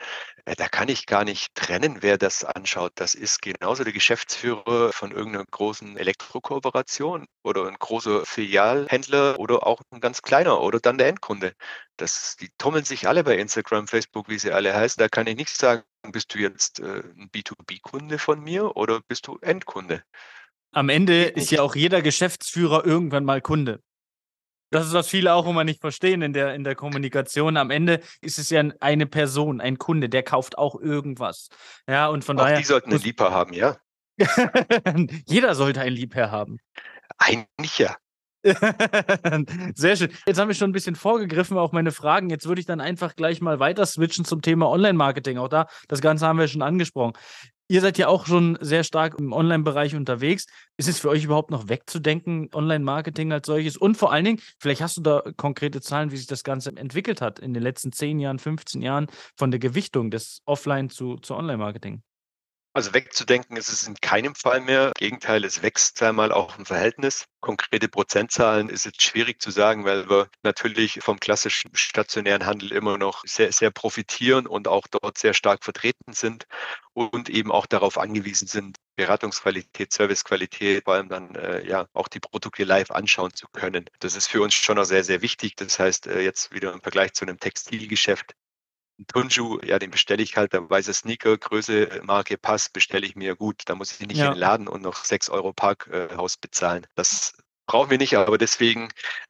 äh, 0.45 0.57
da 0.57 0.69
kann 0.69 0.89
ich 0.89 1.07
gar 1.07 1.25
nicht 1.25 1.55
trennen, 1.55 1.99
wer 2.01 2.17
das 2.17 2.45
anschaut. 2.45 2.93
Das 2.95 3.15
ist 3.15 3.43
genauso 3.43 3.85
der 3.85 3.93
Geschäftsführer 3.93 4.93
von 4.93 5.11
irgendeiner 5.11 5.45
großen 5.51 5.97
Elektrokooperation 5.97 7.27
oder 7.43 7.67
ein 7.67 7.77
großer 7.79 8.25
Filialhändler 8.25 9.39
oder 9.39 9.67
auch 9.67 9.83
ein 9.91 10.01
ganz 10.01 10.23
kleiner 10.23 10.61
oder 10.61 10.81
dann 10.81 10.99
der 10.99 11.09
Endkunde. 11.09 11.53
Das, 11.97 12.37
die 12.37 12.49
tummeln 12.59 12.85
sich 12.85 13.07
alle 13.07 13.25
bei 13.25 13.37
Instagram, 13.37 13.89
Facebook, 13.89 14.29
wie 14.29 14.39
sie 14.39 14.53
alle 14.53 14.75
heißen. 14.75 15.01
Da 15.01 15.09
kann 15.09 15.27
ich 15.27 15.37
nicht 15.37 15.55
sagen, 15.55 15.83
bist 16.13 16.35
du 16.35 16.39
jetzt 16.39 16.81
äh, 16.81 17.03
ein 17.17 17.29
B2B-Kunde 17.31 18.19
von 18.19 18.41
mir 18.43 18.77
oder 18.77 19.01
bist 19.07 19.27
du 19.27 19.39
Endkunde? 19.43 20.03
Am 20.73 20.89
Ende 20.89 21.25
ist 21.25 21.51
ja 21.51 21.63
auch 21.63 21.75
jeder 21.75 22.03
Geschäftsführer 22.03 22.85
irgendwann 22.85 23.25
mal 23.25 23.41
Kunde. 23.41 23.81
Das 24.71 24.87
ist, 24.87 24.93
was 24.93 25.09
viele 25.09 25.33
auch 25.35 25.47
immer 25.47 25.65
nicht 25.65 25.81
verstehen 25.81 26.23
in 26.23 26.33
der, 26.33 26.55
in 26.55 26.65
der 26.65 26.75
Kommunikation. 26.75 27.57
Am 27.57 27.71
Ende 27.71 28.01
ist 28.21 28.39
es 28.39 28.51
ja 28.51 28.63
eine 28.81 29.07
Person, 29.07 29.61
ein 29.61 29.79
Kunde, 29.79 30.09
der 30.09 30.23
kauft 30.23 30.59
auch 30.59 30.79
irgendwas. 30.79 31.49
Ja, 31.89 32.09
und 32.09 32.25
von 32.25 32.39
auch 32.39 32.45
daher. 32.45 32.59
Die 32.59 32.65
sollten 32.65 32.91
einen 32.91 33.03
Liebhaber 33.03 33.35
haben, 33.35 33.53
ja. 33.53 33.77
Jeder 35.27 35.55
sollte 35.55 35.81
einen 35.81 35.97
Liebherr 35.97 36.31
haben. 36.31 36.59
Eigentlich 37.19 37.79
ja. 37.79 37.97
Sehr 39.75 39.97
schön. 39.97 40.11
Jetzt 40.27 40.39
haben 40.39 40.49
wir 40.49 40.55
schon 40.55 40.71
ein 40.71 40.73
bisschen 40.73 40.95
vorgegriffen 40.95 41.59
auf 41.59 41.73
meine 41.73 41.91
Fragen. 41.91 42.31
Jetzt 42.31 42.47
würde 42.47 42.61
ich 42.61 42.67
dann 42.67 42.81
einfach 42.81 43.17
gleich 43.17 43.41
mal 43.41 43.59
weiter 43.59 43.85
switchen 43.85 44.25
zum 44.25 44.43
Thema 44.43 44.69
Online-Marketing. 44.69 45.39
Auch 45.39 45.49
da, 45.49 45.67
das 45.89 46.01
Ganze 46.01 46.27
haben 46.27 46.39
wir 46.39 46.49
schon 46.49 46.63
angesprochen. 46.63 47.15
Ihr 47.71 47.83
seid 47.83 47.99
ja 47.99 48.09
auch 48.09 48.25
schon 48.27 48.57
sehr 48.63 48.83
stark 48.83 49.19
im 49.19 49.33
Online-Bereich 49.33 49.95
unterwegs. 49.95 50.47
Ist 50.79 50.89
es 50.89 51.01
für 51.01 51.11
euch 51.11 51.25
überhaupt 51.25 51.51
noch 51.51 51.69
wegzudenken, 51.69 52.49
Online-Marketing 52.55 53.31
als 53.31 53.47
solches? 53.47 53.77
Und 53.77 53.99
vor 53.99 54.11
allen 54.11 54.25
Dingen, 54.25 54.41
vielleicht 54.59 54.81
hast 54.81 54.97
du 54.97 55.03
da 55.03 55.23
konkrete 55.37 55.83
Zahlen, 55.83 56.11
wie 56.11 56.17
sich 56.17 56.27
das 56.27 56.45
Ganze 56.45 56.75
entwickelt 56.75 57.21
hat 57.21 57.39
in 57.39 57.53
den 57.53 57.63
letzten 57.63 57.93
10 57.93 58.21
Jahren, 58.21 58.39
15 58.39 58.81
Jahren 58.81 59.09
von 59.37 59.51
der 59.51 59.61
Gewichtung 59.61 60.11
des 60.11 60.41
Offline 60.47 60.89
zu, 60.89 61.17
zu 61.17 61.35
Online-Marketing. 61.35 62.03
Also 62.79 62.95
wegzudenken 62.95 63.57
ist 63.57 63.71
es 63.71 63.89
in 63.89 63.97
keinem 63.97 64.37
Fall 64.37 64.61
mehr. 64.61 64.87
Im 64.87 64.93
Gegenteil, 64.95 65.45
es 65.45 65.63
wächst 65.63 66.01
einmal 66.01 66.31
auch 66.31 66.57
im 66.61 66.65
Verhältnis. 66.65 67.25
Konkrete 67.41 67.89
Prozentzahlen 67.89 68.69
ist 68.69 68.85
jetzt 68.85 69.03
schwierig 69.03 69.43
zu 69.43 69.51
sagen, 69.51 69.85
weil 69.85 70.09
wir 70.09 70.29
natürlich 70.45 71.01
vom 71.03 71.19
klassischen 71.19 71.75
stationären 71.75 72.47
Handel 72.47 72.71
immer 72.71 72.97
noch 72.97 73.25
sehr, 73.27 73.51
sehr 73.51 73.73
profitieren 73.73 74.47
und 74.47 74.69
auch 74.69 74.87
dort 74.87 75.19
sehr 75.19 75.35
stark 75.35 75.65
vertreten 75.65 76.13
sind 76.13 76.47
und 76.95 77.29
eben 77.29 77.51
auch 77.51 77.67
darauf 77.67 77.99
angewiesen 77.99 78.47
sind, 78.47 78.77
Beratungsqualität, 78.95 79.93
Servicequalität, 79.93 80.85
vor 80.85 80.95
allem 80.95 81.09
dann 81.09 81.35
äh, 81.35 81.67
ja 81.67 81.89
auch 81.95 82.07
die 82.07 82.21
Produkte 82.21 82.63
live 82.63 82.93
anschauen 82.93 83.35
zu 83.35 83.49
können. 83.53 83.87
Das 83.99 84.15
ist 84.15 84.29
für 84.29 84.41
uns 84.41 84.55
schon 84.55 84.79
auch 84.79 84.85
sehr, 84.85 85.03
sehr 85.03 85.21
wichtig. 85.21 85.57
Das 85.57 85.81
heißt, 85.81 86.07
äh, 86.07 86.21
jetzt 86.21 86.53
wieder 86.53 86.73
im 86.73 86.81
Vergleich 86.81 87.13
zu 87.15 87.25
einem 87.25 87.41
Textilgeschäft 87.41 88.35
Turnschuh, 89.07 89.61
ja, 89.65 89.79
den 89.79 89.91
bestelle 89.91 90.23
ich 90.23 90.37
halt, 90.37 90.53
der 90.53 90.69
weiße 90.69 90.93
Sneaker, 90.93 91.37
Größe, 91.37 92.01
Marke, 92.03 92.37
Pass, 92.37 92.69
bestelle 92.69 93.07
ich 93.07 93.15
mir 93.15 93.37
gut. 93.37 93.63
Da 93.67 93.75
muss 93.75 93.93
ich 93.93 94.07
nicht 94.07 94.19
ja. 94.19 94.27
in 94.27 94.33
den 94.35 94.41
Laden 94.41 94.69
und 94.69 94.83
noch 94.83 95.05
6 95.05 95.31
Euro 95.31 95.53
Parkhaus 95.53 96.35
äh, 96.35 96.39
bezahlen. 96.41 96.87
Das 96.97 97.35
brauchen 97.69 97.91
wir 97.91 97.99
nicht, 97.99 98.17
aber 98.17 98.39
deswegen 98.39 98.89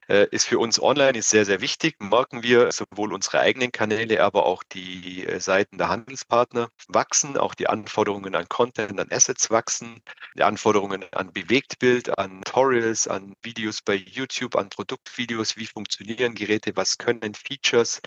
äh, 0.09 0.27
ist 0.31 0.47
für 0.47 0.59
uns 0.59 0.81
online 0.81 1.19
ist 1.19 1.29
sehr, 1.29 1.45
sehr 1.45 1.61
wichtig. 1.61 1.97
Merken 2.01 2.43
wir 2.43 2.71
sowohl 2.73 3.13
unsere 3.13 3.41
eigenen 3.41 3.73
Kanäle, 3.73 4.23
aber 4.23 4.47
auch 4.47 4.63
die 4.63 5.27
äh, 5.27 5.41
Seiten 5.41 5.77
der 5.77 5.89
Handelspartner 5.89 6.71
wachsen, 6.87 7.37
auch 7.37 7.55
die 7.55 7.69
Anforderungen 7.69 8.35
an 8.35 8.49
Content, 8.49 8.99
an 8.99 9.09
Assets 9.11 9.51
wachsen, 9.51 10.01
die 10.37 10.45
Anforderungen 10.45 11.05
an 11.13 11.33
Bewegtbild, 11.33 12.17
an 12.19 12.43
Tutorials, 12.43 13.09
an 13.09 13.35
Videos 13.43 13.83
bei 13.83 13.95
YouTube, 13.95 14.57
an 14.57 14.71
Produktvideos, 14.71 15.57
wie 15.57 15.67
funktionieren 15.67 16.35
Geräte, 16.35 16.77
was 16.77 16.97
können 16.97 17.35
Features, 17.35 18.01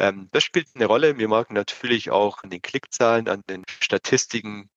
ähm, 0.00 0.28
das 0.32 0.44
spielt 0.44 0.68
eine 0.74 0.86
Rolle. 0.86 1.18
Wir 1.18 1.28
merken 1.28 1.54
natürlich 1.54 2.10
auch 2.10 2.42
an 2.42 2.50
den 2.50 2.62
Klickzahlen, 2.62 3.28
an 3.28 3.42
den 3.48 3.64
Statistiken, 3.80 4.70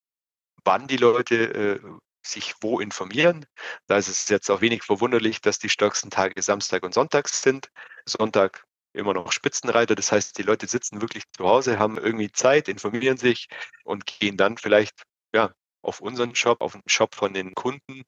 wann 0.66 0.88
die 0.88 0.98
Leute 0.98 1.36
äh, 1.54 1.80
sich 2.26 2.56
wo 2.62 2.80
informieren. 2.80 3.46
Da 3.88 3.98
ist 3.98 4.10
es 4.10 4.30
jetzt 4.30 4.50
auch 4.50 4.62
wenig 4.62 4.84
verwunderlich, 4.84 5.42
dass 5.42 5.60
die 5.60 5.70
stärksten 5.70 6.10
Tage 6.10 6.42
Samstag 6.42 6.84
und 6.84 6.94
Sonntag 6.94 7.30
sind. 7.30 7.70
Sonntag 8.06 8.66
immer 8.94 9.14
noch 9.14 9.32
Spitzenreiter. 9.32 9.96
Das 9.96 10.12
heißt, 10.12 10.38
die 10.38 10.44
Leute 10.44 10.68
sitzen 10.68 11.02
wirklich 11.02 11.24
zu 11.36 11.46
Hause, 11.46 11.80
haben 11.80 11.98
irgendwie 11.98 12.32
Zeit, 12.32 12.68
informieren 12.68 13.18
sich 13.18 13.48
und 13.86 14.06
gehen 14.06 14.38
dann 14.38 14.58
vielleicht 14.58 15.04
ja, 15.34 15.52
auf 15.82 16.02
unseren 16.02 16.36
Shop, 16.36 16.62
auf 16.62 16.74
den 16.74 16.82
Shop 16.86 17.16
von 17.16 17.34
den 17.34 17.56
Kunden 17.56 18.04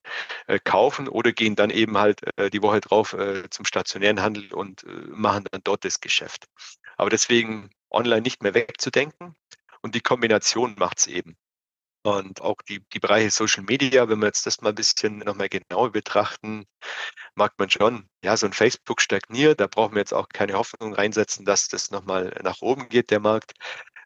äh, 0.48 0.60
kaufen 0.64 1.08
oder 1.08 1.32
gehen 1.32 1.56
dann 1.56 1.70
eben 1.70 1.98
halt 1.98 2.22
äh, 2.38 2.50
die 2.50 2.62
Woche 2.62 2.82
drauf 2.82 3.14
äh, 3.14 3.50
zum 3.50 3.66
stationären 3.66 4.22
Handel 4.22 4.54
und 4.54 4.84
äh, 4.84 4.88
machen 5.08 5.46
dann 5.52 5.62
dort 5.64 5.86
das 5.86 6.00
Geschäft. 6.02 6.48
Aber 6.98 7.10
deswegen 7.10 7.70
online 7.90 8.22
nicht 8.22 8.44
mehr 8.44 8.54
wegzudenken 8.54 9.36
und 9.82 9.96
die 9.96 10.02
Kombination 10.02 10.76
macht 10.78 11.00
es 11.00 11.08
eben. 11.08 11.38
Und 12.04 12.42
auch 12.42 12.62
die, 12.62 12.86
die 12.94 13.00
Bereiche 13.00 13.32
Social 13.32 13.64
Media, 13.64 14.08
wenn 14.08 14.20
wir 14.20 14.28
jetzt 14.28 14.46
das 14.46 14.62
mal 14.62 14.70
ein 14.70 14.76
bisschen 14.76 15.20
nochmal 15.20 15.50
genauer 15.50 15.92
betrachten, 15.92 16.66
mag 17.34 17.54
man 17.58 17.70
schon, 17.72 18.08
ja, 18.24 18.38
so 18.38 18.46
ein 18.46 18.54
Facebook 18.54 19.02
stagniert, 19.02 19.60
da 19.60 19.68
brauchen 19.68 19.96
wir 19.96 20.02
jetzt 20.02 20.14
auch 20.14 20.30
keine 20.30 20.54
Hoffnung 20.54 20.94
reinsetzen, 20.94 21.46
dass 21.46 21.68
das 21.68 21.90
nochmal 21.90 22.40
nach 22.44 22.62
oben 22.62 22.90
geht, 22.90 23.10
der 23.10 23.20
Markt. 23.20 23.54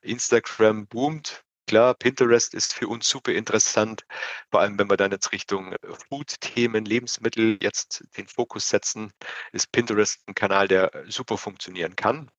Instagram 0.01 0.87
boomt, 0.87 1.43
Klar, 1.69 1.93
Pinterest 1.93 2.55
ist 2.55 2.73
für 2.73 2.87
uns 2.87 3.07
super 3.07 3.31
interessant, 3.31 4.03
vor 4.49 4.59
allem 4.59 4.79
wenn 4.79 4.89
wir 4.89 4.97
dann 4.97 5.11
jetzt 5.11 5.31
Richtung 5.31 5.75
Food-Themen, 6.09 6.83
Lebensmittel 6.83 7.59
jetzt 7.61 8.03
den 8.17 8.25
Fokus 8.27 8.69
setzen, 8.69 9.13
ist 9.51 9.71
Pinterest 9.71 10.19
ein 10.27 10.33
Kanal, 10.33 10.67
der 10.67 11.05
super 11.09 11.37
funktionieren 11.37 11.95
kann. 11.95 12.31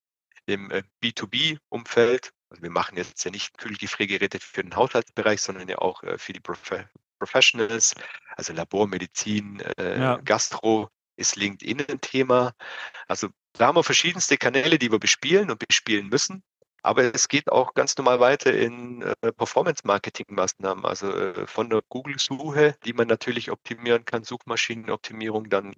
Im 0.51 0.71
äh, 0.71 0.83
B2B-Umfeld, 1.03 2.33
also 2.51 2.63
wir 2.63 2.71
machen 2.71 2.97
jetzt 2.97 3.25
ja 3.25 3.31
nicht 3.31 3.57
Kühlgefriergeräte 3.59 4.41
für 4.41 4.63
den 4.63 4.75
Haushaltsbereich, 4.75 5.41
sondern 5.41 5.69
ja 5.69 5.79
auch 5.79 6.03
äh, 6.03 6.19
für 6.19 6.33
die 6.33 6.41
Prof 6.41 6.59
Professionals, 7.19 7.95
also 8.35 8.55
Labor, 8.55 8.87
Medizin, 8.87 9.61
äh, 9.77 10.01
ja. 10.01 10.17
Gastro, 10.25 10.89
ist 11.17 11.37
LinkedIn 11.37 11.85
ein 11.87 12.01
Thema. 12.01 12.55
Also 13.07 13.29
da 13.53 13.67
haben 13.67 13.77
wir 13.77 13.85
verschiedenste 13.85 14.39
Kanäle, 14.39 14.79
die 14.79 14.91
wir 14.91 14.99
bespielen 14.99 15.51
und 15.51 15.59
bespielen 15.59 16.09
müssen. 16.09 16.43
Aber 16.83 17.15
es 17.15 17.29
geht 17.29 17.53
auch 17.53 17.75
ganz 17.75 17.97
normal 17.99 18.21
weiter 18.21 18.55
in 18.55 19.03
äh, 19.03 19.33
Performance-Marketing-Maßnahmen, 19.33 20.87
also 20.87 21.15
äh, 21.15 21.47
von 21.47 21.69
der 21.69 21.83
Google-Suche, 21.91 22.75
die 22.85 22.95
man 22.95 23.07
natürlich 23.07 23.51
optimieren 23.51 24.07
kann, 24.07 24.25
Suchmaschinenoptimierung, 24.25 25.51
dann 25.51 25.75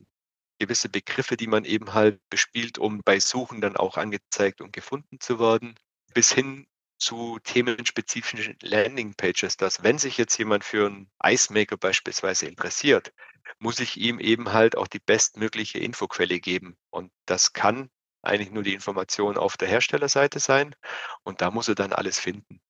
gewisse 0.62 0.88
Begriffe, 0.88 1.36
die 1.36 1.48
man 1.48 1.64
eben 1.64 1.92
halt 1.92 2.20
bespielt, 2.30 2.78
um 2.78 3.02
bei 3.04 3.18
Suchen 3.18 3.60
dann 3.60 3.76
auch 3.76 3.96
angezeigt 3.96 4.60
und 4.60 4.72
gefunden 4.72 5.18
zu 5.18 5.40
werden, 5.40 5.74
bis 6.14 6.30
hin 6.30 6.68
zu 6.98 7.40
themenspezifischen 7.42 8.56
Landing-Pages, 8.62 9.56
dass 9.56 9.82
wenn 9.82 9.98
sich 9.98 10.18
jetzt 10.18 10.38
jemand 10.38 10.62
für 10.62 10.86
einen 10.86 11.10
Icemaker 11.24 11.76
beispielsweise 11.76 12.46
interessiert, 12.46 13.12
muss 13.58 13.80
ich 13.80 13.96
ihm 13.96 14.20
eben 14.20 14.52
halt 14.52 14.76
auch 14.76 14.86
die 14.86 15.00
bestmögliche 15.00 15.80
Infoquelle 15.80 16.38
geben. 16.38 16.76
Und 16.90 17.10
das 17.26 17.52
kann 17.52 17.90
eigentlich 18.22 18.52
nur 18.52 18.62
die 18.62 18.74
Information 18.74 19.36
auf 19.36 19.56
der 19.56 19.66
Herstellerseite 19.66 20.38
sein 20.38 20.76
und 21.24 21.40
da 21.40 21.50
muss 21.50 21.66
er 21.66 21.74
dann 21.74 21.92
alles 21.92 22.20
finden. 22.20 22.60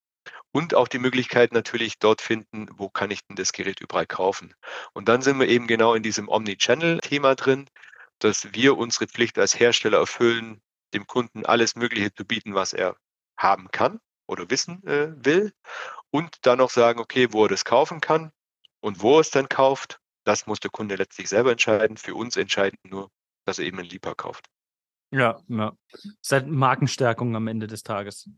Und 0.53 0.75
auch 0.75 0.89
die 0.89 0.99
Möglichkeit 0.99 1.53
natürlich 1.53 1.99
dort 1.99 2.21
finden, 2.21 2.69
wo 2.77 2.91
kann 2.91 3.11
ich 3.11 3.25
denn 3.25 3.37
das 3.37 3.53
Gerät 3.53 3.81
überall 3.81 4.07
kaufen. 4.07 4.55
Und 4.93 5.09
dann 5.09 5.23
sind 5.23 5.41
wir 5.41 5.49
eben 5.49 5.67
genau 5.67 5.95
in 5.95 6.03
diesem 6.03 6.29
Omnichannel-Thema 6.29 7.35
drin, 7.35 7.69
dass 8.19 8.53
wir 8.53 8.77
unsere 8.77 9.07
Pflicht 9.07 9.39
als 9.39 9.59
Hersteller 9.59 9.99
erfüllen, 9.99 10.61
dem 10.93 11.07
Kunden 11.07 11.47
alles 11.47 11.75
Mögliche 11.75 12.13
zu 12.13 12.25
bieten, 12.25 12.55
was 12.55 12.75
er 12.75 12.97
haben 13.39 13.69
kann 13.73 13.99
oder 14.27 14.51
wissen 14.51 14.87
äh, 14.87 15.13
will. 15.25 15.53
Und 16.11 16.45
dann 16.47 16.59
noch 16.59 16.71
sagen, 16.71 17.01
okay, 17.01 17.29
wo 17.31 17.47
er 17.47 17.49
das 17.49 17.65
kaufen 17.65 18.01
kann 18.01 18.31
und 18.81 19.01
wo 19.01 19.17
er 19.17 19.21
es 19.21 19.31
dann 19.31 19.49
kauft, 19.49 20.01
das 20.25 20.47
muss 20.47 20.61
der 20.61 20.71
Kunde 20.71 20.97
letztlich 20.97 21.29
selber 21.29 21.51
entscheiden. 21.51 21.97
Für 21.97 22.15
uns 22.15 22.37
entscheiden 22.37 22.79
nur, 22.85 23.11
dass 23.47 23.59
er 23.59 23.65
eben 23.65 23.79
einen 23.79 23.89
Lieber 23.89 24.15
kauft. 24.15 24.47
Ja, 25.11 25.41
ja. 25.49 25.77
Seit 26.21 26.45
halt 26.45 26.53
Markenstärkung 26.53 27.37
am 27.37 27.49
Ende 27.49 27.67
des 27.67 27.83
Tages. 27.83 28.31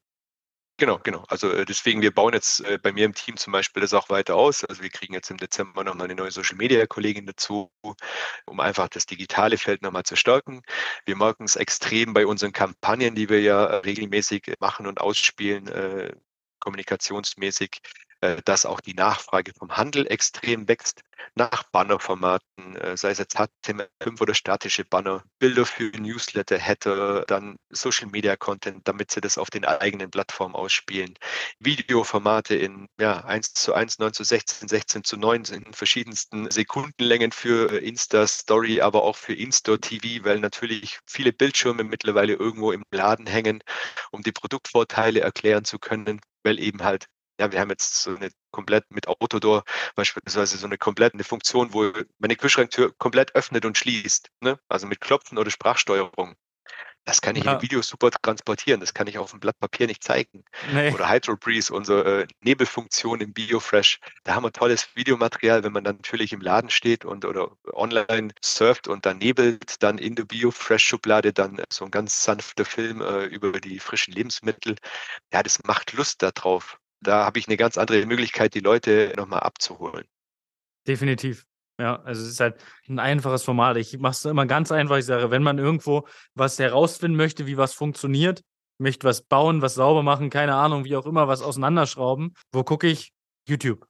Genau, 0.84 0.98
genau. 1.02 1.24
Also 1.28 1.50
äh, 1.50 1.64
deswegen, 1.64 2.02
wir 2.02 2.10
bauen 2.12 2.34
jetzt 2.34 2.60
äh, 2.60 2.76
bei 2.76 2.92
mir 2.92 3.06
im 3.06 3.14
Team 3.14 3.38
zum 3.38 3.54
Beispiel 3.54 3.80
das 3.80 3.94
auch 3.94 4.10
weiter 4.10 4.36
aus. 4.36 4.64
Also 4.64 4.82
wir 4.82 4.90
kriegen 4.90 5.14
jetzt 5.14 5.30
im 5.30 5.38
Dezember 5.38 5.82
nochmal 5.82 6.04
eine 6.04 6.14
neue 6.14 6.30
Social 6.30 6.58
Media 6.58 6.86
Kollegin 6.86 7.24
dazu, 7.24 7.72
um 8.44 8.60
einfach 8.60 8.88
das 8.88 9.06
digitale 9.06 9.56
Feld 9.56 9.80
nochmal 9.80 10.02
zu 10.02 10.14
stärken. 10.14 10.60
Wir 11.06 11.16
merken 11.16 11.44
es 11.44 11.56
extrem 11.56 12.12
bei 12.12 12.26
unseren 12.26 12.52
Kampagnen, 12.52 13.14
die 13.14 13.30
wir 13.30 13.40
ja 13.40 13.64
regelmäßig 13.78 14.56
machen 14.60 14.86
und 14.86 15.00
ausspielen. 15.00 15.68
Äh, 15.68 16.12
kommunikationsmäßig, 16.60 17.80
äh, 18.13 18.13
dass 18.44 18.66
auch 18.66 18.80
die 18.80 18.94
Nachfrage 18.94 19.52
vom 19.58 19.76
Handel 19.76 20.06
extrem 20.10 20.68
wächst 20.68 21.02
nach 21.34 21.64
Bannerformaten, 21.64 22.76
äh, 22.76 22.96
sei 22.96 23.10
es 23.10 23.18
jetzt 23.18 23.36
HTML5 23.36 24.20
oder 24.20 24.34
statische 24.34 24.84
Banner, 24.84 25.24
Bilder 25.38 25.66
für 25.66 25.90
Newsletter, 25.98 26.58
Header, 26.58 27.24
dann 27.26 27.56
Social 27.70 28.08
Media 28.08 28.36
Content, 28.36 28.86
damit 28.86 29.10
sie 29.10 29.20
das 29.20 29.38
auf 29.38 29.50
den 29.50 29.64
eigenen 29.64 30.10
Plattformen 30.10 30.54
ausspielen. 30.54 31.14
Videoformate 31.58 32.54
in 32.54 32.88
ja, 33.00 33.24
1 33.24 33.54
zu 33.54 33.74
1, 33.74 33.98
9 33.98 34.12
zu 34.12 34.24
16, 34.24 34.68
16 34.68 35.04
zu 35.04 35.16
9 35.16 35.44
in 35.44 35.72
verschiedensten 35.72 36.50
Sekundenlängen 36.50 37.32
für 37.32 37.72
äh, 37.72 37.78
Insta 37.78 38.26
Story, 38.26 38.80
aber 38.80 39.02
auch 39.02 39.16
für 39.16 39.34
Insta 39.34 39.76
TV, 39.76 40.24
weil 40.24 40.40
natürlich 40.40 41.00
viele 41.06 41.32
Bildschirme 41.32 41.84
mittlerweile 41.84 42.34
irgendwo 42.34 42.72
im 42.72 42.84
Laden 42.92 43.26
hängen, 43.26 43.62
um 44.10 44.22
die 44.22 44.32
Produktvorteile 44.32 45.20
erklären 45.20 45.64
zu 45.64 45.78
können, 45.78 46.20
weil 46.42 46.60
eben 46.60 46.84
halt 46.84 47.06
ja, 47.38 47.50
wir 47.50 47.60
haben 47.60 47.70
jetzt 47.70 48.02
so 48.02 48.14
eine 48.14 48.30
komplett 48.50 48.90
mit 48.90 49.08
Autodoor 49.08 49.64
beispielsweise 49.94 50.56
so 50.56 50.66
eine 50.66 50.78
komplett 50.78 51.14
eine 51.14 51.24
Funktion, 51.24 51.72
wo 51.72 51.92
meine 52.18 52.36
Kühlschranktür 52.36 52.94
komplett 52.96 53.34
öffnet 53.34 53.64
und 53.64 53.76
schließt. 53.76 54.30
Ne? 54.40 54.58
Also 54.68 54.86
mit 54.86 55.00
Klopfen 55.00 55.38
oder 55.38 55.50
Sprachsteuerung. 55.50 56.36
Das 57.06 57.20
kann 57.20 57.36
ich 57.36 57.44
ja. 57.44 57.54
in 57.54 57.62
Video 57.62 57.82
super 57.82 58.10
transportieren. 58.10 58.80
Das 58.80 58.94
kann 58.94 59.06
ich 59.06 59.18
auf 59.18 59.30
dem 59.30 59.40
Blatt 59.40 59.58
Papier 59.58 59.86
nicht 59.86 60.02
zeigen. 60.02 60.42
Nee. 60.72 60.90
Oder 60.90 61.10
Hydro 61.10 61.36
Breeze, 61.36 61.72
unsere 61.72 62.22
äh, 62.22 62.26
Nebelfunktion 62.40 63.20
im 63.20 63.34
BioFresh. 63.34 64.00
Da 64.24 64.34
haben 64.34 64.44
wir 64.44 64.52
tolles 64.52 64.88
Videomaterial, 64.94 65.64
wenn 65.64 65.72
man 65.72 65.84
dann 65.84 65.96
natürlich 65.96 66.32
im 66.32 66.40
Laden 66.40 66.70
steht 66.70 67.04
und 67.04 67.26
oder 67.26 67.52
online 67.74 68.32
surft 68.42 68.88
und 68.88 69.04
dann 69.04 69.18
nebelt, 69.18 69.82
dann 69.82 69.98
in 69.98 70.14
der 70.14 70.24
BioFresh-Schublade 70.24 71.34
dann 71.34 71.62
so 71.70 71.84
ein 71.84 71.90
ganz 71.90 72.24
sanfter 72.24 72.64
Film 72.64 73.02
äh, 73.02 73.24
über 73.24 73.60
die 73.60 73.80
frischen 73.80 74.14
Lebensmittel. 74.14 74.76
Ja, 75.30 75.42
das 75.42 75.62
macht 75.64 75.92
Lust 75.92 76.22
darauf 76.22 76.78
da 77.06 77.24
habe 77.24 77.38
ich 77.38 77.46
eine 77.46 77.56
ganz 77.56 77.78
andere 77.78 78.04
Möglichkeit, 78.06 78.54
die 78.54 78.60
Leute 78.60 79.12
nochmal 79.16 79.40
abzuholen. 79.40 80.04
Definitiv. 80.86 81.46
Ja, 81.80 82.00
also 82.02 82.22
es 82.22 82.28
ist 82.28 82.40
halt 82.40 82.56
ein 82.88 82.98
einfaches 82.98 83.42
Format. 83.42 83.76
Ich 83.76 83.98
mache 83.98 84.12
es 84.12 84.24
immer 84.24 84.46
ganz 84.46 84.70
einfach. 84.70 84.96
Ich 84.96 85.06
sage, 85.06 85.30
wenn 85.30 85.42
man 85.42 85.58
irgendwo 85.58 86.06
was 86.34 86.58
herausfinden 86.58 87.16
möchte, 87.16 87.46
wie 87.46 87.56
was 87.56 87.74
funktioniert, 87.74 88.42
möchte 88.78 89.06
was 89.06 89.22
bauen, 89.22 89.60
was 89.60 89.74
sauber 89.74 90.02
machen, 90.02 90.30
keine 90.30 90.54
Ahnung, 90.54 90.84
wie 90.84 90.96
auch 90.96 91.06
immer, 91.06 91.26
was 91.26 91.42
auseinanderschrauben, 91.42 92.34
wo 92.52 92.62
gucke 92.62 92.86
ich? 92.86 93.12
YouTube. 93.48 93.86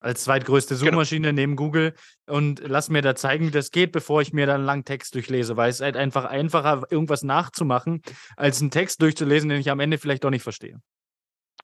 Als 0.00 0.24
zweitgrößte 0.24 0.74
genau. 0.74 0.86
Suchmaschine 0.86 1.28
genau. 1.28 1.40
neben 1.40 1.56
Google 1.56 1.94
und 2.26 2.60
lass 2.64 2.88
mir 2.88 3.02
da 3.02 3.14
zeigen, 3.14 3.46
wie 3.46 3.52
das 3.52 3.70
geht, 3.70 3.92
bevor 3.92 4.20
ich 4.20 4.32
mir 4.32 4.46
dann 4.46 4.56
einen 4.56 4.64
langen 4.64 4.84
Text 4.84 5.14
durchlese, 5.14 5.56
weil 5.56 5.70
es 5.70 5.80
halt 5.80 5.96
einfach 5.96 6.24
einfacher, 6.24 6.82
irgendwas 6.90 7.22
nachzumachen, 7.22 8.02
als 8.36 8.60
einen 8.60 8.72
Text 8.72 9.00
durchzulesen, 9.00 9.48
den 9.48 9.60
ich 9.60 9.70
am 9.70 9.80
Ende 9.80 9.98
vielleicht 9.98 10.24
doch 10.24 10.30
nicht 10.30 10.42
verstehe. 10.42 10.80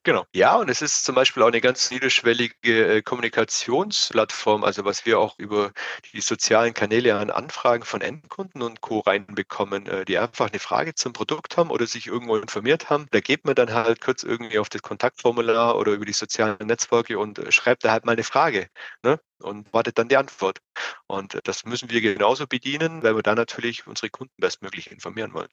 Genau. 0.09 0.25
Ja, 0.33 0.55
und 0.55 0.71
es 0.71 0.81
ist 0.81 1.05
zum 1.05 1.13
Beispiel 1.13 1.43
auch 1.43 1.49
eine 1.49 1.61
ganz 1.61 1.91
niederschwellige 1.91 2.95
äh, 2.95 3.01
Kommunikationsplattform, 3.03 4.63
also 4.63 4.83
was 4.83 5.05
wir 5.05 5.19
auch 5.19 5.37
über 5.37 5.71
die 6.13 6.21
sozialen 6.21 6.73
Kanäle 6.73 7.15
an 7.15 7.29
Anfragen 7.29 7.83
von 7.83 8.01
Endkunden 8.01 8.63
und 8.63 8.81
Co. 8.81 9.01
reinbekommen, 9.01 9.85
äh, 9.85 10.05
die 10.05 10.17
einfach 10.17 10.49
eine 10.49 10.57
Frage 10.57 10.95
zum 10.95 11.13
Produkt 11.13 11.57
haben 11.57 11.69
oder 11.69 11.85
sich 11.85 12.07
irgendwo 12.07 12.37
informiert 12.37 12.89
haben. 12.89 13.05
Da 13.11 13.19
geht 13.19 13.45
man 13.45 13.53
dann 13.53 13.71
halt 13.71 14.01
kurz 14.01 14.23
irgendwie 14.23 14.57
auf 14.57 14.69
das 14.69 14.81
Kontaktformular 14.81 15.77
oder 15.77 15.91
über 15.91 16.05
die 16.05 16.13
sozialen 16.13 16.57
Netzwerke 16.65 17.19
und 17.19 17.37
äh, 17.37 17.51
schreibt 17.51 17.83
da 17.83 17.91
halt 17.91 18.05
mal 18.05 18.13
eine 18.13 18.23
Frage 18.23 18.67
ne? 19.03 19.19
und 19.43 19.71
wartet 19.73 19.99
dann 19.99 20.09
die 20.09 20.17
Antwort. 20.17 20.57
Und 21.05 21.37
das 21.43 21.65
müssen 21.65 21.91
wir 21.91 22.01
genauso 22.01 22.47
bedienen, 22.47 23.03
weil 23.03 23.15
wir 23.15 23.21
da 23.21 23.35
natürlich 23.35 23.85
unsere 23.85 24.09
Kunden 24.09 24.33
bestmöglich 24.37 24.89
informieren 24.89 25.35
wollen. 25.35 25.49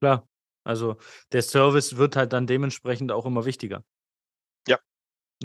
Klar, 0.00 0.26
also 0.64 0.96
der 1.32 1.42
Service 1.42 1.96
wird 1.96 2.16
halt 2.16 2.32
dann 2.32 2.46
dementsprechend 2.46 3.12
auch 3.12 3.26
immer 3.26 3.44
wichtiger. 3.44 3.84
Ja, 4.66 4.78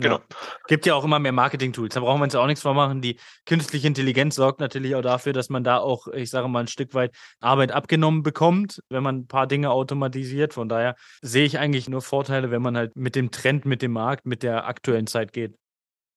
Genau. 0.00 0.16
Ja. 0.16 0.36
Gibt 0.66 0.86
ja 0.86 0.94
auch 0.94 1.04
immer 1.04 1.18
mehr 1.18 1.32
Marketing-Tools. 1.32 1.94
Da 1.94 2.00
brauchen 2.00 2.20
wir 2.20 2.24
uns 2.24 2.34
ja 2.34 2.40
auch 2.40 2.46
nichts 2.46 2.62
vormachen. 2.62 3.02
Die 3.02 3.18
künstliche 3.44 3.86
Intelligenz 3.86 4.36
sorgt 4.36 4.60
natürlich 4.60 4.94
auch 4.94 5.02
dafür, 5.02 5.32
dass 5.32 5.50
man 5.50 5.64
da 5.64 5.78
auch, 5.78 6.06
ich 6.08 6.30
sage 6.30 6.48
mal, 6.48 6.60
ein 6.60 6.68
Stück 6.68 6.94
weit 6.94 7.14
Arbeit 7.40 7.72
abgenommen 7.72 8.22
bekommt, 8.22 8.82
wenn 8.88 9.02
man 9.02 9.16
ein 9.18 9.26
paar 9.26 9.46
Dinge 9.46 9.70
automatisiert. 9.70 10.54
Von 10.54 10.68
daher 10.68 10.94
sehe 11.22 11.44
ich 11.44 11.58
eigentlich 11.58 11.88
nur 11.88 12.02
Vorteile, 12.02 12.50
wenn 12.50 12.62
man 12.62 12.76
halt 12.76 12.96
mit 12.96 13.14
dem 13.14 13.30
Trend, 13.30 13.64
mit 13.64 13.82
dem 13.82 13.92
Markt, 13.92 14.26
mit 14.26 14.42
der 14.42 14.66
aktuellen 14.66 15.06
Zeit 15.06 15.32
geht. 15.32 15.56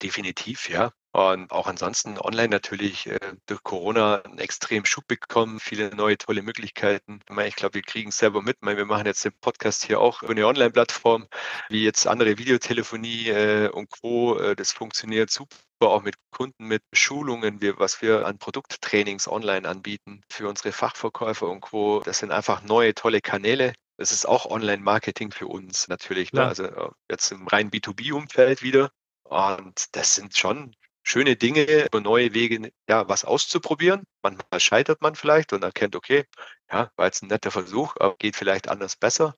Definitiv, 0.04 0.70
ja. 0.70 0.92
Und 1.14 1.52
auch 1.52 1.68
ansonsten 1.68 2.20
online 2.20 2.50
natürlich 2.50 3.08
äh, 3.08 3.20
durch 3.46 3.64
Corona 3.64 4.22
einen 4.22 4.40
extremen 4.40 4.86
Schub 4.86 5.08
bekommen, 5.08 5.60
viele 5.60 5.96
neue 5.96 6.18
tolle 6.18 6.42
Möglichkeiten. 6.42 7.20
Ich 7.46 7.56
glaube, 7.56 7.76
wir 7.76 7.84
kriegen 7.84 8.10
es 8.10 8.18
selber 8.18 8.42
mit. 8.42 8.58
Wir 8.62 8.86
machen 8.86 9.06
jetzt 9.06 9.24
den 9.24 9.32
Podcast 9.40 9.86
hier 9.86 10.02
auch 10.02 10.24
über 10.24 10.32
eine 10.32 10.46
Online-Plattform, 10.48 11.28
wie 11.70 11.84
jetzt 11.84 12.08
andere 12.08 12.38
Videotelefonie 12.38 13.30
äh, 13.30 13.70
und 13.70 13.92
Co. 13.92 14.38
Äh, 14.40 14.56
das 14.56 14.74
funktioniert 14.74 15.30
super 15.32 15.56
auch 15.80 16.02
mit 16.02 16.16
Kunden, 16.32 16.66
mit 16.66 16.82
Schulungen, 16.94 17.62
wir, 17.62 17.78
was 17.78 18.02
wir 18.02 18.26
an 18.26 18.38
Produkttrainings 18.38 19.28
online 19.28 19.68
anbieten 19.68 20.22
für 20.30 20.48
unsere 20.48 20.72
Fachverkäufer 20.72 21.50
und 21.50 21.62
Co. 21.62 22.02
Das 22.04 22.20
sind 22.20 22.32
einfach 22.32 22.64
neue, 22.64 22.94
tolle 22.94 23.22
Kanäle. 23.22 23.74
Das 23.98 24.12
ist 24.12 24.26
auch 24.26 24.46
Online-Marketing 24.48 25.32
für 25.32 25.48
uns 25.48 25.88
natürlich. 25.88 26.34
Ne? 26.34 26.46
Also 26.46 26.94
jetzt 27.10 27.32
im 27.32 27.48
rein 27.48 27.70
B2B-Umfeld 27.70 28.64
wieder. 28.64 28.92
Und 29.24 29.96
das 29.96 30.16
sind 30.16 30.38
schon 30.38 30.76
schöne 31.04 31.36
Dinge, 31.36 31.88
neue 31.94 32.34
Wege, 32.34 32.72
ja, 32.88 33.08
was 33.08 33.26
auszuprobieren. 33.26 34.04
Manchmal 34.22 34.60
scheitert 34.60 35.02
man 35.02 35.16
vielleicht 35.16 35.54
und 35.54 35.64
erkennt, 35.64 35.96
okay, 35.96 36.26
ja, 36.72 36.92
war 36.96 37.06
jetzt 37.06 37.24
ein 37.24 37.28
netter 37.28 37.52
Versuch, 37.52 37.96
aber 38.00 38.16
geht 38.18 38.36
vielleicht 38.36 38.70
anders 38.70 38.96
besser. 38.96 39.36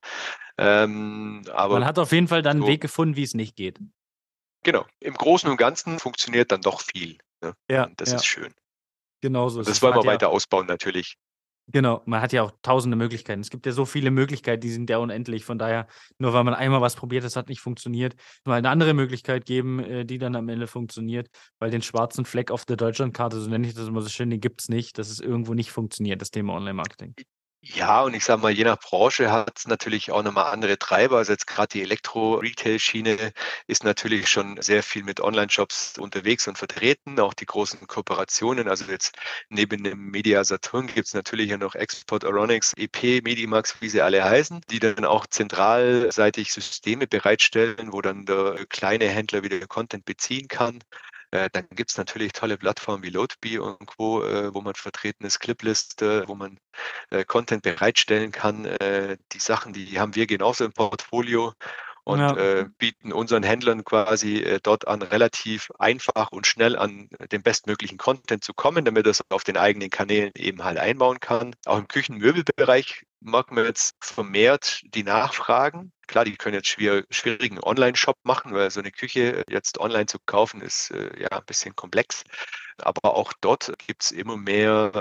Ähm, 0.58 1.44
aber 1.52 1.76
man 1.76 1.86
hat 1.86 2.00
auf 2.00 2.12
jeden 2.12 2.28
Fall 2.28 2.42
dann 2.42 2.60
so, 2.60 2.64
einen 2.64 2.72
Weg 2.72 2.82
gefunden, 2.82 3.16
wie 3.16 3.24
es 3.24 3.34
nicht 3.34 3.56
geht. 3.56 3.80
Genau. 4.64 4.86
Im 5.00 5.14
Großen 5.16 5.50
und 5.50 5.58
Ganzen 5.58 6.00
funktioniert 6.00 6.52
dann 6.52 6.62
doch 6.62 6.82
viel. 6.82 7.18
Ne? 7.42 7.54
Ja. 7.70 7.86
Und 7.86 8.00
das 8.00 8.12
ja. 8.12 8.16
ist 8.18 8.26
schön. 8.26 8.54
Genauso. 9.22 9.64
Das 9.64 9.82
wollen 9.82 9.96
wir 9.96 10.06
weiter 10.06 10.30
ausbauen 10.30 10.68
natürlich. 10.68 11.18
Genau, 11.68 12.04
man 12.06 12.22
hat 12.22 12.32
ja 12.32 12.44
auch 12.44 12.52
tausende 12.62 12.96
Möglichkeiten. 12.96 13.42
Es 13.42 13.50
gibt 13.50 13.66
ja 13.66 13.72
so 13.72 13.86
viele 13.86 14.12
Möglichkeiten, 14.12 14.62
die 14.62 14.70
sind 14.70 14.88
ja 14.90 15.00
unendlich. 15.00 15.46
Von 15.46 15.58
daher, 15.58 15.88
nur 16.20 16.32
weil 16.34 16.44
man 16.44 16.54
einmal 16.54 16.80
was 16.82 16.96
probiert, 16.96 17.24
das 17.24 17.36
hat 17.36 17.50
nicht 17.50 17.60
funktioniert, 17.60 18.16
mal 18.46 18.56
eine 18.56 18.70
andere 18.70 18.94
Möglichkeit 18.94 19.46
geben, 19.46 19.80
äh, 19.80 20.06
die 20.06 20.20
dann 20.20 20.36
am 20.36 20.48
Ende 20.48 20.68
funktioniert. 20.68 21.28
Weil 21.58 21.72
den 21.72 21.82
schwarzen 21.82 22.26
Fleck 22.26 22.52
auf 22.52 22.66
der 22.66 22.78
Deutschlandkarte, 22.78 23.40
so 23.42 23.50
nenne 23.50 23.68
ich 23.68 23.74
das 23.74 23.88
immer 23.88 24.02
so 24.02 24.10
schön, 24.10 24.30
den 24.30 24.42
gibt 24.42 24.62
es 24.62 24.70
nicht. 24.70 24.98
Das 25.00 25.10
ist 25.10 25.22
irgendwo 25.22 25.54
nicht 25.56 25.72
funktioniert, 25.72 26.22
das 26.22 26.30
Thema 26.30 26.54
Online-Marketing. 26.54 27.16
Ja, 27.68 28.04
und 28.04 28.14
ich 28.14 28.24
sage 28.24 28.42
mal, 28.44 28.52
je 28.52 28.64
nach 28.64 28.78
Branche 28.80 29.32
hat 29.32 29.58
es 29.58 29.66
natürlich 29.68 30.12
auch 30.12 30.22
nochmal 30.22 30.54
andere 30.54 30.78
Treiber. 30.78 31.18
Also 31.18 31.32
jetzt 31.32 31.48
gerade 31.48 31.68
die 31.70 31.82
Elektro-Retail-Schiene 31.82 33.34
ist 33.66 33.84
natürlich 33.84 34.30
schon 34.30 34.62
sehr 34.62 34.84
viel 34.84 35.04
mit 35.04 35.20
Online-Shops 35.20 35.98
unterwegs 35.98 36.48
und 36.48 36.60
vertreten. 36.60 37.20
Auch 37.20 37.34
die 37.34 37.48
großen 37.48 37.88
Kooperationen. 37.88 38.68
Also 38.68 38.86
jetzt 38.86 39.18
neben 39.50 39.84
dem 39.84 40.12
Media 40.12 40.44
Saturn 40.44 40.86
gibt 40.86 41.08
es 41.08 41.16
natürlich 41.16 41.50
ja 41.50 41.58
noch 41.58 41.74
Export 41.74 42.24
Aeronix, 42.24 42.72
EP, 42.78 43.24
Medimax, 43.24 43.82
wie 43.82 43.90
sie 43.90 44.02
alle 44.02 44.24
heißen, 44.24 44.62
die 44.70 44.80
dann 44.80 45.04
auch 45.04 45.26
zentralseitig 45.26 46.54
Systeme 46.54 47.08
bereitstellen, 47.08 47.92
wo 47.92 48.02
dann 48.02 48.26
der 48.28 48.64
kleine 48.70 49.08
Händler 49.08 49.42
wieder 49.42 49.66
Content 49.66 50.06
beziehen 50.06 50.48
kann. 50.48 50.84
Äh, 51.36 51.50
dann 51.52 51.68
gibt 51.72 51.92
es 51.92 51.98
natürlich 51.98 52.32
tolle 52.32 52.58
Plattformen 52.58 53.04
wie 53.04 53.10
Loadbee 53.10 53.58
und 53.60 53.86
Co., 53.86 54.24
äh, 54.24 54.54
wo 54.54 54.62
man 54.62 54.76
vertreten 54.76 55.26
ist, 55.26 55.40
Clipliste, 55.40 56.24
wo 56.28 56.36
man 56.36 56.58
äh, 57.10 57.26
Content 57.26 57.64
bereitstellen 57.64 58.32
kann. 58.32 58.68
die 59.34 59.40
Sachen, 59.40 59.74
die 59.74 60.00
haben 60.00 60.16
wir 60.16 60.28
genauso 60.28 60.66
im 60.66 60.74
Portfolio 60.74 61.54
und 62.06 62.20
ja. 62.20 62.38
äh, 62.38 62.66
bieten 62.78 63.12
unseren 63.12 63.44
Händlern 63.44 63.84
quasi 63.84 64.38
äh, 64.38 64.60
dort 64.62 64.88
an, 64.88 65.02
relativ 65.02 65.72
einfach 65.80 66.32
und 66.32 66.46
schnell 66.46 66.78
an 66.78 67.10
den 67.32 67.42
bestmöglichen 67.42 67.98
Content 67.98 68.44
zu 68.44 68.54
kommen, 68.54 68.86
damit 68.86 69.08
das 69.08 69.24
auf 69.30 69.44
den 69.44 69.58
eigenen 69.58 69.90
Kanälen 69.90 70.32
eben 70.38 70.64
halt 70.64 70.78
einbauen 70.78 71.20
kann. 71.20 71.56
Auch 71.66 71.80
im 71.80 71.88
Küchenmöbelbereich 71.88 73.06
mag 73.26 73.52
man 73.52 73.66
jetzt 73.66 73.96
vermehrt 74.00 74.82
die 74.94 75.04
Nachfragen. 75.04 75.92
Klar, 76.08 76.26
die 76.26 76.36
können 76.38 76.56
jetzt 76.56 76.68
schwierigen 76.68 77.60
Online-Shop 77.60 78.18
machen, 78.24 78.54
weil 78.54 78.70
so 78.70 78.80
eine 78.80 78.92
Küche 78.92 79.44
jetzt 79.50 79.80
online 79.80 80.06
zu 80.06 80.20
kaufen 80.26 80.62
ist 80.62 80.92
äh, 80.92 81.20
ja 81.20 81.30
ein 81.30 81.46
bisschen 81.46 81.76
komplex. 81.76 82.24
Aber 82.78 83.16
auch 83.16 83.32
dort 83.40 83.74
gibt 83.80 84.04
es 84.04 84.12
immer 84.12 84.36
mehr 84.38 84.92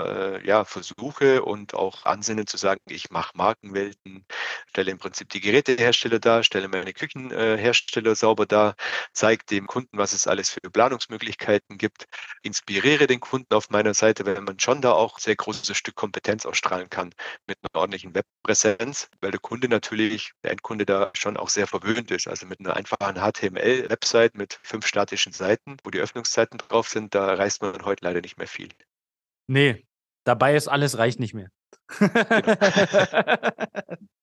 äh, 0.41 0.47
ja, 0.47 0.63
Versuche 0.63 1.43
und 1.43 1.73
auch 1.73 2.05
Ansinnen 2.05 2.47
zu 2.47 2.57
sagen, 2.57 2.79
ich 2.87 3.11
mache 3.11 3.35
Markenwelten, 3.35 4.25
stelle 4.69 4.91
im 4.91 4.97
Prinzip 4.97 5.29
die 5.29 5.41
Gerätehersteller 5.41 6.19
dar, 6.19 6.43
stelle 6.43 6.69
meine 6.69 6.93
Küchenhersteller 6.93 8.11
äh, 8.11 8.15
sauber 8.15 8.45
dar, 8.45 8.75
zeige 9.13 9.43
dem 9.45 9.67
Kunden, 9.67 9.97
was 9.97 10.13
es 10.13 10.25
alles 10.25 10.49
für 10.49 10.61
Planungsmöglichkeiten 10.61 11.77
gibt, 11.77 12.07
inspiriere 12.43 13.07
den 13.07 13.19
Kunden 13.19 13.53
auf 13.53 13.69
meiner 13.69 13.93
Seite, 13.93 14.25
weil 14.25 14.41
man 14.41 14.59
schon 14.59 14.81
da 14.81 14.93
auch 14.93 15.19
sehr 15.19 15.35
großes 15.35 15.75
Stück 15.77 15.95
Kompetenz 15.95 16.45
ausstrahlen 16.45 16.89
kann 16.89 17.13
mit 17.45 17.57
einer 17.61 17.81
ordentlichen 17.81 18.14
Webpräsenz, 18.15 19.09
weil 19.21 19.31
der 19.31 19.39
Kunde 19.39 19.69
natürlich, 19.69 20.31
der 20.43 20.51
Endkunde 20.51 20.85
da 20.85 21.11
schon 21.15 21.37
auch 21.37 21.49
sehr 21.49 21.67
verwöhnt 21.67 22.09
ist. 22.11 22.27
Also 22.27 22.47
mit 22.47 22.59
einer 22.59 22.75
einfachen 22.75 23.15
HTML-Website 23.15 24.35
mit 24.35 24.59
fünf 24.63 24.87
statischen 24.87 25.33
Seiten, 25.33 25.77
wo 25.83 25.91
die 25.91 25.99
Öffnungszeiten 25.99 26.57
drauf 26.57 26.89
sind, 26.89 27.13
da 27.13 27.33
reißt 27.33 27.61
man 27.61 27.85
heute 27.85 28.03
leider 28.03 28.21
nicht 28.21 28.37
mehr 28.37 28.47
viel. 28.47 28.69
Nee, 29.47 29.85
dabei 30.23 30.55
ist 30.55 30.67
alles 30.67 30.97
reicht 30.97 31.19
nicht 31.19 31.33
mehr. 31.33 31.49
Genau. 31.99 32.55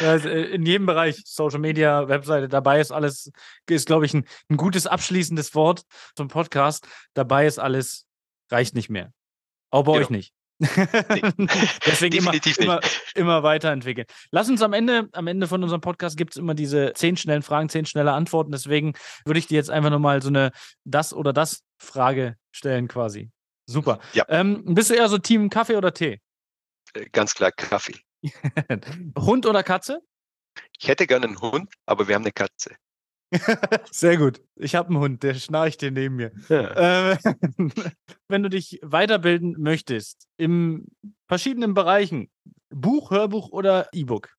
Also 0.00 0.28
in 0.28 0.64
jedem 0.64 0.86
Bereich, 0.86 1.22
Social 1.26 1.58
Media, 1.58 2.08
Webseite, 2.08 2.48
dabei 2.48 2.80
ist 2.80 2.90
alles, 2.90 3.30
ist, 3.68 3.86
glaube 3.86 4.06
ich, 4.06 4.14
ein, 4.14 4.26
ein 4.48 4.56
gutes 4.56 4.86
abschließendes 4.86 5.54
Wort 5.54 5.82
zum 6.16 6.28
Podcast. 6.28 6.86
Dabei 7.12 7.46
ist 7.46 7.58
alles, 7.58 8.06
reicht 8.50 8.74
nicht 8.74 8.88
mehr. 8.88 9.12
Auch 9.70 9.84
bei 9.84 9.92
genau. 9.92 10.04
euch 10.04 10.10
nicht. 10.10 10.32
Nee. 10.58 10.68
Deswegen 11.86 12.18
immer, 12.18 12.32
immer, 12.58 12.80
immer, 13.14 13.42
weiterentwickeln. 13.42 14.06
Lass 14.30 14.48
uns 14.48 14.62
am 14.62 14.72
Ende, 14.72 15.08
am 15.12 15.26
Ende 15.26 15.48
von 15.48 15.62
unserem 15.62 15.80
Podcast 15.80 16.16
gibt 16.16 16.34
es 16.34 16.36
immer 16.36 16.54
diese 16.54 16.92
zehn 16.94 17.16
schnellen 17.16 17.42
Fragen, 17.42 17.68
zehn 17.68 17.86
schnelle 17.86 18.12
Antworten. 18.12 18.52
Deswegen 18.52 18.94
würde 19.24 19.40
ich 19.40 19.46
dir 19.46 19.56
jetzt 19.56 19.70
einfach 19.70 19.90
nochmal 19.90 20.22
so 20.22 20.28
eine 20.28 20.52
Das- 20.84 21.12
oder 21.12 21.32
Das-Frage 21.32 22.36
stellen 22.52 22.88
quasi. 22.88 23.30
Super. 23.66 23.98
Ja. 24.12 24.24
Ähm, 24.28 24.62
bist 24.74 24.90
du 24.90 24.94
eher 24.94 25.08
so 25.08 25.18
Team 25.18 25.50
Kaffee 25.50 25.76
oder 25.76 25.92
Tee? 25.92 26.20
Äh, 26.94 27.06
ganz 27.10 27.34
klar 27.34 27.50
Kaffee. 27.50 27.98
Hund 29.18 29.46
oder 29.46 29.62
Katze? 29.62 30.00
Ich 30.78 30.88
hätte 30.88 31.06
gerne 31.06 31.26
einen 31.26 31.40
Hund, 31.40 31.72
aber 31.86 32.06
wir 32.08 32.14
haben 32.14 32.22
eine 32.22 32.32
Katze. 32.32 32.76
Sehr 33.90 34.16
gut. 34.16 34.40
Ich 34.56 34.74
habe 34.74 34.88
einen 34.88 34.98
Hund, 34.98 35.22
der 35.22 35.34
schnarcht 35.34 35.80
hier 35.80 35.90
neben 35.90 36.16
mir. 36.16 36.32
Ja. 36.48 37.12
Äh, 37.12 37.18
wenn 38.28 38.42
du 38.42 38.48
dich 38.48 38.78
weiterbilden 38.82 39.56
möchtest, 39.58 40.26
in 40.36 40.86
verschiedenen 41.28 41.74
Bereichen, 41.74 42.30
Buch, 42.70 43.10
Hörbuch 43.10 43.50
oder 43.50 43.88
E-Book? 43.92 44.30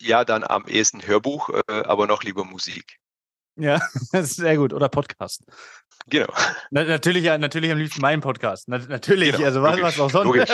Ja, 0.00 0.24
dann 0.24 0.44
am 0.44 0.66
ehesten 0.66 1.06
Hörbuch, 1.06 1.48
äh, 1.48 1.82
aber 1.84 2.06
noch 2.06 2.22
lieber 2.22 2.44
Musik. 2.44 2.98
Ja, 3.58 3.80
sehr 4.12 4.56
gut. 4.56 4.72
Oder 4.72 4.88
Podcast. 4.88 5.44
Genau. 6.08 6.32
Na, 6.70 6.84
natürlich, 6.84 7.24
natürlich 7.24 7.70
am 7.70 7.78
liebsten 7.78 8.02
mein 8.02 8.20
Podcast. 8.20 8.68
Na, 8.68 8.78
natürlich, 8.78 9.32
genau, 9.32 9.44
also 9.44 9.62
was, 9.62 9.80
was 9.80 10.00
auch 10.00 10.10
sonst. 10.10 10.50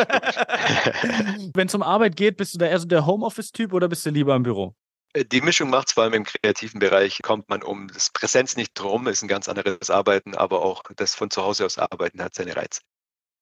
Wenn 1.54 1.66
es 1.66 1.74
um 1.74 1.82
Arbeit 1.82 2.16
geht, 2.16 2.36
bist 2.36 2.54
du 2.54 2.58
da 2.58 2.66
eher 2.66 2.78
so 2.78 2.86
der 2.86 3.04
Homeoffice-Typ 3.04 3.72
oder 3.72 3.88
bist 3.88 4.06
du 4.06 4.10
lieber 4.10 4.34
im 4.36 4.44
Büro? 4.44 4.76
Äh, 5.12 5.24
die 5.24 5.40
Mischung 5.40 5.70
macht 5.70 5.92
vor 5.92 6.04
allem 6.04 6.14
im 6.14 6.24
kreativen 6.24 6.80
Bereich, 6.80 7.20
kommt 7.22 7.48
man 7.48 7.62
um 7.62 7.88
das 7.88 8.10
Präsenz 8.10 8.56
nicht 8.56 8.72
drum, 8.74 9.06
ist 9.08 9.22
ein 9.22 9.28
ganz 9.28 9.48
anderes 9.48 9.90
Arbeiten, 9.90 10.34
aber 10.34 10.62
auch 10.62 10.82
das 10.96 11.14
von 11.14 11.30
zu 11.30 11.42
Hause 11.42 11.66
aus 11.66 11.78
Arbeiten 11.78 12.22
hat 12.22 12.34
seine 12.34 12.56
Reize. 12.56 12.80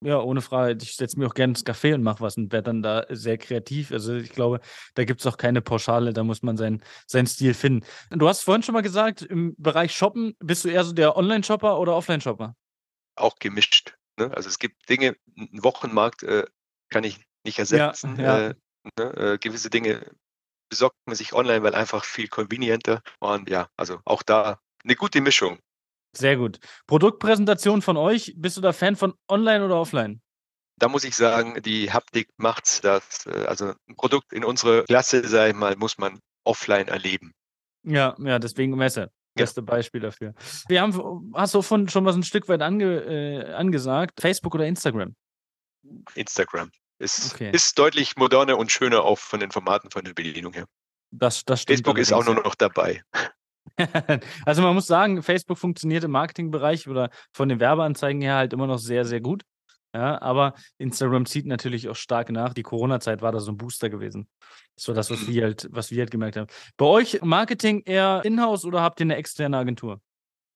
Ja, 0.02 0.18
ohne 0.18 0.40
Frage. 0.40 0.78
Ich 0.82 0.96
setze 0.96 1.18
mir 1.18 1.26
auch 1.26 1.34
gerne 1.34 1.50
ins 1.50 1.66
Café 1.66 1.94
und 1.94 2.02
mache 2.02 2.20
was 2.20 2.38
und 2.38 2.50
werde 2.52 2.70
dann 2.70 2.82
da 2.82 3.04
sehr 3.10 3.36
kreativ. 3.36 3.92
Also 3.92 4.14
ich 4.14 4.30
glaube, 4.30 4.60
da 4.94 5.04
gibt 5.04 5.20
es 5.20 5.26
auch 5.26 5.36
keine 5.36 5.60
Pauschale, 5.60 6.14
da 6.14 6.24
muss 6.24 6.42
man 6.42 6.56
seinen, 6.56 6.82
seinen 7.06 7.26
Stil 7.26 7.52
finden. 7.52 7.86
Du 8.08 8.26
hast 8.26 8.40
vorhin 8.40 8.62
schon 8.62 8.72
mal 8.72 8.80
gesagt, 8.80 9.20
im 9.20 9.54
Bereich 9.58 9.94
Shoppen, 9.94 10.34
bist 10.38 10.64
du 10.64 10.70
eher 10.70 10.84
so 10.84 10.94
der 10.94 11.18
Online-Shopper 11.18 11.78
oder 11.78 11.94
Offline-Shopper? 11.96 12.56
Auch 13.16 13.36
gemischt. 13.38 13.94
Ne? 14.18 14.34
Also 14.34 14.48
es 14.48 14.58
gibt 14.58 14.88
Dinge, 14.88 15.16
einen 15.36 15.62
Wochenmarkt 15.62 16.22
äh, 16.22 16.46
kann 16.88 17.04
ich 17.04 17.20
nicht 17.44 17.58
ersetzen. 17.58 18.16
Ja, 18.16 18.22
ja. 18.22 18.48
Äh, 18.48 18.54
ne? 18.98 19.16
äh, 19.16 19.38
gewisse 19.38 19.68
Dinge 19.68 20.06
besorgt 20.70 20.96
man 21.04 21.16
sich 21.16 21.34
online, 21.34 21.62
weil 21.62 21.74
einfach 21.74 22.04
viel 22.04 22.28
convenienter. 22.28 23.02
Und 23.18 23.50
ja, 23.50 23.68
also 23.76 24.00
auch 24.06 24.22
da 24.22 24.58
eine 24.82 24.96
gute 24.96 25.20
Mischung. 25.20 25.58
Sehr 26.16 26.36
gut. 26.36 26.58
Produktpräsentation 26.86 27.82
von 27.82 27.96
euch, 27.96 28.34
bist 28.36 28.56
du 28.56 28.60
da 28.60 28.72
Fan 28.72 28.96
von 28.96 29.14
online 29.28 29.64
oder 29.64 29.76
offline? 29.76 30.22
Da 30.78 30.88
muss 30.88 31.04
ich 31.04 31.14
sagen, 31.14 31.60
die 31.62 31.92
Haptik 31.92 32.30
macht 32.38 32.82
das. 32.84 33.26
Äh, 33.26 33.44
also 33.44 33.74
ein 33.86 33.96
Produkt 33.96 34.32
in 34.32 34.44
unserer 34.44 34.84
Klasse, 34.84 35.26
sage 35.28 35.50
ich 35.50 35.56
mal, 35.56 35.76
muss 35.76 35.98
man 35.98 36.20
offline 36.44 36.88
erleben. 36.88 37.32
Ja, 37.82 38.16
ja, 38.18 38.38
deswegen 38.38 38.76
Messe. 38.76 39.10
Beste 39.34 39.60
ja. 39.60 39.64
Beispiel 39.64 40.00
dafür. 40.00 40.34
Wir 40.68 40.80
haben, 40.80 41.32
hast 41.34 41.54
du 41.54 41.62
von 41.62 41.88
schon 41.88 42.04
mal 42.04 42.14
ein 42.14 42.22
Stück 42.22 42.48
weit 42.48 42.62
ange, 42.62 43.00
äh, 43.04 43.52
angesagt, 43.52 44.20
Facebook 44.20 44.54
oder 44.54 44.66
Instagram? 44.66 45.14
Instagram. 46.14 46.70
Ist, 47.00 47.34
okay. 47.34 47.50
ist 47.52 47.78
deutlich 47.78 48.16
moderner 48.16 48.58
und 48.58 48.70
schöner 48.70 49.04
auch 49.04 49.18
von 49.18 49.40
den 49.40 49.50
Formaten, 49.50 49.90
von 49.90 50.04
der 50.04 50.12
Bedienung 50.12 50.52
her. 50.52 50.66
Das, 51.10 51.44
das 51.44 51.62
Facebook 51.62 51.98
ist 51.98 52.12
auch 52.12 52.24
nur 52.24 52.34
noch 52.34 52.54
dabei. 52.54 53.02
also 54.44 54.60
man 54.60 54.74
muss 54.74 54.86
sagen, 54.86 55.22
Facebook 55.22 55.56
funktioniert 55.56 56.04
im 56.04 56.10
Marketingbereich 56.10 56.88
oder 56.88 57.10
von 57.32 57.48
den 57.48 57.58
Werbeanzeigen 57.58 58.20
her 58.20 58.34
halt 58.34 58.52
immer 58.52 58.66
noch 58.66 58.78
sehr, 58.78 59.06
sehr 59.06 59.20
gut. 59.20 59.44
Ja, 59.94 60.20
aber 60.20 60.54
Instagram 60.78 61.24
zieht 61.24 61.46
natürlich 61.46 61.88
auch 61.88 61.96
stark 61.96 62.30
nach. 62.30 62.52
Die 62.52 62.62
Corona-Zeit 62.62 63.22
war 63.22 63.32
da 63.32 63.40
so 63.40 63.50
ein 63.50 63.56
Booster 63.56 63.88
gewesen. 63.88 64.28
Das 64.76 64.86
war 64.86 64.94
das, 64.94 65.10
was 65.10 65.26
wir 65.26 65.42
halt, 65.42 65.68
was 65.70 65.90
wir 65.90 66.00
halt 66.00 66.10
gemerkt 66.10 66.36
haben. 66.36 66.46
Bei 66.76 66.84
euch 66.84 67.20
Marketing 67.22 67.82
eher 67.84 68.20
in-house 68.24 68.64
oder 68.66 68.82
habt 68.82 69.00
ihr 69.00 69.04
eine 69.04 69.16
externe 69.16 69.56
Agentur? 69.56 70.00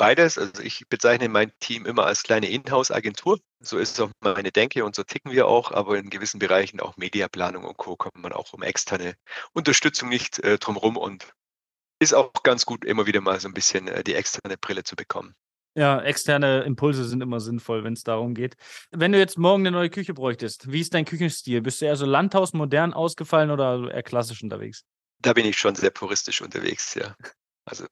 Beides. 0.04 0.36
Also 0.36 0.62
ich 0.62 0.86
bezeichne 0.90 1.30
mein 1.30 1.50
Team 1.60 1.86
immer 1.86 2.04
als 2.04 2.24
kleine 2.24 2.50
Inhouse-Agentur. 2.50 3.40
So 3.60 3.78
ist 3.78 3.98
auch 4.02 4.10
meine 4.20 4.52
Denke 4.52 4.84
und 4.84 4.94
so 4.94 5.02
ticken 5.02 5.32
wir 5.32 5.48
auch. 5.48 5.72
Aber 5.72 5.96
in 5.96 6.10
gewissen 6.10 6.38
Bereichen, 6.38 6.78
auch 6.80 6.98
Mediaplanung 6.98 7.64
und 7.64 7.78
Co., 7.78 7.96
kommt 7.96 8.16
man 8.16 8.34
auch 8.34 8.52
um 8.52 8.62
externe 8.62 9.14
Unterstützung 9.54 10.10
nicht 10.10 10.40
äh, 10.40 10.58
drumherum 10.58 10.98
und 10.98 11.32
ist 12.00 12.12
auch 12.12 12.34
ganz 12.42 12.66
gut, 12.66 12.84
immer 12.84 13.06
wieder 13.06 13.22
mal 13.22 13.40
so 13.40 13.48
ein 13.48 13.54
bisschen 13.54 13.88
äh, 13.88 14.04
die 14.04 14.14
externe 14.14 14.58
Brille 14.58 14.84
zu 14.84 14.94
bekommen. 14.94 15.34
Ja, 15.74 16.02
externe 16.02 16.64
Impulse 16.64 17.06
sind 17.06 17.22
immer 17.22 17.40
sinnvoll, 17.40 17.82
wenn 17.82 17.94
es 17.94 18.02
darum 18.02 18.34
geht. 18.34 18.56
Wenn 18.90 19.12
du 19.12 19.18
jetzt 19.18 19.38
morgen 19.38 19.66
eine 19.66 19.74
neue 19.74 19.88
Küche 19.88 20.12
bräuchtest, 20.12 20.70
wie 20.70 20.82
ist 20.82 20.92
dein 20.92 21.06
Küchenstil? 21.06 21.62
Bist 21.62 21.80
du 21.80 21.86
eher 21.86 21.96
so 21.96 22.04
Landhaus 22.04 22.52
modern 22.52 22.92
ausgefallen 22.92 23.50
oder 23.50 23.90
eher 23.90 24.02
klassisch 24.02 24.42
unterwegs? 24.42 24.84
Da 25.22 25.32
bin 25.32 25.46
ich 25.46 25.56
schon 25.56 25.74
sehr 25.74 25.90
puristisch 25.90 26.42
unterwegs, 26.42 26.94
ja. 26.94 27.16
Also 27.64 27.86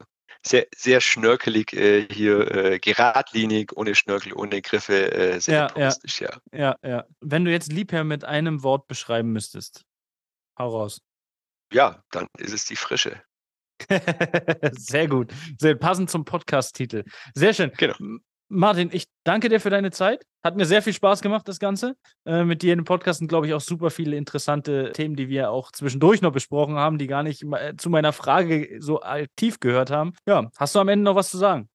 sehr, 0.44 0.66
sehr 0.74 1.00
schnörkelig 1.00 1.72
äh, 1.72 2.06
hier, 2.10 2.50
äh, 2.50 2.78
geradlinig, 2.78 3.72
ohne 3.76 3.94
Schnörkel, 3.94 4.32
ohne 4.32 4.60
Griffe, 4.60 5.12
äh, 5.12 5.40
sehr 5.40 5.72
ja, 5.76 5.92
ja. 6.06 6.40
Ja, 6.52 6.76
ja. 6.82 7.04
Wenn 7.20 7.44
du 7.44 7.50
jetzt 7.50 7.72
Liebherr 7.72 8.04
mit 8.04 8.24
einem 8.24 8.62
Wort 8.62 8.88
beschreiben 8.88 9.32
müsstest, 9.32 9.84
hau 10.58 10.68
raus. 10.68 11.00
Ja, 11.72 12.02
dann 12.10 12.26
ist 12.38 12.52
es 12.52 12.66
die 12.66 12.76
Frische. 12.76 13.22
Sehr 14.72 15.08
gut. 15.08 15.32
Sehr 15.58 15.74
passend 15.74 16.10
zum 16.10 16.24
Podcast-Titel. 16.24 17.04
Sehr 17.34 17.54
schön. 17.54 17.72
Genau. 17.78 17.94
Martin, 18.48 18.90
ich 18.92 19.06
danke 19.24 19.48
dir 19.48 19.60
für 19.60 19.70
deine 19.70 19.90
Zeit. 19.90 20.24
Hat 20.44 20.56
mir 20.56 20.66
sehr 20.66 20.82
viel 20.82 20.92
Spaß 20.92 21.22
gemacht, 21.22 21.46
das 21.46 21.58
Ganze. 21.58 21.96
Äh, 22.24 22.44
mit 22.44 22.62
dir 22.62 22.72
in 22.72 22.80
den 22.80 22.84
Podcast 22.84 23.20
sind, 23.20 23.28
glaube 23.28 23.46
ich, 23.46 23.54
auch 23.54 23.60
super 23.60 23.90
viele 23.90 24.16
interessante 24.16 24.92
Themen, 24.92 25.14
die 25.14 25.28
wir 25.28 25.50
auch 25.50 25.70
zwischendurch 25.70 26.20
noch 26.20 26.32
besprochen 26.32 26.76
haben, 26.76 26.98
die 26.98 27.06
gar 27.06 27.22
nicht 27.22 27.42
äh, 27.42 27.76
zu 27.76 27.90
meiner 27.90 28.12
Frage 28.12 28.78
so 28.80 29.00
tief 29.36 29.60
gehört 29.60 29.90
haben. 29.90 30.14
Ja, 30.26 30.50
hast 30.56 30.74
du 30.74 30.80
am 30.80 30.88
Ende 30.88 31.04
noch 31.04 31.14
was 31.14 31.30
zu 31.30 31.38
sagen? 31.38 31.68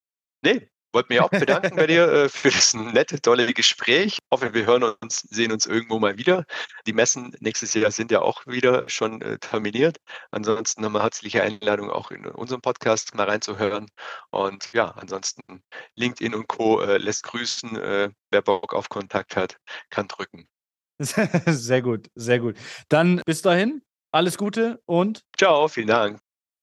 Nee, 0.43 0.69
wollte 0.97 1.13
mich 1.13 1.21
auch 1.21 1.29
bedanken 1.29 1.75
bei 1.75 1.86
dir 1.86 2.12
äh, 2.12 2.27
für 2.29 2.49
das 2.49 2.73
nette, 2.73 3.21
tolle 3.21 3.53
Gespräch. 3.53 4.17
Ich 4.17 4.19
hoffe, 4.31 4.55
wir 4.55 4.65
hören 4.65 4.81
uns, 4.81 5.19
sehen 5.29 5.51
uns 5.51 5.67
irgendwo 5.67 5.99
mal 5.99 6.17
wieder. 6.17 6.43
Die 6.88 6.93
Messen 6.93 7.36
nächstes 7.39 7.75
Jahr 7.75 7.91
sind 7.91 8.10
ja 8.10 8.23
auch 8.23 8.47
wieder 8.47 8.89
schon 8.89 9.21
äh, 9.21 9.38
terminiert. 9.38 9.97
Ansonsten 10.31 10.81
nochmal 10.81 11.03
herzliche 11.03 11.43
Einladung 11.43 11.91
auch 11.91 12.10
in 12.10 12.25
unserem 12.25 12.62
Podcast 12.62 13.13
mal 13.13 13.29
reinzuhören. 13.29 13.86
Und 14.31 14.73
ja, 14.73 14.88
ansonsten 14.97 15.62
LinkedIn 15.93 16.33
und 16.33 16.47
Co. 16.47 16.81
Äh, 16.81 16.97
lässt 16.97 17.21
grüßen. 17.21 17.75
Äh, 17.75 18.10
wer 18.31 18.41
Bock 18.41 18.73
auf 18.73 18.89
Kontakt 18.89 19.36
hat, 19.36 19.57
kann 19.91 20.07
drücken. 20.07 20.47
Sehr 21.45 21.83
gut, 21.83 22.10
sehr 22.15 22.39
gut. 22.39 22.57
Dann 22.89 23.21
bis 23.23 23.43
dahin, 23.43 23.83
alles 24.12 24.36
Gute 24.36 24.81
und 24.88 25.21
ciao, 25.38 25.67
vielen 25.67 25.89
Dank. 25.89 26.26